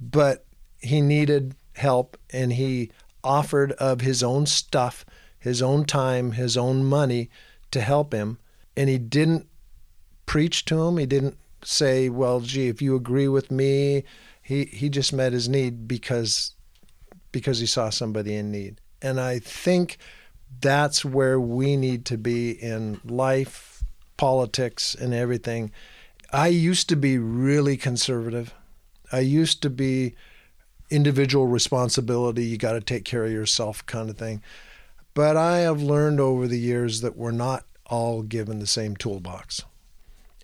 But 0.00 0.44
he 0.78 1.00
needed 1.00 1.54
help 1.74 2.18
and 2.30 2.52
he 2.52 2.90
offered 3.24 3.72
of 3.72 4.00
his 4.00 4.22
own 4.22 4.46
stuff, 4.46 5.04
his 5.48 5.62
own 5.62 5.84
time, 5.84 6.32
his 6.32 6.56
own 6.56 6.84
money 6.84 7.30
to 7.70 7.80
help 7.80 8.12
him. 8.12 8.38
And 8.76 8.88
he 8.88 8.98
didn't 8.98 9.46
preach 10.26 10.64
to 10.66 10.82
him. 10.84 10.98
He 10.98 11.06
didn't 11.06 11.36
say, 11.64 12.08
"Well, 12.08 12.40
gee, 12.40 12.68
if 12.68 12.80
you 12.80 12.94
agree 12.94 13.28
with 13.28 13.50
me," 13.50 14.04
he 14.42 14.66
he 14.66 14.88
just 14.88 15.12
met 15.12 15.32
his 15.32 15.48
need 15.48 15.88
because 15.88 16.54
because 17.32 17.58
he 17.58 17.66
saw 17.66 17.90
somebody 17.90 18.34
in 18.34 18.50
need. 18.50 18.80
And 19.02 19.20
I 19.20 19.38
think 19.38 19.98
that's 20.60 21.04
where 21.04 21.40
we 21.40 21.76
need 21.76 22.04
to 22.06 22.18
be 22.18 22.50
in 22.50 23.00
life, 23.04 23.84
politics, 24.16 24.94
and 24.94 25.12
everything. 25.12 25.70
I 26.32 26.48
used 26.48 26.88
to 26.90 26.96
be 26.96 27.18
really 27.18 27.76
conservative. 27.76 28.54
I 29.12 29.20
used 29.20 29.62
to 29.62 29.70
be 29.70 30.14
individual 30.90 31.46
responsibility, 31.46 32.44
you 32.44 32.56
got 32.56 32.72
to 32.72 32.80
take 32.80 33.04
care 33.04 33.24
of 33.24 33.32
yourself 33.32 33.84
kind 33.86 34.08
of 34.08 34.16
thing. 34.16 34.42
But 35.18 35.36
I 35.36 35.58
have 35.58 35.82
learned 35.82 36.20
over 36.20 36.46
the 36.46 36.60
years 36.60 37.00
that 37.00 37.16
we're 37.16 37.32
not 37.32 37.64
all 37.86 38.22
given 38.22 38.60
the 38.60 38.68
same 38.68 38.94
toolbox. 38.94 39.64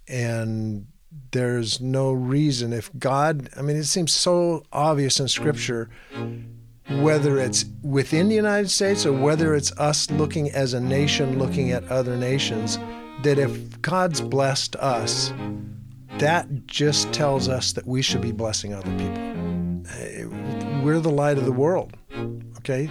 And 0.08 0.88
there's 1.30 1.80
no 1.80 2.10
reason 2.10 2.72
if 2.72 2.90
God, 2.98 3.50
I 3.56 3.62
mean, 3.62 3.76
it 3.76 3.84
seems 3.84 4.12
so 4.12 4.64
obvious 4.72 5.20
in 5.20 5.28
Scripture, 5.28 5.90
whether 6.90 7.38
it's 7.38 7.66
within 7.84 8.28
the 8.28 8.34
United 8.34 8.68
States 8.68 9.06
or 9.06 9.12
whether 9.12 9.54
it's 9.54 9.70
us 9.78 10.10
looking 10.10 10.50
as 10.50 10.74
a 10.74 10.80
nation 10.80 11.38
looking 11.38 11.70
at 11.70 11.88
other 11.88 12.16
nations, 12.16 12.76
that 13.22 13.38
if 13.38 13.80
God's 13.80 14.20
blessed 14.20 14.74
us, 14.74 15.32
that 16.18 16.66
just 16.66 17.12
tells 17.12 17.48
us 17.48 17.74
that 17.74 17.86
we 17.86 18.02
should 18.02 18.22
be 18.22 18.32
blessing 18.32 18.74
other 18.74 18.90
people. 18.98 19.84
Eh, 20.00 20.24
we're 20.82 20.98
the 20.98 21.10
light 21.10 21.38
of 21.38 21.44
the 21.44 21.52
world. 21.52 21.96
Okay? 22.66 22.88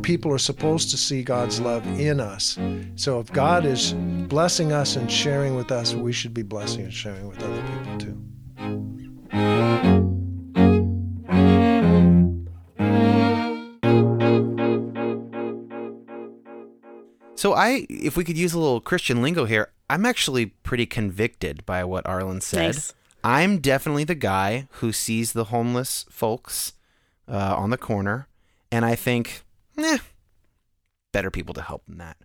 People 0.00 0.32
are 0.32 0.38
supposed 0.38 0.90
to 0.90 0.96
see 0.96 1.22
God's 1.22 1.60
love 1.60 1.86
in 2.00 2.18
us. 2.18 2.58
So 2.96 3.20
if 3.20 3.30
God 3.30 3.66
is 3.66 3.92
blessing 3.92 4.72
us 4.72 4.96
and 4.96 5.12
sharing 5.12 5.54
with 5.54 5.70
us, 5.70 5.94
we 5.94 6.12
should 6.12 6.32
be 6.32 6.42
blessing 6.42 6.84
and 6.84 6.92
sharing 6.92 7.28
with 7.28 7.42
other 7.42 7.62
people 7.62 7.98
too. 7.98 8.18
So 17.36 17.54
I, 17.54 17.86
if 17.90 18.16
we 18.16 18.24
could 18.24 18.38
use 18.38 18.54
a 18.54 18.58
little 18.58 18.80
Christian 18.80 19.20
lingo 19.20 19.44
here, 19.44 19.72
I'm 19.90 20.06
actually 20.06 20.46
pretty 20.46 20.86
convicted 20.86 21.66
by 21.66 21.84
what 21.84 22.06
Arlen 22.06 22.40
said. 22.40 22.76
Nice. 22.76 22.94
I'm 23.22 23.58
definitely 23.58 24.04
the 24.04 24.14
guy 24.14 24.68
who 24.74 24.90
sees 24.90 25.32
the 25.32 25.44
homeless 25.44 26.06
folks 26.08 26.72
uh, 27.28 27.54
on 27.56 27.70
the 27.70 27.76
corner, 27.76 28.28
and 28.72 28.84
I 28.84 28.96
think, 28.96 29.44
eh, 29.78 29.98
better 31.12 31.30
people 31.30 31.54
to 31.54 31.62
help 31.62 31.84
than 31.86 31.98
that. 31.98 32.16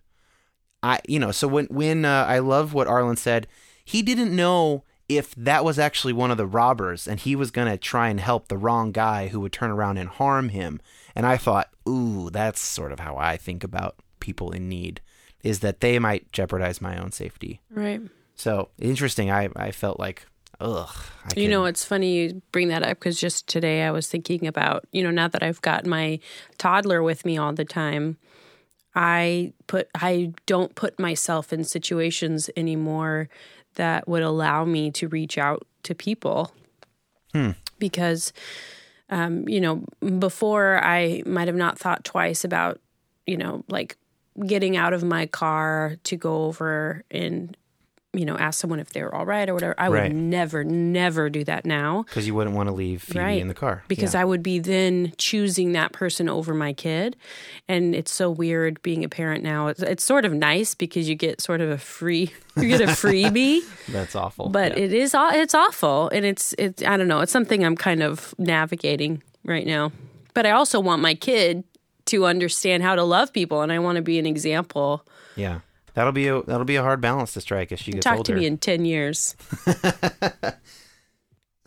I, 0.82 1.00
you 1.06 1.20
know, 1.20 1.30
so 1.30 1.46
when 1.46 1.66
when 1.66 2.04
uh, 2.04 2.24
I 2.28 2.40
love 2.40 2.74
what 2.74 2.88
Arlen 2.88 3.16
said, 3.16 3.46
he 3.84 4.02
didn't 4.02 4.34
know 4.34 4.84
if 5.08 5.34
that 5.36 5.64
was 5.64 5.78
actually 5.78 6.12
one 6.12 6.30
of 6.30 6.36
the 6.36 6.46
robbers, 6.46 7.06
and 7.06 7.20
he 7.20 7.34
was 7.36 7.50
gonna 7.50 7.76
try 7.76 8.08
and 8.08 8.20
help 8.20 8.48
the 8.48 8.58
wrong 8.58 8.92
guy 8.92 9.28
who 9.28 9.40
would 9.40 9.52
turn 9.52 9.70
around 9.70 9.98
and 9.98 10.08
harm 10.08 10.48
him. 10.48 10.80
And 11.14 11.26
I 11.26 11.36
thought, 11.36 11.70
ooh, 11.88 12.30
that's 12.30 12.60
sort 12.60 12.92
of 12.92 13.00
how 13.00 13.16
I 13.16 13.36
think 13.36 13.64
about 13.64 13.96
people 14.20 14.50
in 14.50 14.68
need, 14.68 15.00
is 15.42 15.60
that 15.60 15.80
they 15.80 15.98
might 15.98 16.30
jeopardize 16.32 16.80
my 16.80 16.96
own 16.96 17.12
safety. 17.12 17.60
Right. 17.70 18.02
So 18.34 18.70
interesting. 18.78 19.30
I 19.30 19.48
I 19.56 19.70
felt 19.72 19.98
like, 19.98 20.26
ugh. 20.60 20.94
You 21.36 21.48
know, 21.48 21.64
it's 21.66 21.84
funny 21.84 22.14
you 22.14 22.42
bring 22.52 22.68
that 22.68 22.82
up 22.82 22.98
because 22.98 23.20
just 23.20 23.48
today 23.48 23.82
I 23.82 23.90
was 23.90 24.08
thinking 24.08 24.46
about, 24.46 24.86
you 24.92 25.02
know, 25.02 25.10
now 25.10 25.28
that 25.28 25.42
I've 25.42 25.60
got 25.62 25.86
my 25.86 26.20
toddler 26.56 27.02
with 27.02 27.24
me 27.24 27.36
all 27.36 27.52
the 27.52 27.64
time, 27.64 28.16
I 28.94 29.52
put 29.66 29.88
I 29.94 30.32
don't 30.46 30.74
put 30.74 30.98
myself 30.98 31.52
in 31.52 31.64
situations 31.64 32.50
anymore 32.56 33.28
that 33.74 34.08
would 34.08 34.22
allow 34.22 34.64
me 34.64 34.90
to 34.92 35.08
reach 35.08 35.38
out 35.38 35.66
to 35.84 35.94
people 35.94 36.52
Hmm. 37.32 37.50
because 37.78 38.32
um, 39.10 39.48
you 39.48 39.60
know, 39.60 39.84
before 40.18 40.82
I 40.82 41.22
might 41.24 41.48
have 41.48 41.56
not 41.56 41.78
thought 41.78 42.04
twice 42.04 42.44
about, 42.44 42.80
you 43.26 43.36
know, 43.36 43.64
like 43.68 43.96
getting 44.46 44.76
out 44.76 44.92
of 44.92 45.02
my 45.02 45.26
car 45.26 45.96
to 46.04 46.16
go 46.16 46.44
over 46.44 47.04
and 47.10 47.56
you 48.18 48.24
know 48.26 48.36
ask 48.36 48.60
someone 48.60 48.80
if 48.80 48.90
they 48.92 49.02
were 49.02 49.14
all 49.14 49.24
right 49.24 49.48
or 49.48 49.54
whatever. 49.54 49.74
I 49.78 49.88
Right. 49.88 50.02
would 50.12 50.16
never, 50.16 50.64
never 50.64 51.30
do 51.30 51.44
that 51.44 51.64
now. 51.64 52.02
because 52.02 52.26
you 52.26 52.34
wouldn't 52.34 52.56
want 52.56 52.68
to 52.68 52.74
leave 52.74 53.02
Phoebe 53.02 53.18
right 53.20 53.40
in 53.40 53.48
the 53.48 53.54
car 53.54 53.84
because 53.88 54.14
Yeah. 54.14 54.22
I 54.22 54.24
would 54.24 54.42
be 54.42 54.58
then 54.58 55.12
choosing 55.18 55.72
that 55.72 55.92
person 55.92 56.28
over 56.28 56.52
my 56.54 56.72
kid, 56.72 57.16
and 57.68 57.94
it's 57.94 58.10
so 58.12 58.30
weird 58.30 58.82
being 58.82 59.04
a 59.04 59.08
parent 59.08 59.42
now. 59.44 59.68
It's, 59.68 59.82
it's 59.82 60.04
sort 60.04 60.24
of 60.24 60.32
nice 60.34 60.74
because 60.74 61.08
you 61.08 61.14
get 61.14 61.40
sort 61.40 61.60
of 61.60 61.70
a 61.70 61.78
free, 61.78 62.32
you 62.56 62.68
get 62.68 62.80
a 62.80 62.86
freebie. 62.86 63.60
That's 63.88 64.14
awful. 64.16 64.48
But 64.48 64.76
it 64.76 64.92
is 64.92 65.14
it's 65.16 65.54
awful, 65.54 66.08
and 66.10 66.24
it's 66.24 66.54
it's 66.58 66.82
I 66.82 66.96
don't 66.96 67.08
know. 67.08 67.20
It's 67.20 67.32
something 67.32 67.64
I'm 67.64 67.76
kind 67.76 68.02
of 68.02 68.34
navigating 68.38 69.22
right 69.44 69.66
now. 69.66 69.92
But 70.34 70.44
I 70.46 70.50
also 70.52 70.80
want 70.80 71.02
my 71.02 71.14
kid 71.14 71.64
to 72.06 72.24
understand 72.26 72.82
how 72.82 72.94
to 72.94 73.02
love 73.04 73.32
people, 73.32 73.60
and 73.62 73.70
I 73.72 73.78
want 73.78 73.96
to 73.96 74.02
be 74.02 74.18
an 74.18 74.26
example. 74.26 75.04
yeah, 75.36 75.60
that'll 75.98 76.12
be 76.12 76.28
a 76.28 76.42
that'll 76.42 76.64
be 76.64 76.76
a 76.76 76.82
hard 76.82 77.00
balance 77.00 77.32
to 77.34 77.40
strike 77.40 77.72
as 77.72 77.80
she 77.80 77.92
gets 77.92 78.04
Talk 78.04 78.18
older. 78.18 78.32
Talk 78.32 78.36
to 78.36 78.40
me 78.40 78.46
in 78.46 78.58
ten 78.58 78.84
years. 78.84 79.36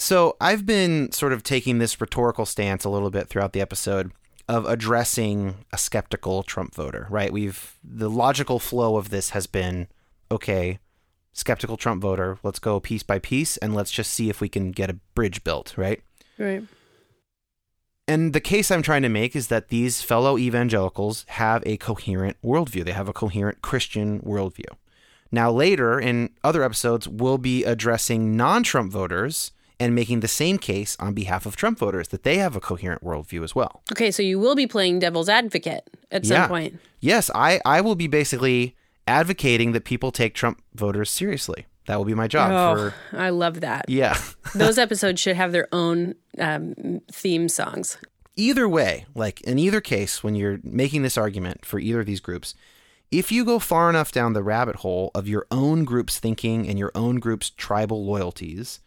So 0.02 0.36
I've 0.42 0.66
been 0.66 1.12
sort 1.12 1.32
of 1.32 1.44
taking 1.44 1.78
this 1.78 2.02
rhetorical 2.02 2.48
stance 2.48 2.84
a 2.84 2.90
little 2.90 3.12
bit 3.12 3.30
throughout 3.30 3.54
the 3.54 3.62
episode 3.62 4.12
of 4.50 4.66
addressing 4.66 5.64
a 5.72 5.78
skeptical 5.78 6.42
Trump 6.42 6.74
voter, 6.74 7.06
right? 7.12 7.32
We've 7.32 7.78
the 7.84 8.10
logical 8.10 8.58
flow 8.58 8.98
of 8.98 9.12
this 9.12 9.30
has 9.30 9.46
been 9.46 9.88
okay, 10.32 10.80
skeptical 11.34 11.78
Trump 11.78 12.02
voter, 12.02 12.40
let's 12.42 12.58
go 12.58 12.80
piece 12.80 13.04
by 13.04 13.20
piece 13.20 13.58
and 13.58 13.76
let's 13.76 13.92
just 13.92 14.12
see 14.12 14.28
if 14.28 14.42
we 14.42 14.50
can 14.50 14.72
get 14.72 14.90
a 14.90 14.98
bridge 15.14 15.44
built, 15.44 15.76
right? 15.78 16.02
Right. 16.40 16.64
And 18.08 18.34
the 18.34 18.42
case 18.42 18.72
I'm 18.72 18.82
trying 18.82 19.04
to 19.04 19.10
make 19.10 19.36
is 19.36 19.48
that 19.48 19.70
these 19.70 20.02
fellow 20.02 20.38
evangelicals 20.38 21.26
have 21.30 21.64
a 21.66 21.78
coherent 21.78 22.38
worldview. 22.44 22.84
They 22.84 22.92
have 22.92 23.08
a 23.08 23.14
coherent 23.14 23.62
Christian 23.62 24.20
worldview. 24.22 24.66
Now, 25.32 25.52
later 25.52 26.00
in 26.00 26.32
other 26.44 26.64
episodes, 26.64 27.08
we'll 27.08 27.38
be 27.38 27.64
addressing 27.64 28.36
non 28.36 28.64
Trump 28.64 28.92
voters 28.92 29.52
and 29.80 29.96
making 29.96 30.20
the 30.20 30.28
same 30.28 30.58
case 30.58 30.96
on 31.00 31.14
behalf 31.14 31.46
of 31.46 31.56
Trump 31.56 31.80
voters 31.80 32.10
that 32.10 32.24
they 32.24 32.38
have 32.38 32.56
a 32.56 32.60
coherent 32.60 33.04
worldview 33.04 33.44
as 33.44 33.56
well. 33.56 33.82
Okay, 33.92 34.12
so 34.12 34.22
you 34.22 34.38
will 34.40 34.56
be 34.56 34.68
playing 34.68 35.00
devil's 35.00 35.30
advocate 35.30 35.90
at 36.12 36.26
some 36.26 36.36
Yeah. 36.36 36.48
point. 36.48 36.80
Yes, 37.00 37.32
I, 37.34 37.62
I 37.66 37.82
will 37.82 37.96
be 37.96 38.08
basically 38.08 38.76
advocating 39.08 39.72
that 39.72 39.84
people 39.86 40.12
take 40.12 40.36
Trump 40.36 40.62
voters 40.76 41.10
seriously. 41.10 41.66
That 41.92 41.98
will 41.98 42.06
be 42.06 42.14
my 42.14 42.30
job 42.30 42.52
oh, 42.54 42.90
for. 43.12 43.18
I 43.18 43.32
love 43.32 43.60
that. 43.60 43.90
Yeah. 43.90 44.18
Those 44.56 44.78
episodes 44.78 45.20
should 45.20 45.36
have 45.36 45.52
their 45.52 45.68
own 45.74 46.16
um, 46.40 47.02
theme 47.12 47.50
songs. 47.50 47.98
either 48.38 48.70
way, 48.70 49.08
like 49.14 49.42
in 49.42 49.60
either 49.60 49.82
case, 49.82 50.24
when 50.24 50.34
you're 50.34 50.62
making 50.64 51.02
this 51.02 51.18
argument 51.18 51.66
for 51.66 51.80
either 51.82 52.00
of 52.00 52.06
these 52.06 52.22
groups, 52.22 52.56
if 53.12 53.30
you 53.30 53.44
go 53.44 53.60
far 53.60 53.90
enough 53.90 54.14
down 54.14 54.32
the 54.32 54.42
rabbit 54.42 54.78
hole 54.78 55.12
of 55.14 55.28
your 55.28 55.46
own 55.52 55.84
group's 55.84 56.18
thinking 56.18 56.66
and 56.66 56.80
your 56.80 56.94
own 56.96 57.18
group's 57.18 57.50
tribal 57.50 58.06
loyalties, 58.06 58.80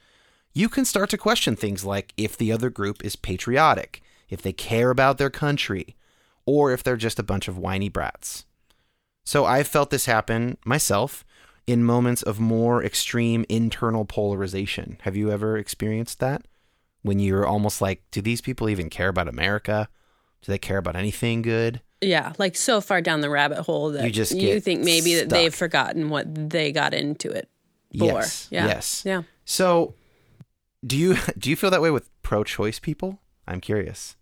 you 0.54 0.70
can 0.70 0.86
start 0.86 1.10
to 1.10 1.18
question 1.18 1.56
things 1.56 1.84
like 1.84 2.14
if 2.16 2.38
the 2.38 2.50
other 2.50 2.70
group 2.70 3.04
is 3.04 3.16
patriotic, 3.16 4.02
if 4.30 4.40
they 4.40 4.54
care 4.54 4.88
about 4.88 5.18
their 5.18 5.28
country, 5.28 5.94
or 6.46 6.72
if 6.72 6.82
they're 6.82 6.96
just 6.96 7.18
a 7.18 7.22
bunch 7.22 7.48
of 7.48 7.58
whiny 7.58 7.90
brats. 7.90 8.46
So 9.26 9.44
I've 9.44 9.68
felt 9.68 9.90
this 9.90 10.06
happen 10.06 10.56
myself 10.64 11.22
in 11.66 11.84
moments 11.84 12.22
of 12.22 12.38
more 12.40 12.84
extreme 12.84 13.44
internal 13.48 14.04
polarization. 14.04 14.98
Have 15.02 15.16
you 15.16 15.30
ever 15.30 15.56
experienced 15.56 16.20
that? 16.20 16.46
When 17.02 17.18
you're 17.18 17.46
almost 17.46 17.80
like, 17.82 18.02
do 18.10 18.20
these 18.22 18.40
people 18.40 18.68
even 18.68 18.88
care 18.88 19.08
about 19.08 19.28
America? 19.28 19.88
Do 20.42 20.52
they 20.52 20.58
care 20.58 20.78
about 20.78 20.96
anything 20.96 21.42
good? 21.42 21.80
Yeah, 22.00 22.32
like 22.38 22.56
so 22.56 22.80
far 22.80 23.00
down 23.00 23.20
the 23.20 23.30
rabbit 23.30 23.60
hole 23.60 23.90
that 23.92 24.04
You 24.04 24.10
just 24.10 24.34
you 24.34 24.60
think 24.60 24.82
maybe 24.82 25.14
that 25.16 25.30
they've 25.30 25.54
forgotten 25.54 26.10
what 26.10 26.50
they 26.50 26.70
got 26.72 26.92
into 26.92 27.30
it 27.30 27.48
for. 27.98 28.04
Yes. 28.04 28.48
Yeah. 28.50 28.66
Yes. 28.66 29.02
Yeah. 29.06 29.22
So, 29.46 29.94
do 30.86 30.96
you 30.96 31.16
do 31.38 31.48
you 31.48 31.56
feel 31.56 31.70
that 31.70 31.80
way 31.80 31.90
with 31.90 32.10
pro-choice 32.22 32.78
people? 32.78 33.20
I'm 33.46 33.60
curious. 33.60 34.16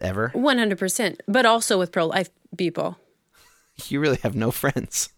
Ever? 0.00 0.30
One 0.32 0.56
hundred 0.56 0.78
percent. 0.78 1.20
But 1.28 1.44
also 1.44 1.78
with 1.78 1.92
pro 1.92 2.06
life 2.06 2.30
people. 2.56 2.98
You 3.88 3.98
really 3.98 4.18
have 4.22 4.34
no 4.34 4.50
friends. 4.50 5.08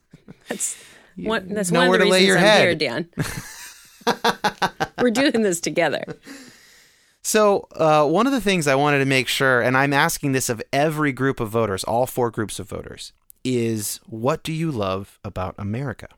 That's 0.48 0.76
one 1.16 1.48
that's 1.48 1.70
one 1.70 1.84
nowhere 1.84 1.96
of 1.96 2.00
the 2.00 2.04
to 2.06 2.10
lay 2.10 2.20
reasons 2.20 2.28
your 2.28 2.38
I'm 2.38 2.44
head. 2.44 2.62
here, 2.62 2.74
Dan. 2.74 3.08
We're 5.00 5.10
doing 5.10 5.42
this 5.42 5.60
together. 5.60 6.04
So, 7.22 7.68
uh, 7.76 8.04
one 8.06 8.26
of 8.26 8.32
the 8.32 8.40
things 8.40 8.66
I 8.66 8.74
wanted 8.74 8.98
to 8.98 9.04
make 9.04 9.28
sure, 9.28 9.60
and 9.60 9.76
I'm 9.76 9.92
asking 9.92 10.32
this 10.32 10.48
of 10.48 10.60
every 10.72 11.12
group 11.12 11.38
of 11.38 11.50
voters, 11.50 11.84
all 11.84 12.06
four 12.06 12.30
groups 12.30 12.58
of 12.58 12.68
voters, 12.68 13.12
is 13.44 14.00
what 14.06 14.42
do 14.42 14.52
you 14.52 14.72
love 14.72 15.20
about 15.24 15.54
America? 15.56 16.08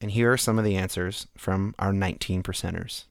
And 0.00 0.12
here 0.12 0.32
are 0.32 0.36
some 0.38 0.58
of 0.58 0.64
the 0.64 0.76
answers 0.76 1.26
from 1.36 1.74
our 1.78 1.92
19 1.92 2.42
percenters. 2.42 3.04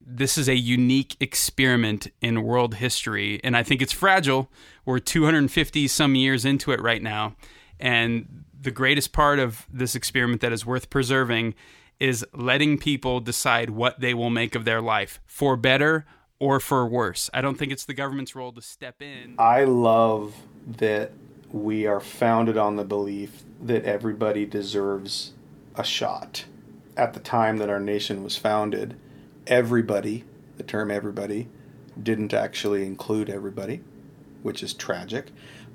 This 0.00 0.38
is 0.38 0.48
a 0.48 0.56
unique 0.56 1.16
experiment 1.20 2.08
in 2.22 2.42
world 2.42 2.76
history, 2.76 3.40
and 3.44 3.56
I 3.56 3.62
think 3.62 3.82
it's 3.82 3.92
fragile. 3.92 4.50
We're 4.84 4.98
250 5.00 5.88
some 5.88 6.14
years 6.14 6.44
into 6.44 6.72
it 6.72 6.80
right 6.80 7.02
now. 7.02 7.36
And 7.78 8.44
the 8.60 8.70
greatest 8.70 9.12
part 9.12 9.38
of 9.38 9.66
this 9.72 9.94
experiment 9.94 10.40
that 10.42 10.52
is 10.52 10.66
worth 10.66 10.90
preserving 10.90 11.54
is 11.98 12.24
letting 12.34 12.78
people 12.78 13.20
decide 13.20 13.70
what 13.70 14.00
they 14.00 14.14
will 14.14 14.30
make 14.30 14.54
of 14.54 14.64
their 14.64 14.80
life 14.80 15.20
for 15.26 15.56
better 15.56 16.06
or 16.38 16.60
for 16.60 16.86
worse. 16.86 17.28
I 17.32 17.40
don't 17.40 17.58
think 17.58 17.72
it's 17.72 17.84
the 17.84 17.94
government's 17.94 18.34
role 18.34 18.52
to 18.52 18.62
step 18.62 19.02
in. 19.02 19.34
I 19.38 19.64
love 19.64 20.34
that 20.66 21.12
we 21.50 21.86
are 21.86 22.00
founded 22.00 22.56
on 22.56 22.76
the 22.76 22.84
belief 22.84 23.42
that 23.60 23.84
everybody 23.84 24.46
deserves 24.46 25.32
a 25.74 25.84
shot. 25.84 26.44
At 26.96 27.14
the 27.14 27.20
time 27.20 27.58
that 27.58 27.70
our 27.70 27.80
nation 27.80 28.24
was 28.24 28.36
founded, 28.36 28.96
everybody, 29.46 30.24
the 30.56 30.62
term 30.62 30.90
everybody, 30.90 31.48
didn't 32.00 32.32
actually 32.32 32.86
include 32.86 33.28
everybody, 33.28 33.82
which 34.42 34.62
is 34.62 34.72
tragic. 34.72 35.26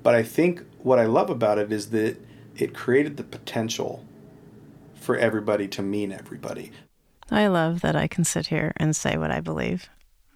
But 0.01 0.15
I 0.15 0.23
think 0.23 0.63
what 0.79 0.99
I 0.99 1.05
love 1.05 1.29
about 1.29 1.57
it 1.57 1.71
is 1.71 1.89
that 1.91 2.17
it 2.55 2.73
created 2.73 3.17
the 3.17 3.23
potential 3.23 4.05
for 4.95 5.17
everybody 5.17 5.67
to 5.67 5.81
mean 5.81 6.11
everybody. 6.11 6.71
I 7.31 7.47
love 7.47 7.81
that 7.81 7.95
I 7.95 8.07
can 8.07 8.23
sit 8.23 8.47
here 8.47 8.73
and 8.77 8.95
say 8.95 9.17
what 9.17 9.31
I 9.31 9.39
believe 9.39 9.89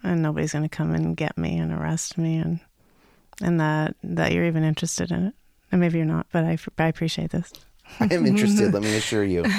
and 0.03 0.21
nobody's 0.21 0.53
going 0.53 0.63
to 0.63 0.69
come 0.69 0.93
and 0.93 1.15
get 1.15 1.37
me 1.37 1.57
and 1.57 1.71
arrest 1.71 2.17
me 2.17 2.37
and 2.37 2.59
and 3.41 3.59
that 3.59 3.95
that 4.03 4.31
you're 4.31 4.45
even 4.45 4.63
interested 4.63 5.11
in 5.11 5.27
it. 5.27 5.33
And 5.71 5.81
maybe 5.81 5.97
you're 5.97 6.07
not 6.07 6.27
but 6.31 6.43
i, 6.43 6.57
I 6.77 6.87
appreciate 6.87 7.31
this. 7.31 7.51
I 7.99 8.05
am 8.11 8.25
interested. 8.25 8.73
Let 8.73 8.83
me 8.83 8.95
assure 8.97 9.23
you. 9.23 9.45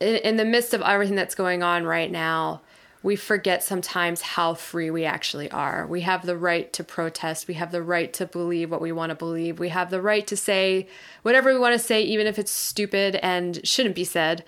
In, 0.00 0.16
in 0.16 0.36
the 0.36 0.44
midst 0.44 0.74
of 0.74 0.82
everything 0.82 1.14
that's 1.14 1.36
going 1.36 1.62
on 1.62 1.84
right 1.84 2.10
now 2.10 2.62
we 3.04 3.16
forget 3.16 3.62
sometimes 3.62 4.22
how 4.22 4.54
free 4.54 4.90
we 4.90 5.04
actually 5.04 5.50
are. 5.50 5.86
We 5.86 6.00
have 6.00 6.24
the 6.24 6.38
right 6.38 6.72
to 6.72 6.82
protest. 6.82 7.46
We 7.46 7.52
have 7.54 7.70
the 7.70 7.82
right 7.82 8.10
to 8.14 8.24
believe 8.24 8.70
what 8.70 8.80
we 8.80 8.92
want 8.92 9.10
to 9.10 9.14
believe. 9.14 9.58
We 9.60 9.68
have 9.68 9.90
the 9.90 10.00
right 10.00 10.26
to 10.26 10.38
say 10.38 10.88
whatever 11.20 11.52
we 11.52 11.58
want 11.58 11.74
to 11.74 11.78
say, 11.78 12.00
even 12.00 12.26
if 12.26 12.38
it's 12.38 12.50
stupid 12.50 13.16
and 13.16 13.60
shouldn't 13.62 13.94
be 13.94 14.04
said. 14.04 14.42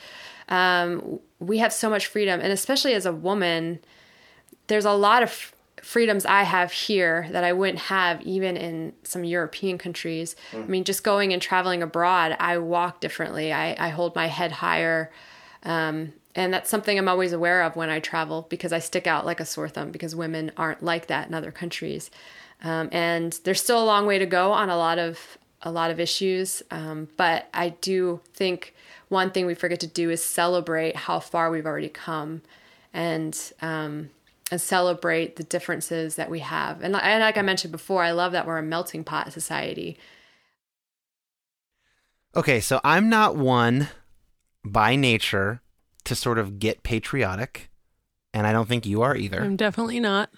Um, 0.49 1.21
we 1.39 1.59
have 1.59 1.71
so 1.71 1.91
much 1.91 2.07
freedom. 2.07 2.41
And 2.41 2.51
especially 2.51 2.95
as 2.95 3.05
a 3.05 3.13
woman, 3.13 3.79
there's 4.69 4.87
a 4.87 4.93
lot 4.93 5.23
of 5.23 5.53
freedoms 5.83 6.25
I 6.25 6.45
have 6.45 6.73
here 6.73 7.29
that 7.33 7.45
I 7.45 7.53
wouldn't 7.53 7.81
have 7.81 8.23
even 8.23 8.57
in 8.57 8.95
some 9.03 9.23
European 9.23 9.77
countries. 9.77 10.35
Mm. 10.53 10.65
I 10.65 10.67
mean, 10.67 10.85
just 10.85 11.05
going 11.05 11.35
and 11.35 11.43
traveling 11.43 11.83
abroad, 11.83 12.35
I 12.41 12.57
walk 12.57 13.03
differently. 13.03 13.53
I, 13.53 13.77
I 13.79 13.91
hold 13.91 14.15
my 14.17 14.29
head 14.29 14.51
higher. 14.51 15.13
Um, 15.63 16.15
and 16.37 16.53
that's 16.53 16.71
something 16.71 16.99
I'm 16.99 17.09
always 17.09 17.33
aware 17.33 17.63
of 17.63 17.75
when 17.75 17.89
I 17.89 17.99
travel 17.99 18.47
because 18.51 18.73
I 18.73 18.79
stick 18.79 19.07
out 19.07 19.25
like 19.25 19.41
a 19.41 19.47
sore 19.47 19.69
thumb 19.69 19.91
because 19.91 20.15
women 20.15 20.53
aren't 20.57 20.83
like 20.83 21.07
that 21.07 21.27
in 21.27 21.35
other 21.35 21.51
countries. 21.51 22.11
Um, 22.63 22.91
and 22.93 23.39
there's 23.45 23.61
still 23.61 23.83
a 23.83 23.85
long 23.85 24.07
way 24.07 24.19
to 24.19 24.27
go 24.27 24.53
on 24.53 24.69
a 24.69 24.77
lot 24.77 24.99
of 24.99 25.39
a 25.63 25.73
lot 25.73 25.91
of 25.91 25.99
issues. 25.99 26.63
Um, 26.71 27.09
but 27.17 27.49
I 27.55 27.71
do 27.71 28.21
think 28.35 28.75
one 29.09 29.31
thing 29.31 29.47
we 29.47 29.55
forget 29.55 29.81
to 29.81 29.87
do 29.87 30.11
is 30.11 30.23
celebrate 30.23 30.95
how 30.95 31.19
far 31.19 31.51
we've 31.51 31.67
already 31.67 31.89
come. 31.89 32.43
And 32.93 33.39
um, 33.61 34.11
and 34.51 34.61
celebrate 34.61 35.37
the 35.37 35.43
differences 35.43 36.15
that 36.17 36.31
we 36.31 36.39
have. 36.39 36.81
And, 36.81 36.95
and 36.95 37.21
like 37.21 37.37
I 37.37 37.43
mentioned 37.43 37.73
before, 37.73 38.05
I 38.05 38.13
love 38.13 38.31
that 38.31 38.47
we're 38.47 38.59
a 38.59 38.63
melting 38.63 39.03
pot 39.03 39.33
society. 39.33 39.99
Okay, 42.37 42.61
so 42.61 42.81
I'm 42.85 43.09
not 43.09 43.35
one 43.35 43.89
by 44.65 44.95
nature 44.95 45.61
to 46.07 46.15
sort 46.15 46.39
of 46.39 46.59
get 46.59 46.83
patriotic, 46.83 47.71
and 48.33 48.47
I 48.47 48.53
don't 48.53 48.69
think 48.69 48.87
you 48.87 49.03
are 49.03 49.17
either. 49.17 49.43
I'm 49.43 49.57
definitely 49.57 50.01
not. 50.01 50.31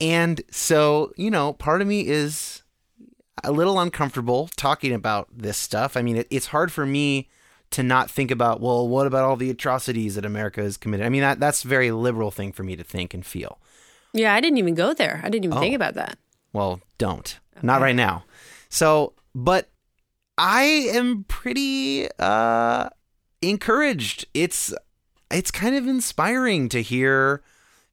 And 0.00 0.42
so, 0.50 1.12
you 1.16 1.30
know, 1.30 1.52
part 1.52 1.82
of 1.82 1.88
me 1.88 2.06
is 2.06 2.62
a 3.44 3.52
little 3.52 3.78
uncomfortable 3.78 4.48
talking 4.56 4.92
about 4.92 5.28
this 5.32 5.56
stuff. 5.56 5.96
I 5.96 6.02
mean, 6.02 6.16
it, 6.16 6.26
it's 6.30 6.46
hard 6.46 6.72
for 6.72 6.86
me 6.86 7.28
to 7.70 7.82
not 7.82 8.10
think 8.10 8.30
about, 8.30 8.60
well, 8.60 8.86
what 8.86 9.06
about 9.06 9.24
all 9.24 9.36
the 9.36 9.50
atrocities 9.50 10.14
that 10.14 10.24
America 10.24 10.62
has 10.62 10.76
committed? 10.76 11.04
I 11.04 11.08
mean, 11.08 11.22
that 11.22 11.40
that's 11.40 11.64
a 11.64 11.68
very 11.68 11.90
liberal 11.90 12.30
thing 12.30 12.52
for 12.52 12.62
me 12.62 12.76
to 12.76 12.84
think 12.84 13.14
and 13.14 13.24
feel. 13.24 13.58
Yeah, 14.12 14.34
I 14.34 14.40
didn't 14.40 14.58
even 14.58 14.74
go 14.74 14.94
there. 14.94 15.20
I 15.22 15.28
didn't 15.28 15.44
even 15.44 15.58
oh. 15.58 15.60
think 15.60 15.74
about 15.74 15.94
that. 15.94 16.18
Well, 16.52 16.80
don't. 16.98 17.38
Okay. 17.56 17.66
Not 17.66 17.80
right 17.80 17.96
now. 17.96 18.24
So, 18.68 19.14
but 19.34 19.68
I 20.38 20.62
am 20.92 21.24
pretty 21.24 22.08
uh 22.18 22.88
encouraged. 23.42 24.26
It's 24.34 24.72
it's 25.30 25.50
kind 25.50 25.74
of 25.74 25.86
inspiring 25.86 26.68
to 26.70 26.82
hear 26.82 27.42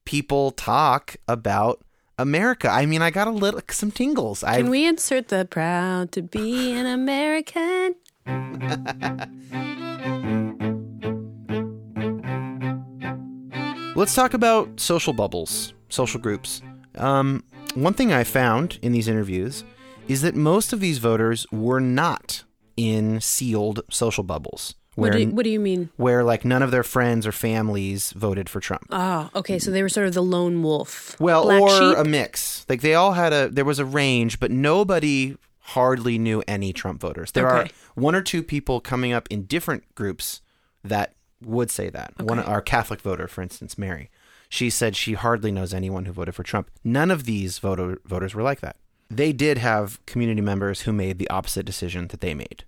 people 0.06 0.52
talk 0.52 1.16
about 1.28 1.84
America. 2.18 2.70
I 2.70 2.86
mean, 2.86 3.02
I 3.02 3.10
got 3.10 3.28
a 3.28 3.32
little 3.32 3.62
some 3.70 3.92
tingles. 3.92 4.42
Can 4.42 4.50
I've... 4.50 4.70
we 4.70 4.86
insert 4.86 5.30
the 5.30 5.46
proud 5.46 6.12
to 6.14 6.22
be 6.22 6.72
an 6.74 6.86
American? 6.86 7.96
Let's 13.96 14.16
talk 14.16 14.34
about 14.34 14.80
social 14.80 15.14
bubbles, 15.14 15.74
social 15.90 16.20
groups. 16.20 16.62
Um, 16.96 17.44
one 17.76 17.94
thing 17.94 18.12
I 18.12 18.24
found 18.24 18.80
in 18.82 18.92
these 18.92 19.08
interviews 19.08 19.64
is 20.08 20.22
that 20.22 20.36
most 20.36 20.74
of 20.74 20.80
these 20.80 20.98
voters 20.98 21.46
were 21.52 21.80
not 21.80 22.44
in 22.76 23.22
sealed 23.22 23.82
social 23.90 24.24
bubbles. 24.24 24.76
Where, 24.96 25.10
what, 25.10 25.18
do 25.18 25.24
you, 25.24 25.30
what 25.30 25.44
do 25.44 25.50
you 25.50 25.60
mean? 25.60 25.90
Where 25.98 26.24
like 26.24 26.46
none 26.46 26.62
of 26.62 26.72
their 26.72 26.84
friends 26.84 27.26
or 27.26 27.32
families 27.32 28.12
voted 28.12 28.50
for 28.50 28.60
Trump. 28.60 28.88
Oh, 28.92 29.30
okay. 29.36 29.58
So 29.58 29.72
they 29.72 29.82
were 29.82 29.90
sort 29.90 30.08
of 30.08 30.14
the 30.14 30.22
lone 30.22 30.62
wolf. 30.62 31.20
Well, 31.20 31.44
Black 31.44 31.62
or 31.62 31.70
sheep? 31.70 31.98
a 31.98 32.04
mix. 32.04 32.66
Like 32.70 32.82
they 32.82 32.94
all 32.94 33.14
had 33.14 33.34
a 33.34 33.50
there 33.50 33.66
was 33.66 33.80
a 33.80 33.86
range, 33.86 34.40
but 34.40 34.52
nobody 34.52 35.36
hardly 35.60 36.18
knew 36.18 36.44
any 36.48 36.74
Trump 36.74 37.02
voters. 37.02 37.32
There 37.32 37.50
okay. 37.50 37.70
are 37.70 37.74
one 37.96 38.16
or 38.16 38.22
two 38.22 38.44
people 38.44 38.80
coming 38.80 39.14
up 39.14 39.28
in 39.32 39.46
different 39.46 39.96
groups 39.96 40.42
that 40.84 41.16
would 41.42 41.72
say 41.72 41.90
that. 41.90 42.14
Okay. 42.20 42.26
One 42.26 42.40
our 42.40 42.62
Catholic 42.62 43.02
voter, 43.02 43.28
for 43.28 43.42
instance, 43.42 43.78
Mary. 43.78 44.10
She 44.50 44.70
said 44.70 44.96
she 44.96 45.14
hardly 45.14 45.52
knows 45.52 45.74
anyone 45.74 46.06
who 46.06 46.14
voted 46.14 46.36
for 46.36 46.44
Trump. 46.44 46.70
None 46.84 47.10
of 47.10 47.24
these 47.24 47.58
voter, 47.58 48.00
voters 48.06 48.36
were 48.36 48.44
like 48.44 48.60
that. 48.60 48.76
They 49.10 49.34
did 49.34 49.58
have 49.58 50.04
community 50.06 50.42
members 50.42 50.82
who 50.82 50.94
made 50.94 51.18
the 51.18 51.30
opposite 51.30 51.66
decision 51.66 52.08
that 52.10 52.22
they 52.22 52.36
made. 52.36 52.64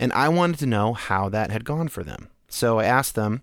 And 0.00 0.14
I 0.14 0.30
wanted 0.30 0.58
to 0.60 0.66
know 0.66 0.94
how 0.94 1.28
that 1.28 1.50
had 1.50 1.66
gone 1.66 1.88
for 1.88 2.02
them. 2.02 2.30
So 2.48 2.78
I 2.78 2.86
asked 2.86 3.14
them 3.14 3.42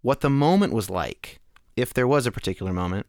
what 0.00 0.22
the 0.22 0.30
moment 0.30 0.72
was 0.72 0.88
like, 0.88 1.40
if 1.76 1.92
there 1.92 2.08
was 2.08 2.26
a 2.26 2.32
particular 2.32 2.72
moment, 2.72 3.06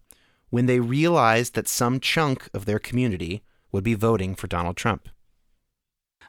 when 0.50 0.66
they 0.66 0.82
realized 0.82 1.56
that 1.56 1.70
some 1.70 2.02
chunk 2.02 2.50
of 2.54 2.66
their 2.66 2.78
community 2.78 3.44
would 3.72 3.84
be 3.84 3.94
voting 3.94 4.36
for 4.36 4.48
Donald 4.48 4.76
Trump. 4.76 5.08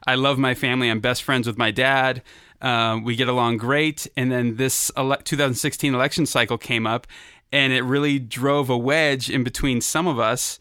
I 0.05 0.15
love 0.15 0.37
my 0.37 0.53
family. 0.53 0.89
I'm 0.89 1.01
best 1.01 1.21
friends 1.21 1.47
with 1.47 1.57
my 1.57 1.71
dad. 1.71 2.21
Uh, 2.61 2.99
we 3.03 3.17
get 3.17 3.27
along 3.27 3.57
great. 3.57 4.07
And 4.15 4.31
then 4.31 4.55
this 4.55 4.89
ele- 4.95 5.17
2016 5.17 5.93
election 5.93 6.25
cycle 6.25 6.57
came 6.57 6.87
up, 6.87 7.07
and 7.51 7.73
it 7.73 7.81
really 7.81 8.19
drove 8.19 8.69
a 8.69 8.77
wedge 8.77 9.29
in 9.29 9.43
between 9.43 9.81
some 9.81 10.07
of 10.07 10.17
us. 10.17 10.59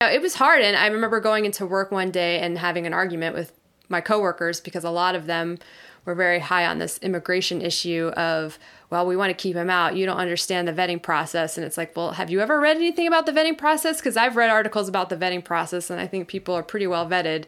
It 0.00 0.22
was 0.22 0.36
hard. 0.36 0.62
And 0.62 0.76
I 0.76 0.86
remember 0.86 1.20
going 1.20 1.44
into 1.44 1.66
work 1.66 1.90
one 1.90 2.10
day 2.10 2.38
and 2.38 2.56
having 2.56 2.86
an 2.86 2.94
argument 2.94 3.34
with 3.34 3.59
my 3.90 4.00
coworkers 4.00 4.60
because 4.60 4.84
a 4.84 4.90
lot 4.90 5.14
of 5.14 5.26
them 5.26 5.58
were 6.04 6.14
very 6.14 6.38
high 6.38 6.66
on 6.66 6.78
this 6.78 6.98
immigration 6.98 7.60
issue 7.60 8.10
of 8.16 8.58
well 8.88 9.06
we 9.06 9.16
want 9.16 9.30
to 9.30 9.34
keep 9.34 9.56
him 9.56 9.70
out. 9.70 9.96
You 9.96 10.06
don't 10.06 10.16
understand 10.16 10.66
the 10.66 10.72
vetting 10.72 11.02
process. 11.02 11.56
And 11.56 11.66
it's 11.66 11.76
like 11.76 11.94
well 11.96 12.12
have 12.12 12.30
you 12.30 12.40
ever 12.40 12.58
read 12.60 12.76
anything 12.76 13.06
about 13.06 13.26
the 13.26 13.32
vetting 13.32 13.58
process? 13.58 13.98
Because 13.98 14.16
i've 14.16 14.36
read 14.36 14.50
articles 14.50 14.88
about 14.88 15.08
the 15.08 15.16
vetting 15.16 15.44
process 15.44 15.90
and 15.90 16.00
i 16.00 16.06
think 16.06 16.28
people 16.28 16.54
are 16.54 16.62
pretty 16.62 16.86
well 16.86 17.06
vetted. 17.06 17.44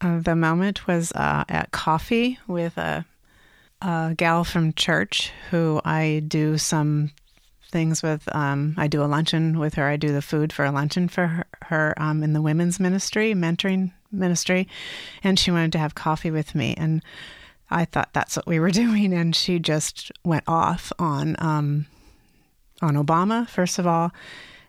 Uh, 0.00 0.20
the 0.20 0.34
moment 0.34 0.86
was 0.86 1.12
uh, 1.12 1.44
at 1.48 1.70
coffee 1.70 2.38
with 2.48 2.76
a, 2.76 3.04
a 3.82 4.14
gal 4.16 4.44
from 4.44 4.72
church 4.72 5.32
who 5.50 5.80
i 5.84 6.22
do 6.26 6.58
some 6.58 7.10
things 7.70 8.02
with 8.02 8.28
um, 8.34 8.74
i 8.76 8.86
do 8.86 9.02
a 9.02 9.06
luncheon 9.06 9.58
with 9.58 9.74
her. 9.74 9.88
I 9.88 9.96
do 9.96 10.12
the 10.12 10.22
food 10.22 10.52
for 10.52 10.64
a 10.64 10.70
luncheon 10.70 11.08
for 11.08 11.26
her, 11.26 11.46
her 11.62 11.94
um, 11.96 12.22
in 12.22 12.32
the 12.32 12.42
women's 12.42 12.78
ministry 12.78 13.34
mentoring 13.34 13.92
ministry, 14.12 14.68
and 15.22 15.38
she 15.38 15.50
wanted 15.50 15.72
to 15.72 15.78
have 15.78 15.94
coffee 15.94 16.30
with 16.30 16.54
me. 16.54 16.74
And 16.76 17.02
I 17.70 17.84
thought 17.84 18.12
that's 18.12 18.36
what 18.36 18.46
we 18.46 18.60
were 18.60 18.70
doing, 18.84 19.12
and 19.12 19.34
she 19.34 19.58
just 19.58 20.12
went 20.24 20.44
off 20.46 20.92
on 20.98 21.36
um, 21.38 21.86
on 22.80 22.94
Obama 22.94 23.48
first 23.48 23.78
of 23.78 23.86
all, 23.86 24.12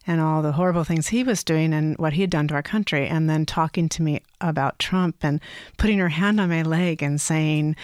and 0.05 0.19
all 0.19 0.41
the 0.41 0.53
horrible 0.53 0.83
things 0.83 1.07
he 1.07 1.23
was 1.23 1.43
doing 1.43 1.73
and 1.73 1.97
what 1.97 2.13
he 2.13 2.21
had 2.21 2.29
done 2.29 2.47
to 2.49 2.53
our 2.53 2.63
country, 2.63 3.07
and 3.07 3.29
then 3.29 3.45
talking 3.45 3.89
to 3.89 4.01
me 4.01 4.21
about 4.41 4.79
Trump 4.79 5.17
and 5.21 5.39
putting 5.77 5.99
her 5.99 6.09
hand 6.09 6.39
on 6.39 6.49
my 6.49 6.61
leg 6.61 7.01
and 7.01 7.19
saying, 7.19 7.75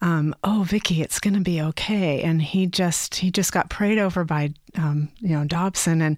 um, 0.00 0.34
"Oh, 0.44 0.64
Vicky, 0.66 1.02
it's 1.02 1.20
going 1.20 1.34
to 1.34 1.40
be 1.40 1.60
okay." 1.60 2.22
And 2.22 2.42
he 2.42 2.66
just 2.66 3.16
he 3.16 3.30
just 3.30 3.52
got 3.52 3.70
prayed 3.70 3.98
over 3.98 4.24
by 4.24 4.52
um, 4.76 5.08
you 5.20 5.30
know 5.30 5.44
Dobson 5.44 6.02
and 6.02 6.16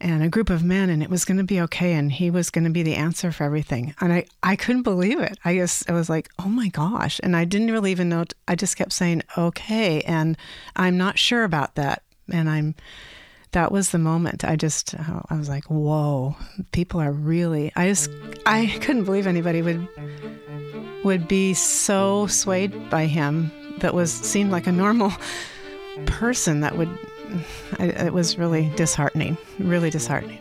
and 0.00 0.22
a 0.22 0.28
group 0.28 0.50
of 0.50 0.64
men, 0.64 0.90
and 0.90 1.02
it 1.02 1.10
was 1.10 1.24
going 1.24 1.38
to 1.38 1.44
be 1.44 1.60
okay, 1.62 1.92
and 1.92 2.10
he 2.10 2.30
was 2.30 2.50
going 2.50 2.64
to 2.64 2.70
be 2.70 2.82
the 2.82 2.94
answer 2.94 3.30
for 3.30 3.44
everything. 3.44 3.94
And 4.00 4.12
I 4.12 4.26
I 4.42 4.56
couldn't 4.56 4.82
believe 4.82 5.20
it. 5.20 5.38
I 5.44 5.54
guess 5.54 5.84
I 5.88 5.92
was 5.92 6.08
like, 6.08 6.30
"Oh 6.38 6.48
my 6.48 6.68
gosh!" 6.68 7.20
And 7.22 7.36
I 7.36 7.44
didn't 7.44 7.72
really 7.72 7.90
even 7.90 8.08
know. 8.08 8.24
I 8.48 8.54
just 8.54 8.76
kept 8.76 8.92
saying, 8.92 9.22
"Okay," 9.36 10.00
and 10.02 10.36
I'm 10.76 10.96
not 10.96 11.18
sure 11.18 11.44
about 11.44 11.74
that, 11.74 12.02
and 12.32 12.48
I'm 12.48 12.74
that 13.52 13.72
was 13.72 13.90
the 13.90 13.98
moment. 13.98 14.44
I 14.44 14.56
just, 14.56 14.94
I 14.98 15.36
was 15.36 15.48
like, 15.48 15.64
whoa, 15.64 16.36
people 16.72 17.00
are 17.00 17.12
really, 17.12 17.72
I 17.76 17.88
just, 17.88 18.10
I 18.46 18.66
couldn't 18.80 19.04
believe 19.04 19.26
anybody 19.26 19.62
would, 19.62 19.88
would 21.04 21.26
be 21.26 21.54
so 21.54 22.26
swayed 22.26 22.90
by 22.90 23.06
him 23.06 23.50
that 23.78 23.94
was, 23.94 24.12
seemed 24.12 24.50
like 24.50 24.66
a 24.66 24.72
normal 24.72 25.12
person 26.06 26.60
that 26.60 26.76
would, 26.76 26.90
it 27.78 28.12
was 28.12 28.38
really 28.38 28.70
disheartening, 28.76 29.36
really 29.58 29.90
disheartening. 29.90 30.38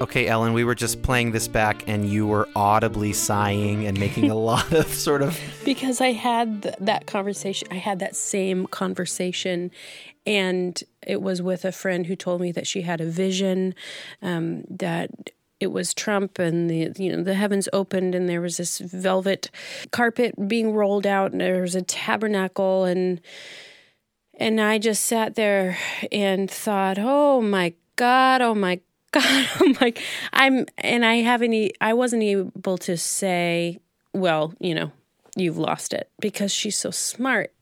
Okay, 0.00 0.28
Ellen, 0.28 0.52
we 0.52 0.62
were 0.62 0.76
just 0.76 1.02
playing 1.02 1.32
this 1.32 1.48
back 1.48 1.82
and 1.88 2.08
you 2.08 2.24
were 2.24 2.48
audibly 2.54 3.12
sighing 3.12 3.84
and 3.84 3.98
making 3.98 4.30
a 4.30 4.34
lot 4.36 4.72
of 4.72 4.86
sort 4.86 5.22
of. 5.22 5.38
Because 5.64 6.00
I 6.00 6.12
had 6.12 6.62
th- 6.62 6.76
that 6.78 7.06
conversation, 7.06 7.66
I 7.72 7.76
had 7.76 7.98
that 7.98 8.14
same 8.14 8.68
conversation, 8.68 9.72
and 10.24 10.80
it 11.04 11.20
was 11.20 11.42
with 11.42 11.64
a 11.64 11.72
friend 11.72 12.06
who 12.06 12.14
told 12.14 12.40
me 12.40 12.52
that 12.52 12.66
she 12.66 12.82
had 12.82 13.00
a 13.00 13.06
vision 13.06 13.74
um, 14.22 14.62
that 14.70 15.10
it 15.58 15.72
was 15.72 15.92
Trump 15.92 16.38
and 16.38 16.70
the 16.70 16.92
you 16.96 17.10
know 17.10 17.24
the 17.24 17.34
heavens 17.34 17.68
opened 17.72 18.14
and 18.14 18.28
there 18.28 18.40
was 18.40 18.58
this 18.58 18.78
velvet 18.78 19.50
carpet 19.90 20.32
being 20.46 20.72
rolled 20.72 21.04
out 21.04 21.32
and 21.32 21.40
there 21.40 21.60
was 21.60 21.74
a 21.74 21.82
tabernacle 21.82 22.84
and 22.84 23.20
and 24.38 24.60
I 24.60 24.78
just 24.78 25.02
sat 25.04 25.34
there 25.34 25.76
and 26.12 26.48
thought, 26.48 26.96
"Oh 27.00 27.42
my 27.42 27.74
god, 27.96 28.40
oh 28.40 28.54
my 28.54 28.80
God, 29.12 29.48
I'm 29.60 29.76
like, 29.80 30.02
I'm, 30.32 30.66
and 30.78 31.04
I 31.04 31.16
haven't, 31.16 31.52
e- 31.54 31.72
I 31.80 31.94
wasn't 31.94 32.22
able 32.22 32.78
to 32.78 32.96
say, 32.96 33.78
well, 34.12 34.52
you 34.60 34.74
know, 34.74 34.92
you've 35.36 35.58
lost 35.58 35.92
it 35.92 36.10
because 36.20 36.52
she's 36.52 36.76
so 36.76 36.90
smart 36.90 37.52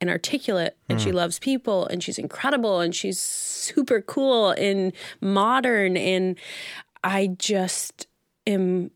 and 0.00 0.10
articulate 0.10 0.76
and 0.88 1.00
she 1.00 1.10
Mm. 1.10 1.14
loves 1.14 1.38
people 1.38 1.86
and 1.86 2.02
she's 2.02 2.18
incredible 2.18 2.80
and 2.80 2.94
she's 2.94 3.20
super 3.20 4.00
cool 4.00 4.50
and 4.50 4.92
modern. 5.20 5.96
And 5.96 6.36
I 7.04 7.28
just 7.38 8.06
am, 8.46 8.90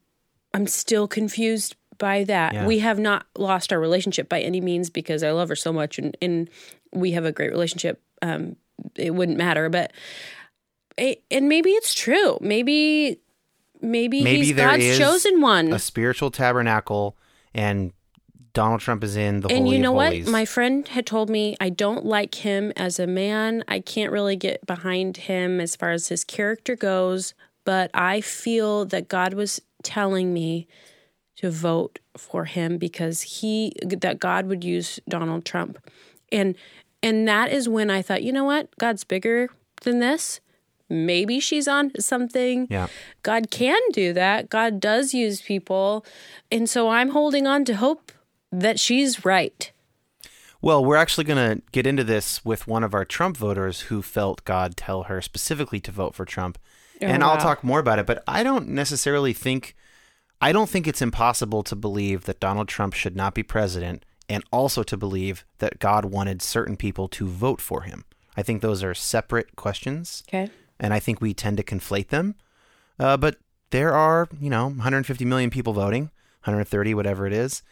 I'm 0.52 0.66
still 0.66 1.06
confused 1.08 1.76
by 1.98 2.24
that. 2.24 2.52
Yeah. 2.54 2.66
We 2.66 2.80
have 2.80 2.98
not 2.98 3.26
lost 3.38 3.72
our 3.72 3.78
relationship 3.80 4.28
by 4.28 4.40
any 4.40 4.60
means 4.60 4.90
because 4.90 5.22
I 5.22 5.30
love 5.30 5.48
her 5.48 5.56
so 5.56 5.72
much 5.72 5.98
and, 5.98 6.16
and 6.20 6.50
we 6.92 7.12
have 7.12 7.24
a 7.24 7.32
great 7.32 7.50
relationship. 7.52 8.02
Um, 8.20 8.56
it 8.96 9.14
wouldn't 9.14 9.38
matter, 9.38 9.68
but 9.68 9.92
and 10.98 11.48
maybe 11.48 11.70
it's 11.70 11.94
true. 11.94 12.38
Maybe 12.40 13.20
maybe, 13.80 14.22
Maybe 14.22 14.46
he's 14.46 14.56
God's 14.56 14.84
is 14.84 14.98
chosen 14.98 15.40
one. 15.40 15.72
a 15.72 15.78
spiritual 15.78 16.30
tabernacle, 16.30 17.16
and 17.54 17.92
Donald 18.52 18.80
Trump 18.80 19.04
is 19.04 19.16
in 19.16 19.40
the 19.40 19.48
and 19.52 19.68
you 19.68 19.78
know 19.78 19.92
what? 19.92 20.26
My 20.26 20.44
friend 20.44 20.88
had 20.88 21.06
told 21.06 21.28
me 21.28 21.56
I 21.60 21.68
don't 21.68 22.04
like 22.04 22.36
him 22.36 22.72
as 22.76 22.98
a 22.98 23.06
man. 23.06 23.62
I 23.68 23.80
can't 23.80 24.10
really 24.10 24.36
get 24.36 24.64
behind 24.66 25.18
him 25.18 25.60
as 25.60 25.76
far 25.76 25.90
as 25.90 26.08
his 26.08 26.24
character 26.24 26.74
goes, 26.74 27.34
but 27.64 27.90
I 27.92 28.20
feel 28.22 28.86
that 28.86 29.08
God 29.08 29.34
was 29.34 29.60
telling 29.82 30.32
me 30.32 30.66
to 31.36 31.50
vote 31.50 31.98
for 32.16 32.46
him 32.46 32.78
because 32.78 33.20
he 33.20 33.72
that 33.82 34.18
God 34.18 34.46
would 34.46 34.64
use 34.64 34.98
Donald 35.06 35.44
Trump. 35.44 35.78
And 36.32 36.54
and 37.02 37.28
that 37.28 37.52
is 37.52 37.68
when 37.68 37.90
I 37.90 38.00
thought, 38.00 38.22
you 38.22 38.32
know 38.32 38.44
what? 38.44 38.74
God's 38.78 39.04
bigger 39.04 39.50
than 39.82 39.98
this. 39.98 40.40
Maybe 40.88 41.40
she's 41.40 41.66
on 41.66 41.92
something. 41.98 42.68
Yeah. 42.70 42.88
God 43.22 43.50
can 43.50 43.80
do 43.92 44.12
that. 44.12 44.48
God 44.48 44.80
does 44.80 45.12
use 45.14 45.40
people. 45.40 46.04
And 46.50 46.68
so 46.68 46.88
I'm 46.88 47.10
holding 47.10 47.46
on 47.46 47.64
to 47.64 47.76
hope 47.76 48.12
that 48.52 48.78
she's 48.78 49.24
right. 49.24 49.72
Well, 50.62 50.84
we're 50.84 50.96
actually 50.96 51.24
going 51.24 51.56
to 51.58 51.62
get 51.72 51.86
into 51.86 52.04
this 52.04 52.44
with 52.44 52.66
one 52.66 52.82
of 52.82 52.94
our 52.94 53.04
Trump 53.04 53.36
voters 53.36 53.82
who 53.82 54.00
felt 54.00 54.44
God 54.44 54.76
tell 54.76 55.04
her 55.04 55.20
specifically 55.20 55.80
to 55.80 55.90
vote 55.90 56.14
for 56.14 56.24
Trump. 56.24 56.58
Oh, 57.02 57.06
and 57.06 57.22
I'll 57.22 57.36
talk 57.36 57.62
more 57.62 57.78
about 57.78 57.98
it, 57.98 58.06
but 58.06 58.22
I 58.26 58.42
don't 58.42 58.68
necessarily 58.68 59.32
think 59.32 59.76
I 60.40 60.52
don't 60.52 60.68
think 60.68 60.86
it's 60.86 61.02
impossible 61.02 61.62
to 61.62 61.76
believe 61.76 62.24
that 62.24 62.40
Donald 62.40 62.68
Trump 62.68 62.94
should 62.94 63.16
not 63.16 63.34
be 63.34 63.42
president 63.42 64.04
and 64.28 64.44
also 64.52 64.82
to 64.82 64.96
believe 64.96 65.44
that 65.58 65.78
God 65.78 66.04
wanted 66.04 66.42
certain 66.42 66.76
people 66.76 67.08
to 67.08 67.26
vote 67.26 67.60
for 67.60 67.82
him. 67.82 68.04
I 68.36 68.42
think 68.42 68.60
those 68.60 68.82
are 68.82 68.94
separate 68.94 69.56
questions. 69.56 70.22
Okay. 70.28 70.50
And 70.78 70.92
I 70.92 71.00
think 71.00 71.20
we 71.20 71.34
tend 71.34 71.56
to 71.56 71.62
conflate 71.62 72.08
them. 72.08 72.34
Uh, 72.98 73.16
but 73.16 73.36
there 73.70 73.92
are, 73.92 74.28
you 74.40 74.50
know, 74.50 74.66
150 74.66 75.24
million 75.24 75.50
people 75.50 75.72
voting, 75.72 76.04
130, 76.44 76.94
whatever 76.94 77.26
it 77.26 77.32
is. 77.32 77.62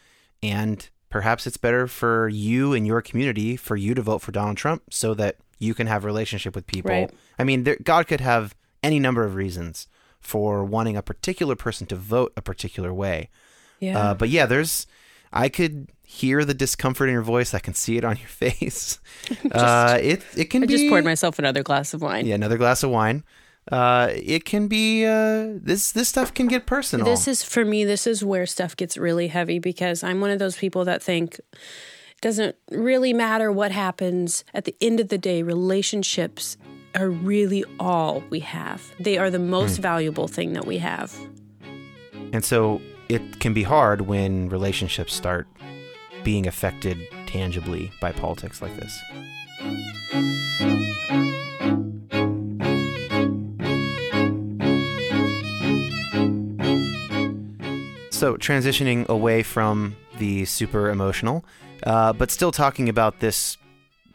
And 0.43 0.87
perhaps 1.09 1.47
it's 1.47 1.57
better 1.57 1.87
for 1.87 2.27
you 2.27 2.73
and 2.73 2.85
your 2.85 3.01
community 3.01 3.55
for 3.55 3.75
you 3.75 3.93
to 3.93 4.01
vote 4.01 4.19
for 4.19 4.31
Donald 4.31 4.57
Trump 4.57 4.83
so 4.91 5.13
that 5.13 5.37
you 5.59 5.73
can 5.73 5.87
have 5.87 6.03
a 6.03 6.07
relationship 6.07 6.55
with 6.55 6.67
people. 6.67 6.91
Right. 6.91 7.11
I 7.39 7.43
mean, 7.43 7.63
there, 7.63 7.77
God 7.81 8.07
could 8.07 8.21
have 8.21 8.55
any 8.83 8.99
number 8.99 9.23
of 9.23 9.35
reasons 9.35 9.87
for 10.19 10.63
wanting 10.63 10.97
a 10.97 11.01
particular 11.01 11.55
person 11.55 11.87
to 11.87 11.95
vote 11.95 12.33
a 12.35 12.41
particular 12.41 12.93
way. 12.93 13.29
Yeah. 13.79 13.97
Uh, 13.97 14.13
but 14.13 14.29
yeah, 14.29 14.45
there's, 14.45 14.87
I 15.33 15.49
could 15.49 15.89
hear 16.03 16.45
the 16.45 16.53
discomfort 16.53 17.09
in 17.09 17.13
your 17.13 17.21
voice. 17.23 17.53
I 17.53 17.59
can 17.59 17.73
see 17.73 17.97
it 17.97 18.03
on 18.05 18.17
your 18.17 18.27
face. 18.43 18.99
uh, 19.51 19.97
it, 20.01 20.21
it 20.37 20.45
can 20.45 20.63
I 20.63 20.65
be. 20.67 20.73
just 20.73 20.87
poured 20.89 21.03
myself 21.05 21.39
another 21.39 21.63
glass 21.63 21.93
of 21.93 22.01
wine. 22.01 22.25
Yeah, 22.25 22.35
another 22.35 22.57
glass 22.57 22.83
of 22.83 22.89
wine. 22.91 23.23
Uh, 23.71 24.09
it 24.13 24.45
can 24.45 24.67
be 24.67 25.05
uh, 25.05 25.47
this. 25.55 25.91
This 25.91 26.07
stuff 26.07 26.33
can 26.33 26.47
get 26.47 26.67
personal. 26.67 27.05
This 27.05 27.27
is 27.27 27.43
for 27.43 27.65
me. 27.65 27.83
This 27.83 28.05
is 28.05 28.23
where 28.23 28.45
stuff 28.45 28.77
gets 28.77 28.95
really 28.95 29.27
heavy 29.27 29.57
because 29.57 30.03
I'm 30.03 30.21
one 30.21 30.29
of 30.29 30.37
those 30.37 30.55
people 30.55 30.85
that 30.85 31.01
think 31.01 31.39
it 31.53 32.21
doesn't 32.21 32.55
really 32.69 33.11
matter 33.11 33.51
what 33.51 33.71
happens. 33.71 34.45
At 34.53 34.65
the 34.65 34.75
end 34.81 34.99
of 34.99 35.09
the 35.09 35.17
day, 35.17 35.41
relationships 35.41 36.57
are 36.93 37.09
really 37.09 37.65
all 37.79 38.23
we 38.29 38.39
have. 38.41 38.83
They 38.99 39.17
are 39.17 39.31
the 39.31 39.39
most 39.39 39.77
Hmm. 39.77 39.81
valuable 39.81 40.27
thing 40.27 40.53
that 40.53 40.65
we 40.67 40.77
have. 40.77 41.11
and 42.33 42.45
so 42.45 42.81
it 43.09 43.39
can 43.39 43.53
be 43.53 43.63
hard 43.63 44.01
when 44.01 44.49
relationships 44.49 45.13
start 45.13 45.47
being 46.23 46.47
affected 46.47 46.97
tangibly 47.27 47.91
by 48.01 48.11
politics 48.11 48.61
like 48.61 48.75
this. 48.75 48.99
So, 58.11 58.37
transitioning 58.37 59.07
away 59.07 59.43
from 59.43 59.97
the 60.17 60.45
super 60.45 60.89
emotional, 60.89 61.45
uh, 61.83 62.13
but 62.13 62.31
still 62.31 62.51
talking 62.51 62.89
about 62.89 63.19
this 63.19 63.57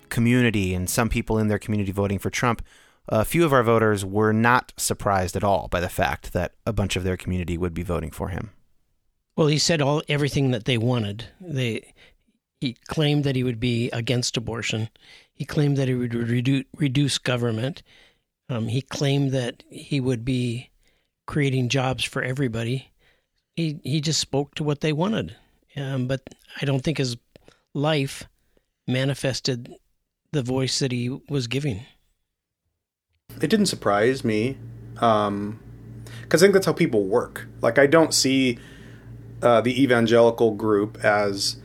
community 0.08 0.74
and 0.74 0.90
some 0.90 1.08
people 1.08 1.38
in 1.38 1.48
their 1.48 1.58
community 1.58 1.92
voting 1.92 2.18
for 2.18 2.30
Trump, 2.30 2.62
a 3.08 3.24
few 3.24 3.44
of 3.44 3.52
our 3.52 3.62
voters 3.62 4.04
were 4.04 4.32
not 4.32 4.72
surprised 4.76 5.36
at 5.36 5.44
all 5.44 5.68
by 5.68 5.80
the 5.80 5.88
fact 5.88 6.32
that 6.32 6.54
a 6.66 6.72
bunch 6.72 6.96
of 6.96 7.04
their 7.04 7.16
community 7.16 7.58
would 7.58 7.74
be 7.74 7.82
voting 7.82 8.10
for 8.10 8.28
him. 8.28 8.50
Well, 9.40 9.48
he 9.48 9.56
said 9.56 9.80
all 9.80 10.02
everything 10.06 10.50
that 10.50 10.66
they 10.66 10.76
wanted. 10.76 11.24
They 11.40 11.94
he 12.60 12.76
claimed 12.88 13.24
that 13.24 13.36
he 13.36 13.42
would 13.42 13.58
be 13.58 13.88
against 13.90 14.36
abortion. 14.36 14.90
He 15.32 15.46
claimed 15.46 15.78
that 15.78 15.88
he 15.88 15.94
would 15.94 16.12
reduce 16.12 16.66
reduce 16.76 17.16
government. 17.16 17.82
Um, 18.50 18.68
he 18.68 18.82
claimed 18.82 19.32
that 19.32 19.62
he 19.70 19.98
would 19.98 20.26
be 20.26 20.68
creating 21.26 21.70
jobs 21.70 22.04
for 22.04 22.22
everybody. 22.22 22.92
He 23.56 23.80
he 23.82 24.02
just 24.02 24.20
spoke 24.20 24.54
to 24.56 24.62
what 24.62 24.82
they 24.82 24.92
wanted, 24.92 25.34
um, 25.74 26.06
but 26.06 26.20
I 26.60 26.66
don't 26.66 26.84
think 26.84 26.98
his 26.98 27.16
life 27.72 28.24
manifested 28.86 29.74
the 30.32 30.42
voice 30.42 30.80
that 30.80 30.92
he 30.92 31.18
was 31.30 31.46
giving. 31.46 31.86
It 33.40 33.48
didn't 33.48 33.66
surprise 33.66 34.22
me, 34.22 34.58
because 34.92 35.54
I 36.30 36.38
think 36.40 36.52
that's 36.52 36.66
how 36.66 36.74
people 36.74 37.04
work. 37.04 37.46
Like 37.62 37.78
I 37.78 37.86
don't 37.86 38.12
see 38.12 38.58
uh, 39.42 39.60
the 39.60 39.82
evangelical 39.82 40.52
group 40.52 41.02
as 41.04 41.56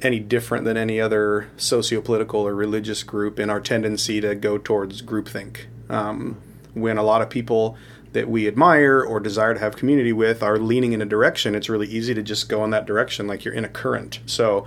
any 0.00 0.20
different 0.20 0.64
than 0.64 0.76
any 0.76 1.00
other 1.00 1.48
socio-political 1.56 2.40
or 2.40 2.54
religious 2.54 3.02
group 3.02 3.38
in 3.40 3.50
our 3.50 3.60
tendency 3.60 4.20
to 4.20 4.34
go 4.34 4.58
towards 4.58 5.02
groupthink. 5.02 5.66
Um, 5.88 6.40
when 6.74 6.98
a 6.98 7.02
lot 7.02 7.22
of 7.22 7.30
people 7.30 7.76
that 8.12 8.28
we 8.28 8.46
admire 8.46 9.02
or 9.02 9.20
desire 9.20 9.54
to 9.54 9.60
have 9.60 9.76
community 9.76 10.12
with 10.12 10.42
are 10.42 10.58
leaning 10.58 10.92
in 10.92 11.02
a 11.02 11.06
direction, 11.06 11.54
it's 11.54 11.68
really 11.68 11.88
easy 11.88 12.14
to 12.14 12.22
just 12.22 12.48
go 12.48 12.64
in 12.64 12.70
that 12.70 12.86
direction, 12.86 13.26
like 13.26 13.44
you're 13.44 13.54
in 13.54 13.64
a 13.64 13.68
current. 13.68 14.20
So, 14.26 14.66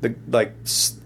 the 0.00 0.14
like 0.28 0.54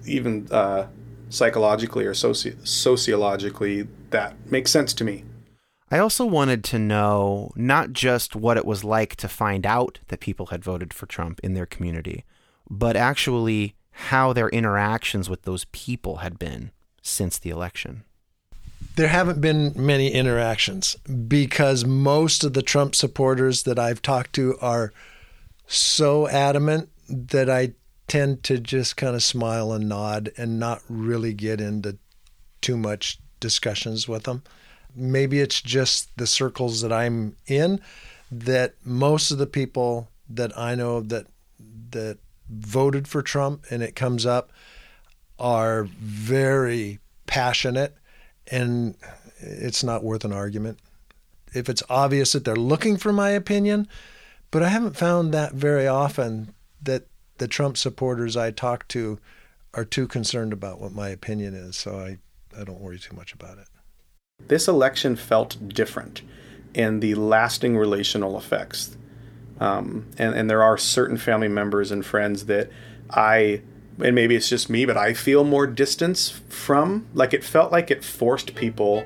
even 0.07 0.49
uh, 0.51 0.86
psychologically 1.28 2.07
or 2.07 2.12
soci- 2.12 2.66
sociologically, 2.66 3.88
that 4.11 4.34
makes 4.51 4.70
sense 4.70 4.94
to 4.94 5.05
me. 5.05 5.24
I 5.91 5.99
also 5.99 6.24
wanted 6.24 6.64
to 6.64 6.78
know 6.78 7.53
not 7.55 7.93
just 7.93 8.34
what 8.34 8.57
it 8.57 8.66
was 8.66 8.82
like 8.82 9.14
to 9.16 9.28
find 9.28 9.64
out 9.64 10.01
that 10.09 10.20
people 10.20 10.47
had 10.47 10.64
voted 10.64 10.93
for 10.93 11.07
Trump 11.07 11.39
in 11.45 11.55
their 11.55 11.66
community, 11.66 12.24
but 12.68 12.97
actually 12.97 13.76
how 13.91 14.32
their 14.32 14.49
interactions 14.49 15.30
with 15.30 15.43
those 15.43 15.64
people 15.66 16.16
had 16.16 16.39
been 16.39 16.72
since 17.03 17.39
the 17.39 17.51
election. 17.51 18.03
There 18.97 19.09
haven't 19.09 19.41
been 19.41 19.72
many 19.76 20.12
interactions 20.12 20.97
because 21.28 21.84
most 21.84 22.43
of 22.43 22.53
the 22.53 22.62
Trump 22.62 22.95
supporters 22.95 23.62
that 23.62 23.78
I've 23.78 24.03
talked 24.03 24.32
to 24.34 24.57
are 24.61 24.93
so 25.66 26.28
adamant 26.28 26.89
that 27.09 27.49
I 27.49 27.74
tend 28.09 28.43
to 28.45 28.59
just 28.59 28.97
kind 28.97 29.14
of 29.14 29.22
smile 29.22 29.72
and 29.72 29.89
nod 29.89 30.30
and 30.37 30.59
not 30.59 30.82
really 30.89 31.32
get 31.32 31.61
into 31.61 31.99
too 32.61 32.76
much 32.76 33.18
discussions 33.39 34.09
with 34.09 34.24
them. 34.24 34.43
Maybe 34.97 35.40
it's 35.40 35.61
just 35.61 36.16
the 36.16 36.26
circles 36.26 36.80
that 36.80 36.92
I'm 36.92 37.36
in 37.47 37.80
that 38.30 38.74
most 38.84 39.30
of 39.30 39.38
the 39.38 39.47
people 39.47 40.09
that 40.28 40.57
I 40.59 40.74
know 40.74 41.01
that 41.01 41.26
that 41.90 42.18
voted 42.49 43.07
for 43.07 43.22
Trump 43.22 43.64
and 43.70 43.82
it 43.82 43.94
comes 43.94 44.26
up 44.26 44.51
are 45.38 45.84
very 45.84 46.99
passionate 47.26 47.97
and 48.51 48.97
it's 49.38 49.84
not 49.84 50.05
worth 50.05 50.24
an 50.24 50.32
argument. 50.32 50.78
If 51.55 51.68
it's 51.68 51.82
obvious 51.88 52.32
that 52.32 52.44
they're 52.44 52.57
looking 52.57 52.97
for 52.97 53.12
my 53.12 53.30
opinion, 53.30 53.88
but 54.51 54.62
I 54.62 54.68
haven't 54.68 54.97
found 54.97 55.32
that 55.34 55.53
very 55.53 55.86
often 55.86 56.55
that 56.82 57.07
the 57.38 57.49
Trump 57.49 57.76
supporters 57.76 58.36
I 58.36 58.51
talk 58.51 58.88
to 58.88 59.18
are 59.74 59.84
too 59.84 60.07
concerned 60.07 60.53
about 60.53 60.80
what 60.80 60.92
my 60.92 61.09
opinion 61.09 61.55
is, 61.55 61.76
so 61.76 61.99
I, 61.99 62.18
I 62.59 62.64
don't 62.64 62.80
worry 62.80 62.99
too 62.99 63.14
much 63.14 63.32
about 63.32 63.59
it. 63.59 63.66
This 64.49 64.68
election 64.68 65.16
felt 65.16 65.68
different 65.68 66.22
in 66.72 67.01
the 67.01 67.14
lasting 67.14 67.76
relational 67.76 68.39
effects. 68.39 68.97
Um, 69.59 70.07
and, 70.18 70.34
and 70.34 70.49
there 70.49 70.62
are 70.62 70.78
certain 70.78 71.16
family 71.16 71.49
members 71.49 71.91
and 71.91 72.05
friends 72.05 72.47
that 72.47 72.70
I, 73.11 73.62
and 73.99 74.14
maybe 74.14 74.37
it's 74.37 74.49
just 74.49 74.70
me, 74.70 74.84
but 74.84 74.97
I 74.97 75.14
feel 75.14 75.43
more 75.43 75.66
distance 75.66 76.41
from. 76.49 77.07
Like 77.12 77.34
it 77.34 77.43
felt 77.43 77.72
like 77.72 77.91
it 77.91 78.05
forced 78.05 78.55
people 78.55 79.05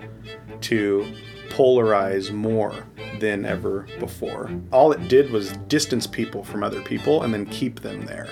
to 0.63 1.07
polarize 1.49 2.31
more 2.33 2.87
than 3.19 3.47
ever 3.47 3.87
before. 3.99 4.51
All 4.73 4.93
it 4.93 5.09
did 5.09 5.31
was 5.31 5.53
distance 5.69 6.07
people 6.07 6.45
from 6.45 6.63
other 6.63 6.83
people 6.83 7.23
and 7.23 7.33
then 7.33 7.47
keep 7.47 7.81
them 7.81 8.05
there. 8.05 8.29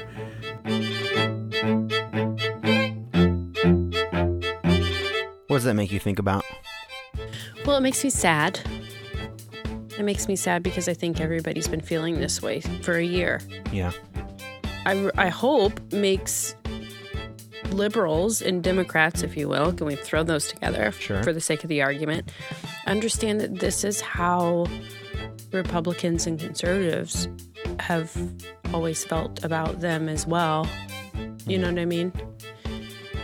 What 5.46 5.56
does 5.56 5.64
that 5.64 5.74
make 5.74 5.90
you 5.90 5.98
think 5.98 6.18
about? 6.18 6.44
Well, 7.68 7.76
it 7.76 7.82
makes 7.82 8.02
me 8.02 8.08
sad. 8.08 8.58
It 9.98 10.02
makes 10.02 10.26
me 10.26 10.36
sad 10.36 10.62
because 10.62 10.88
I 10.88 10.94
think 10.94 11.20
everybody's 11.20 11.68
been 11.68 11.82
feeling 11.82 12.18
this 12.18 12.40
way 12.40 12.60
for 12.60 12.94
a 12.94 13.04
year. 13.04 13.42
Yeah. 13.70 13.92
I, 14.86 15.10
I 15.18 15.28
hope 15.28 15.78
makes 15.92 16.54
liberals 17.68 18.40
and 18.40 18.64
Democrats, 18.64 19.22
if 19.22 19.36
you 19.36 19.50
will, 19.50 19.74
can 19.74 19.86
we 19.86 19.96
throw 19.96 20.22
those 20.22 20.48
together 20.48 20.92
Sure. 20.92 21.22
for 21.22 21.34
the 21.34 21.42
sake 21.42 21.62
of 21.62 21.68
the 21.68 21.82
argument, 21.82 22.32
understand 22.86 23.38
that 23.42 23.58
this 23.58 23.84
is 23.84 24.00
how 24.00 24.64
Republicans 25.52 26.26
and 26.26 26.40
conservatives 26.40 27.28
have 27.80 28.16
always 28.72 29.04
felt 29.04 29.44
about 29.44 29.80
them 29.80 30.08
as 30.08 30.26
well. 30.26 30.66
You 31.46 31.58
know 31.58 31.68
what 31.70 31.78
I 31.78 31.84
mean? 31.84 32.14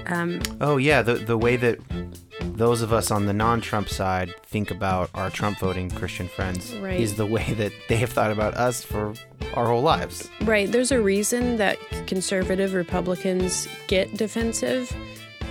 Um, 0.04 0.42
Oh 0.60 0.76
yeah, 0.76 1.00
the 1.00 1.14
the 1.14 1.38
way 1.38 1.56
that 1.56 1.78
those 2.54 2.82
of 2.82 2.92
us 2.92 3.10
on 3.10 3.26
the 3.26 3.32
non-Trump 3.32 3.88
side 3.88 4.32
think 4.44 4.70
about 4.70 5.10
our 5.14 5.28
Trump 5.30 5.58
voting 5.58 5.90
Christian 5.90 6.28
friends 6.28 6.74
Right. 6.76 7.00
is 7.00 7.14
the 7.16 7.26
way 7.26 7.52
that 7.54 7.72
they 7.88 7.96
have 7.96 8.10
thought 8.10 8.30
about 8.30 8.54
us 8.54 8.84
for 8.84 9.14
our 9.54 9.66
whole 9.66 9.82
lives. 9.82 10.30
Right. 10.42 10.70
There's 10.70 10.92
a 10.92 11.00
reason 11.00 11.56
that 11.56 11.78
conservative 12.06 12.72
Republicans 12.74 13.66
get 13.88 14.16
defensive, 14.16 14.94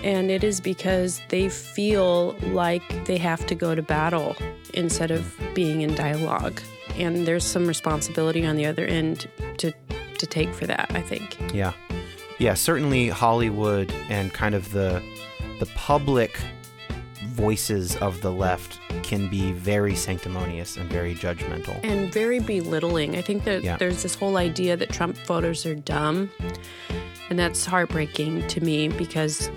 and 0.04 0.32
it 0.32 0.43
is 0.43 0.62
because 0.62 1.22
they 1.30 1.49
feel 1.49 2.34
like 2.51 3.06
they 3.06 3.18
have 3.18 3.45
to 3.47 3.56
go 3.56 3.76
to 3.76 3.82
battle 3.82 4.36
instead 4.74 5.12
of 5.12 5.36
being 5.54 5.82
in 5.82 5.95
dialogue. 5.95 6.62
And 6.97 7.26
there's 7.28 7.43
some 7.45 7.68
responsibility 7.68 8.45
on 8.45 8.56
the 8.56 8.66
other 8.66 8.86
end 8.86 9.28
to 9.58 9.74
to 10.20 10.28
take 10.28 10.54
for 10.54 10.66
that, 10.68 10.89
I 10.93 11.01
think. 11.01 11.38
Yeah. 11.54 11.74
Yeah, 12.39 12.54
certainly 12.54 13.10
Hollywood 13.10 13.91
and 14.10 14.32
kind 14.34 14.56
of 14.56 14.72
the 14.72 15.01
the 15.60 15.66
public 15.76 16.39
voices 17.34 17.95
of 17.97 18.21
the 18.21 18.31
left 18.31 18.79
can 19.03 19.27
be 19.29 19.51
very 19.51 19.95
sanctimonious 19.95 20.77
and 20.77 20.89
very 20.89 21.15
judgmental. 21.15 21.79
And 21.84 22.13
very 22.13 22.39
belittling. 22.39 23.15
I 23.15 23.21
think 23.21 23.43
that 23.45 23.63
Yeah. 23.63 23.77
there's 23.77 24.03
this 24.03 24.15
whole 24.15 24.38
idea 24.38 24.77
that 24.77 24.89
Trump 24.89 25.17
voters 25.25 25.65
are 25.65 25.75
dumb. 25.75 26.29
And 27.29 27.39
that's 27.39 27.65
heartbreaking 27.65 28.47
to 28.47 28.61
me 28.61 28.88
because 28.88 29.49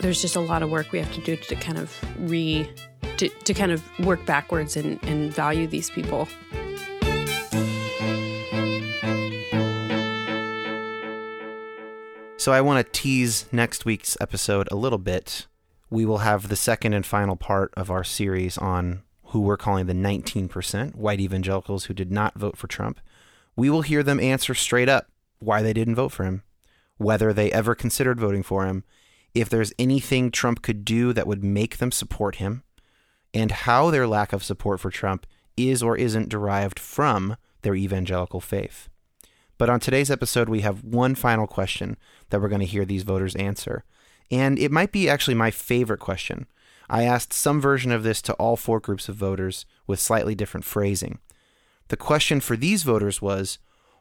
there's 0.00 0.20
just 0.22 0.36
a 0.36 0.40
lot 0.40 0.62
of 0.62 0.70
work 0.70 0.92
we 0.92 0.98
have 1.00 1.12
to 1.14 1.20
do 1.22 1.36
to 1.36 1.54
kind 1.56 1.78
of 1.78 1.92
re 2.18 2.68
to, 3.16 3.28
to 3.30 3.54
kind 3.54 3.72
of 3.72 3.82
work 4.00 4.24
backwards 4.26 4.76
and, 4.76 5.02
and 5.04 5.32
value 5.32 5.66
these 5.66 5.88
people. 5.88 6.28
So 12.38 12.52
I 12.52 12.60
want 12.60 12.84
to 12.86 12.92
tease 12.92 13.46
next 13.50 13.84
week's 13.84 14.16
episode 14.20 14.68
a 14.70 14.76
little 14.76 14.98
bit. 14.98 15.46
We 15.88 16.04
will 16.04 16.18
have 16.18 16.48
the 16.48 16.56
second 16.56 16.94
and 16.94 17.06
final 17.06 17.36
part 17.36 17.72
of 17.76 17.90
our 17.90 18.04
series 18.04 18.58
on 18.58 19.02
who 19.26 19.40
we're 19.40 19.56
calling 19.56 19.86
the 19.86 19.92
19% 19.92 20.94
white 20.94 21.20
evangelicals 21.20 21.84
who 21.84 21.94
did 21.94 22.10
not 22.10 22.38
vote 22.38 22.56
for 22.56 22.66
Trump. 22.66 23.00
We 23.54 23.70
will 23.70 23.82
hear 23.82 24.02
them 24.02 24.20
answer 24.20 24.54
straight 24.54 24.88
up 24.88 25.08
why 25.38 25.62
they 25.62 25.72
didn't 25.72 25.94
vote 25.94 26.12
for 26.12 26.24
him, 26.24 26.42
whether 26.96 27.32
they 27.32 27.52
ever 27.52 27.74
considered 27.74 28.20
voting 28.20 28.42
for 28.42 28.66
him, 28.66 28.84
if 29.34 29.48
there's 29.48 29.72
anything 29.78 30.30
Trump 30.30 30.62
could 30.62 30.84
do 30.84 31.12
that 31.12 31.26
would 31.26 31.44
make 31.44 31.78
them 31.78 31.92
support 31.92 32.36
him, 32.36 32.62
and 33.34 33.50
how 33.50 33.90
their 33.90 34.06
lack 34.06 34.32
of 34.32 34.42
support 34.42 34.80
for 34.80 34.90
Trump 34.90 35.26
is 35.56 35.82
or 35.82 35.96
isn't 35.96 36.28
derived 36.28 36.78
from 36.78 37.36
their 37.62 37.74
evangelical 37.74 38.40
faith. 38.40 38.88
But 39.58 39.70
on 39.70 39.80
today's 39.80 40.10
episode, 40.10 40.48
we 40.48 40.60
have 40.60 40.84
one 40.84 41.14
final 41.14 41.46
question 41.46 41.96
that 42.30 42.40
we're 42.40 42.48
going 42.48 42.60
to 42.60 42.66
hear 42.66 42.84
these 42.84 43.02
voters 43.02 43.34
answer. 43.36 43.84
And 44.30 44.58
it 44.58 44.72
might 44.72 44.92
be 44.92 45.08
actually 45.08 45.34
my 45.34 45.50
favorite 45.50 46.00
question. 46.00 46.46
I 46.88 47.04
asked 47.04 47.32
some 47.32 47.60
version 47.60 47.90
of 47.90 48.02
this 48.02 48.22
to 48.22 48.32
all 48.34 48.56
four 48.56 48.80
groups 48.80 49.08
of 49.08 49.16
voters 49.16 49.66
with 49.86 50.00
slightly 50.00 50.34
different 50.34 50.64
phrasing. 50.64 51.18
The 51.88 51.96
question 51.96 52.40
for 52.40 52.56
these 52.56 52.82
voters 52.82 53.20
was 53.22 53.58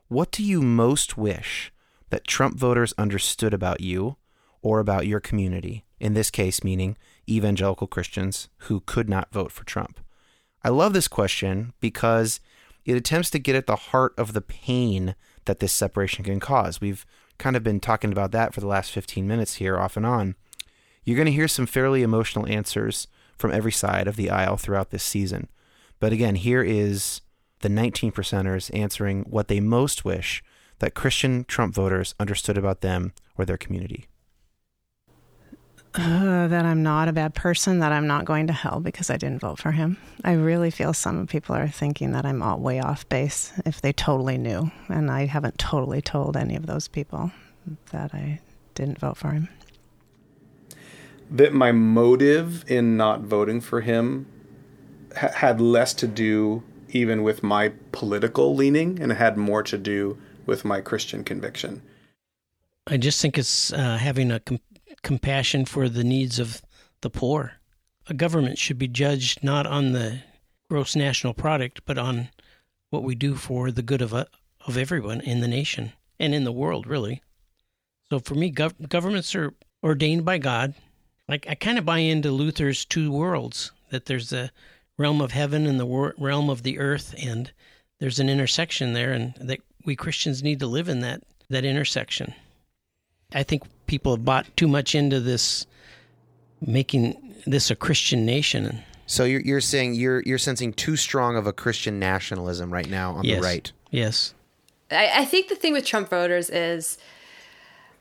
What 0.08 0.32
do 0.32 0.44
you 0.44 0.62
most 0.62 1.18
wish 1.18 1.72
that 2.10 2.28
Trump 2.28 2.58
voters 2.58 2.94
understood 2.98 3.54
about 3.54 3.82
you 3.82 4.18
or 4.62 4.80
about 4.80 5.08
your 5.08 5.20
community? 5.20 5.86
In 6.00 6.14
this 6.14 6.30
case, 6.30 6.64
meaning 6.64 6.98
evangelical 7.28 7.88
Christians 7.88 8.50
who 8.60 8.82
could 8.82 9.10
not 9.10 9.32
vote 9.32 9.52
for 9.52 9.64
Trump. 9.64 10.00
I 10.64 10.70
love 10.70 10.94
this 10.94 11.08
question 11.08 11.74
because 11.80 12.40
it 12.86 12.96
attempts 12.96 13.30
to 13.32 13.40
get 13.40 13.56
at 13.56 13.68
the 13.68 13.76
heart 13.76 14.14
of 14.18 14.34
the 14.34 14.42
pain 14.42 15.16
that 15.46 15.60
this 15.60 15.74
separation 15.74 16.24
can 16.24 16.40
cause. 16.40 16.82
We've 16.82 17.06
kind 17.38 17.56
of 17.56 17.64
been 17.64 17.80
talking 17.80 18.12
about 18.12 18.32
that 18.32 18.54
for 18.54 18.62
the 18.62 18.68
last 18.68 18.92
15 18.92 19.28
minutes 19.28 19.56
here, 19.56 19.78
off 19.78 19.98
and 19.98 20.06
on. 20.06 20.36
You're 21.04 21.18
going 21.18 21.28
to 21.28 21.32
hear 21.32 21.48
some 21.48 21.66
fairly 21.66 22.02
emotional 22.02 22.48
answers 22.48 23.08
from 23.38 23.52
every 23.52 23.72
side 23.72 24.08
of 24.08 24.16
the 24.16 24.30
aisle 24.30 24.58
throughout 24.58 24.90
this 24.90 25.04
season. 25.04 25.50
But 26.00 26.14
again, 26.14 26.36
here 26.36 26.64
is 26.64 27.22
the 27.62 27.70
19 27.70 28.12
percenters 28.12 28.74
answering 28.78 29.24
what 29.24 29.48
they 29.48 29.60
most 29.60 30.06
wish 30.06 30.44
that 30.80 30.94
Christian 30.94 31.46
Trump 31.46 31.74
voters 31.74 32.16
understood 32.20 32.58
about 32.58 32.82
them 32.82 33.14
or 33.38 33.46
their 33.46 33.58
community. 33.58 34.08
Uh, 35.98 36.48
that 36.48 36.66
I'm 36.66 36.84
not 36.84 37.08
a 37.08 37.14
bad 37.14 37.34
person, 37.34 37.80
that 37.80 37.92
I'm 37.94 38.06
not 38.06 38.26
going 38.26 38.48
to 38.48 38.54
hell 38.54 38.80
because 38.82 39.10
I 39.10 39.18
didn't 39.18 39.40
vote 39.40 39.60
for 39.60 39.72
him. 39.72 39.98
I 40.26 40.34
really 40.34 40.70
feel 40.70 40.94
some 40.94 41.26
people 41.26 41.56
are 41.56 41.70
thinking 41.70 42.12
that 42.12 42.26
I'm 42.26 42.42
all 42.44 42.60
way 42.60 42.80
off 42.82 43.08
base 43.08 43.54
if 43.66 43.80
they 43.82 43.94
totally 43.94 44.38
knew. 44.38 44.72
And 44.90 45.10
I 45.10 45.26
haven't 45.26 45.58
totally 45.58 46.02
told 46.02 46.36
any 46.36 46.56
of 46.56 46.66
those 46.66 46.88
people 46.90 47.32
that 47.92 48.14
I 48.14 48.42
didn't 48.74 49.00
vote 49.00 49.18
for 49.18 49.32
him. 49.32 49.48
that 51.32 51.54
my 51.54 51.72
motive 51.72 52.64
in 52.70 52.98
not 52.98 53.22
voting 53.22 53.60
for 53.62 53.82
him 53.82 54.26
ha- 55.18 55.32
had 55.36 55.60
less 55.60 55.94
to 55.96 56.08
do 56.08 56.62
even 56.90 57.24
with 57.24 57.42
my 57.42 57.72
political 57.92 58.56
leaning 58.56 59.02
and 59.02 59.12
had 59.14 59.38
more 59.38 59.64
to 59.64 59.78
do 59.78 60.18
with 60.46 60.64
my 60.64 60.82
Christian 60.82 61.24
conviction. 61.24 61.82
I 62.88 62.98
just 62.98 63.22
think 63.22 63.38
it's 63.38 63.74
uh, 63.74 63.98
having 63.98 64.32
a 64.32 64.40
com- 64.40 64.60
compassion 65.02 65.66
for 65.66 65.90
the 65.90 66.04
needs 66.04 66.40
of 66.40 66.62
the 67.02 67.10
poor. 67.10 67.54
A 68.08 68.14
government 68.14 68.58
should 68.58 68.78
be 68.78 68.88
judged 68.88 69.44
not 69.44 69.66
on 69.66 69.92
the 69.92 70.20
gross 70.70 70.96
national 70.96 71.34
product, 71.34 71.82
but 71.86 71.98
on 71.98 72.30
what 72.90 73.04
we 73.04 73.16
do 73.16 73.36
for 73.36 73.72
the 73.72 73.82
good 73.82 74.02
of 74.02 74.14
uh, 74.14 74.26
of 74.68 74.78
everyone 74.78 75.22
in 75.22 75.42
the 75.42 75.48
nation 75.48 75.94
and 76.20 76.34
in 76.34 76.44
the 76.44 76.52
world, 76.52 76.88
really. 76.88 77.22
So 78.10 78.20
for 78.20 78.36
me, 78.36 78.52
gov- 78.52 78.90
governments 78.90 79.36
are 79.36 79.54
ordained 79.84 80.26
by 80.26 80.38
God. 80.38 80.74
Like 81.28 81.46
I 81.50 81.56
kind 81.56 81.78
of 81.78 81.86
buy 81.86 82.00
into 82.00 82.32
Luther's 82.32 82.86
two 82.86 83.12
worlds 83.12 83.72
that 83.92 84.06
there's 84.06 84.34
a 84.34 84.52
realm 84.98 85.22
of 85.22 85.32
heaven 85.32 85.66
and 85.66 85.80
the 85.80 85.86
wor- 85.86 86.16
realm 86.18 86.50
of 86.50 86.64
the 86.64 86.80
earth, 86.80 87.14
and 87.22 87.52
there's 88.00 88.20
an 88.20 88.30
intersection 88.30 88.94
there, 88.94 89.12
and 89.12 89.36
that 89.40 89.60
we 89.86 89.96
Christians 89.96 90.44
need 90.44 90.60
to 90.60 90.68
live 90.68 90.90
in 90.90 91.02
that 91.02 91.24
that 91.50 91.66
intersection. 91.66 92.34
I 93.34 93.44
think 93.44 93.64
people 93.88 94.16
have 94.16 94.26
bought 94.26 94.46
too 94.58 94.68
much 94.68 94.96
into 94.96 95.20
this, 95.20 95.66
making 96.62 97.36
this 97.46 97.70
a 97.72 97.76
Christian 97.76 98.26
nation. 98.26 98.84
So 99.06 99.24
you're 99.24 99.42
you're 99.42 99.62
saying 99.62 99.96
you're 99.96 100.22
you're 100.24 100.38
sensing 100.38 100.74
too 100.74 100.96
strong 100.96 101.38
of 101.38 101.46
a 101.48 101.54
Christian 101.54 102.00
nationalism 102.00 102.72
right 102.72 102.90
now 102.90 103.14
on 103.14 103.24
yes. 103.24 103.38
the 103.38 103.42
right. 103.44 103.72
Yes. 103.92 104.34
I, 104.92 105.22
I 105.22 105.26
think 105.26 105.48
the 105.48 105.56
thing 105.56 105.74
with 105.74 105.86
Trump 105.86 106.10
voters 106.10 106.50
is 106.50 106.98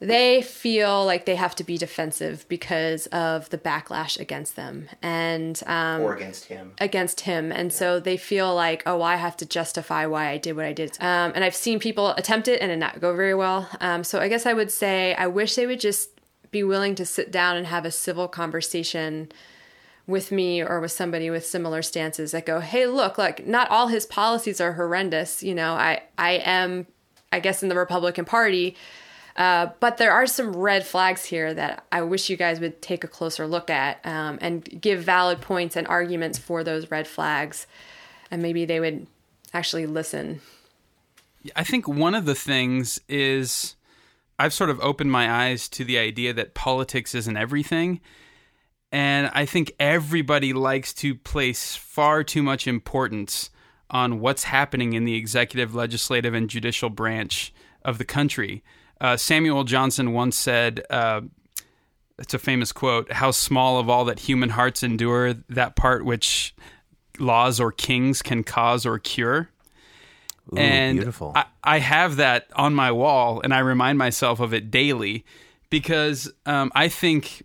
they 0.06 0.42
feel 0.42 1.04
like 1.04 1.24
they 1.24 1.36
have 1.36 1.54
to 1.56 1.64
be 1.64 1.76
defensive 1.78 2.44
because 2.48 3.06
of 3.06 3.48
the 3.50 3.58
backlash 3.58 4.18
against 4.18 4.56
them 4.56 4.88
and 5.02 5.62
um, 5.66 6.02
Or 6.02 6.14
against 6.16 6.44
him. 6.46 6.72
against 6.78 7.20
him. 7.20 7.50
And 7.52 7.72
so 7.72 7.98
they 8.00 8.16
feel 8.16 8.54
like 8.54 8.82
oh 8.86 9.02
i 9.02 9.16
have 9.16 9.36
to 9.38 9.46
justify 9.46 10.06
why 10.06 10.28
i 10.28 10.38
did 10.38 10.56
what 10.56 10.64
i 10.64 10.72
did. 10.72 10.92
Um, 11.00 11.32
and 11.34 11.42
i've 11.44 11.54
seen 11.54 11.78
people 11.78 12.08
attempt 12.10 12.48
it 12.48 12.60
and 12.60 12.70
it 12.70 12.76
not 12.76 13.00
go 13.00 13.14
very 13.16 13.34
well. 13.34 13.68
Um, 13.80 14.04
so 14.04 14.20
i 14.20 14.28
guess 14.28 14.46
i 14.46 14.52
would 14.52 14.70
say 14.70 15.14
i 15.14 15.26
wish 15.26 15.54
they 15.54 15.66
would 15.66 15.80
just 15.80 16.10
be 16.50 16.62
willing 16.62 16.94
to 16.94 17.04
sit 17.04 17.32
down 17.32 17.56
and 17.56 17.66
have 17.66 17.84
a 17.84 17.90
civil 17.90 18.28
conversation 18.28 19.30
with 20.06 20.30
me 20.30 20.62
or 20.62 20.80
with 20.80 20.92
somebody 20.92 21.30
with 21.30 21.44
similar 21.46 21.82
stances 21.82 22.32
that 22.32 22.44
go 22.46 22.60
hey 22.60 22.86
look 22.86 23.16
like 23.18 23.46
not 23.46 23.70
all 23.70 23.88
his 23.88 24.06
policies 24.06 24.60
are 24.60 24.74
horrendous. 24.74 25.42
You 25.42 25.54
know 25.54 25.72
i 25.74 26.02
i 26.18 26.32
am 26.32 26.86
i 27.32 27.40
guess 27.40 27.62
in 27.62 27.68
the 27.70 27.74
republican 27.74 28.24
party 28.24 28.76
uh, 29.36 29.68
but 29.80 29.96
there 29.96 30.12
are 30.12 30.26
some 30.26 30.54
red 30.54 30.86
flags 30.86 31.24
here 31.24 31.52
that 31.54 31.84
I 31.90 32.02
wish 32.02 32.30
you 32.30 32.36
guys 32.36 32.60
would 32.60 32.80
take 32.80 33.02
a 33.02 33.08
closer 33.08 33.46
look 33.46 33.68
at 33.68 34.04
um, 34.04 34.38
and 34.40 34.80
give 34.80 35.02
valid 35.02 35.40
points 35.40 35.74
and 35.74 35.86
arguments 35.88 36.38
for 36.38 36.62
those 36.62 36.90
red 36.90 37.08
flags. 37.08 37.66
And 38.30 38.42
maybe 38.42 38.64
they 38.64 38.78
would 38.78 39.06
actually 39.52 39.86
listen. 39.86 40.40
I 41.56 41.64
think 41.64 41.88
one 41.88 42.14
of 42.14 42.26
the 42.26 42.34
things 42.34 43.00
is 43.08 43.74
I've 44.38 44.54
sort 44.54 44.70
of 44.70 44.80
opened 44.80 45.10
my 45.10 45.30
eyes 45.30 45.68
to 45.70 45.84
the 45.84 45.98
idea 45.98 46.32
that 46.32 46.54
politics 46.54 47.14
isn't 47.14 47.36
everything. 47.36 48.00
And 48.92 49.30
I 49.34 49.44
think 49.44 49.72
everybody 49.80 50.52
likes 50.52 50.92
to 50.94 51.16
place 51.16 51.74
far 51.74 52.22
too 52.22 52.42
much 52.42 52.68
importance 52.68 53.50
on 53.90 54.20
what's 54.20 54.44
happening 54.44 54.92
in 54.92 55.04
the 55.04 55.16
executive, 55.16 55.74
legislative, 55.74 56.34
and 56.34 56.48
judicial 56.48 56.90
branch 56.90 57.52
of 57.84 57.98
the 57.98 58.04
country. 58.04 58.62
Uh, 59.00 59.16
Samuel 59.16 59.64
Johnson 59.64 60.12
once 60.12 60.36
said, 60.36 60.82
uh, 60.90 61.22
it's 62.18 62.34
a 62.34 62.38
famous 62.38 62.72
quote, 62.72 63.12
how 63.12 63.30
small 63.30 63.78
of 63.78 63.88
all 63.88 64.04
that 64.04 64.20
human 64.20 64.50
hearts 64.50 64.82
endure, 64.82 65.34
that 65.48 65.76
part 65.76 66.04
which 66.04 66.54
laws 67.18 67.60
or 67.60 67.72
kings 67.72 68.22
can 68.22 68.44
cause 68.44 68.86
or 68.86 68.98
cure. 68.98 69.50
Ooh, 70.52 70.56
and 70.56 70.98
beautiful. 70.98 71.32
I, 71.34 71.46
I 71.62 71.78
have 71.78 72.16
that 72.16 72.46
on 72.54 72.74
my 72.74 72.92
wall, 72.92 73.40
and 73.42 73.52
I 73.52 73.60
remind 73.60 73.98
myself 73.98 74.40
of 74.40 74.52
it 74.52 74.70
daily 74.70 75.24
because 75.70 76.30
um, 76.46 76.70
I 76.74 76.88
think 76.88 77.44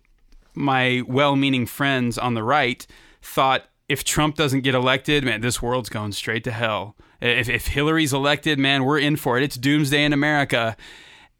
my 0.54 1.02
well 1.06 1.36
meaning 1.36 1.66
friends 1.66 2.18
on 2.18 2.34
the 2.34 2.42
right 2.42 2.86
thought 3.22 3.64
if 3.88 4.04
Trump 4.04 4.36
doesn't 4.36 4.60
get 4.60 4.74
elected, 4.74 5.24
man, 5.24 5.40
this 5.40 5.60
world's 5.60 5.88
going 5.88 6.12
straight 6.12 6.44
to 6.44 6.52
hell. 6.52 6.94
If, 7.20 7.48
if 7.48 7.66
Hillary's 7.66 8.12
elected, 8.12 8.58
man, 8.58 8.84
we're 8.84 9.00
in 9.00 9.16
for 9.16 9.36
it. 9.36 9.42
It's 9.42 9.56
doomsday 9.56 10.04
in 10.04 10.12
America. 10.12 10.76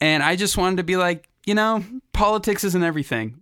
And 0.01 0.22
I 0.22 0.36
just 0.36 0.57
wanted 0.57 0.76
to 0.76 0.82
be 0.82 0.96
like, 0.96 1.28
you 1.46 1.55
know, 1.55 1.84
politics 2.12 2.64
isn't 2.64 2.82
everything. 2.82 3.36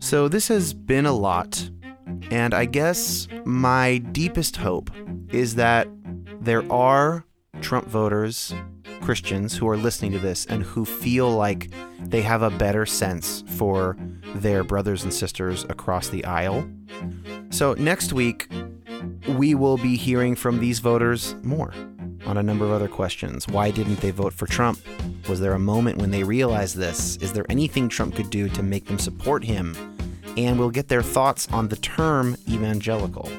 So 0.00 0.28
this 0.28 0.48
has 0.48 0.72
been 0.72 1.04
a 1.04 1.12
lot, 1.12 1.68
and 2.30 2.54
I 2.54 2.64
guess 2.66 3.26
my 3.44 3.98
deepest 3.98 4.56
hope 4.56 4.90
is 5.32 5.56
that 5.56 5.88
there 6.40 6.70
are 6.70 7.24
Trump 7.60 7.86
voters, 7.86 8.54
Christians, 9.00 9.56
who 9.56 9.68
are 9.68 9.76
listening 9.76 10.12
to 10.12 10.18
this 10.18 10.46
and 10.46 10.62
who 10.62 10.84
feel 10.84 11.30
like 11.30 11.70
they 12.00 12.22
have 12.22 12.42
a 12.42 12.50
better 12.50 12.86
sense 12.86 13.44
for 13.56 13.96
their 14.34 14.64
brothers 14.64 15.04
and 15.04 15.12
sisters 15.12 15.64
across 15.68 16.08
the 16.08 16.24
aisle. 16.24 16.68
So 17.50 17.74
next 17.74 18.12
week, 18.12 18.48
we 19.28 19.54
will 19.54 19.76
be 19.76 19.96
hearing 19.96 20.34
from 20.34 20.60
these 20.60 20.78
voters 20.78 21.34
more 21.42 21.72
on 22.26 22.36
a 22.36 22.42
number 22.42 22.64
of 22.64 22.72
other 22.72 22.88
questions. 22.88 23.46
Why 23.46 23.70
didn't 23.70 24.00
they 24.00 24.10
vote 24.10 24.32
for 24.32 24.46
Trump? 24.46 24.80
Was 25.28 25.40
there 25.40 25.54
a 25.54 25.58
moment 25.58 25.98
when 25.98 26.10
they 26.10 26.24
realized 26.24 26.76
this? 26.76 27.16
Is 27.16 27.32
there 27.32 27.46
anything 27.48 27.88
Trump 27.88 28.14
could 28.16 28.30
do 28.30 28.48
to 28.50 28.62
make 28.62 28.86
them 28.86 28.98
support 28.98 29.44
him? 29.44 29.76
And 30.36 30.58
we'll 30.58 30.70
get 30.70 30.88
their 30.88 31.02
thoughts 31.02 31.48
on 31.50 31.68
the 31.68 31.76
term 31.76 32.36
evangelical. 32.48 33.30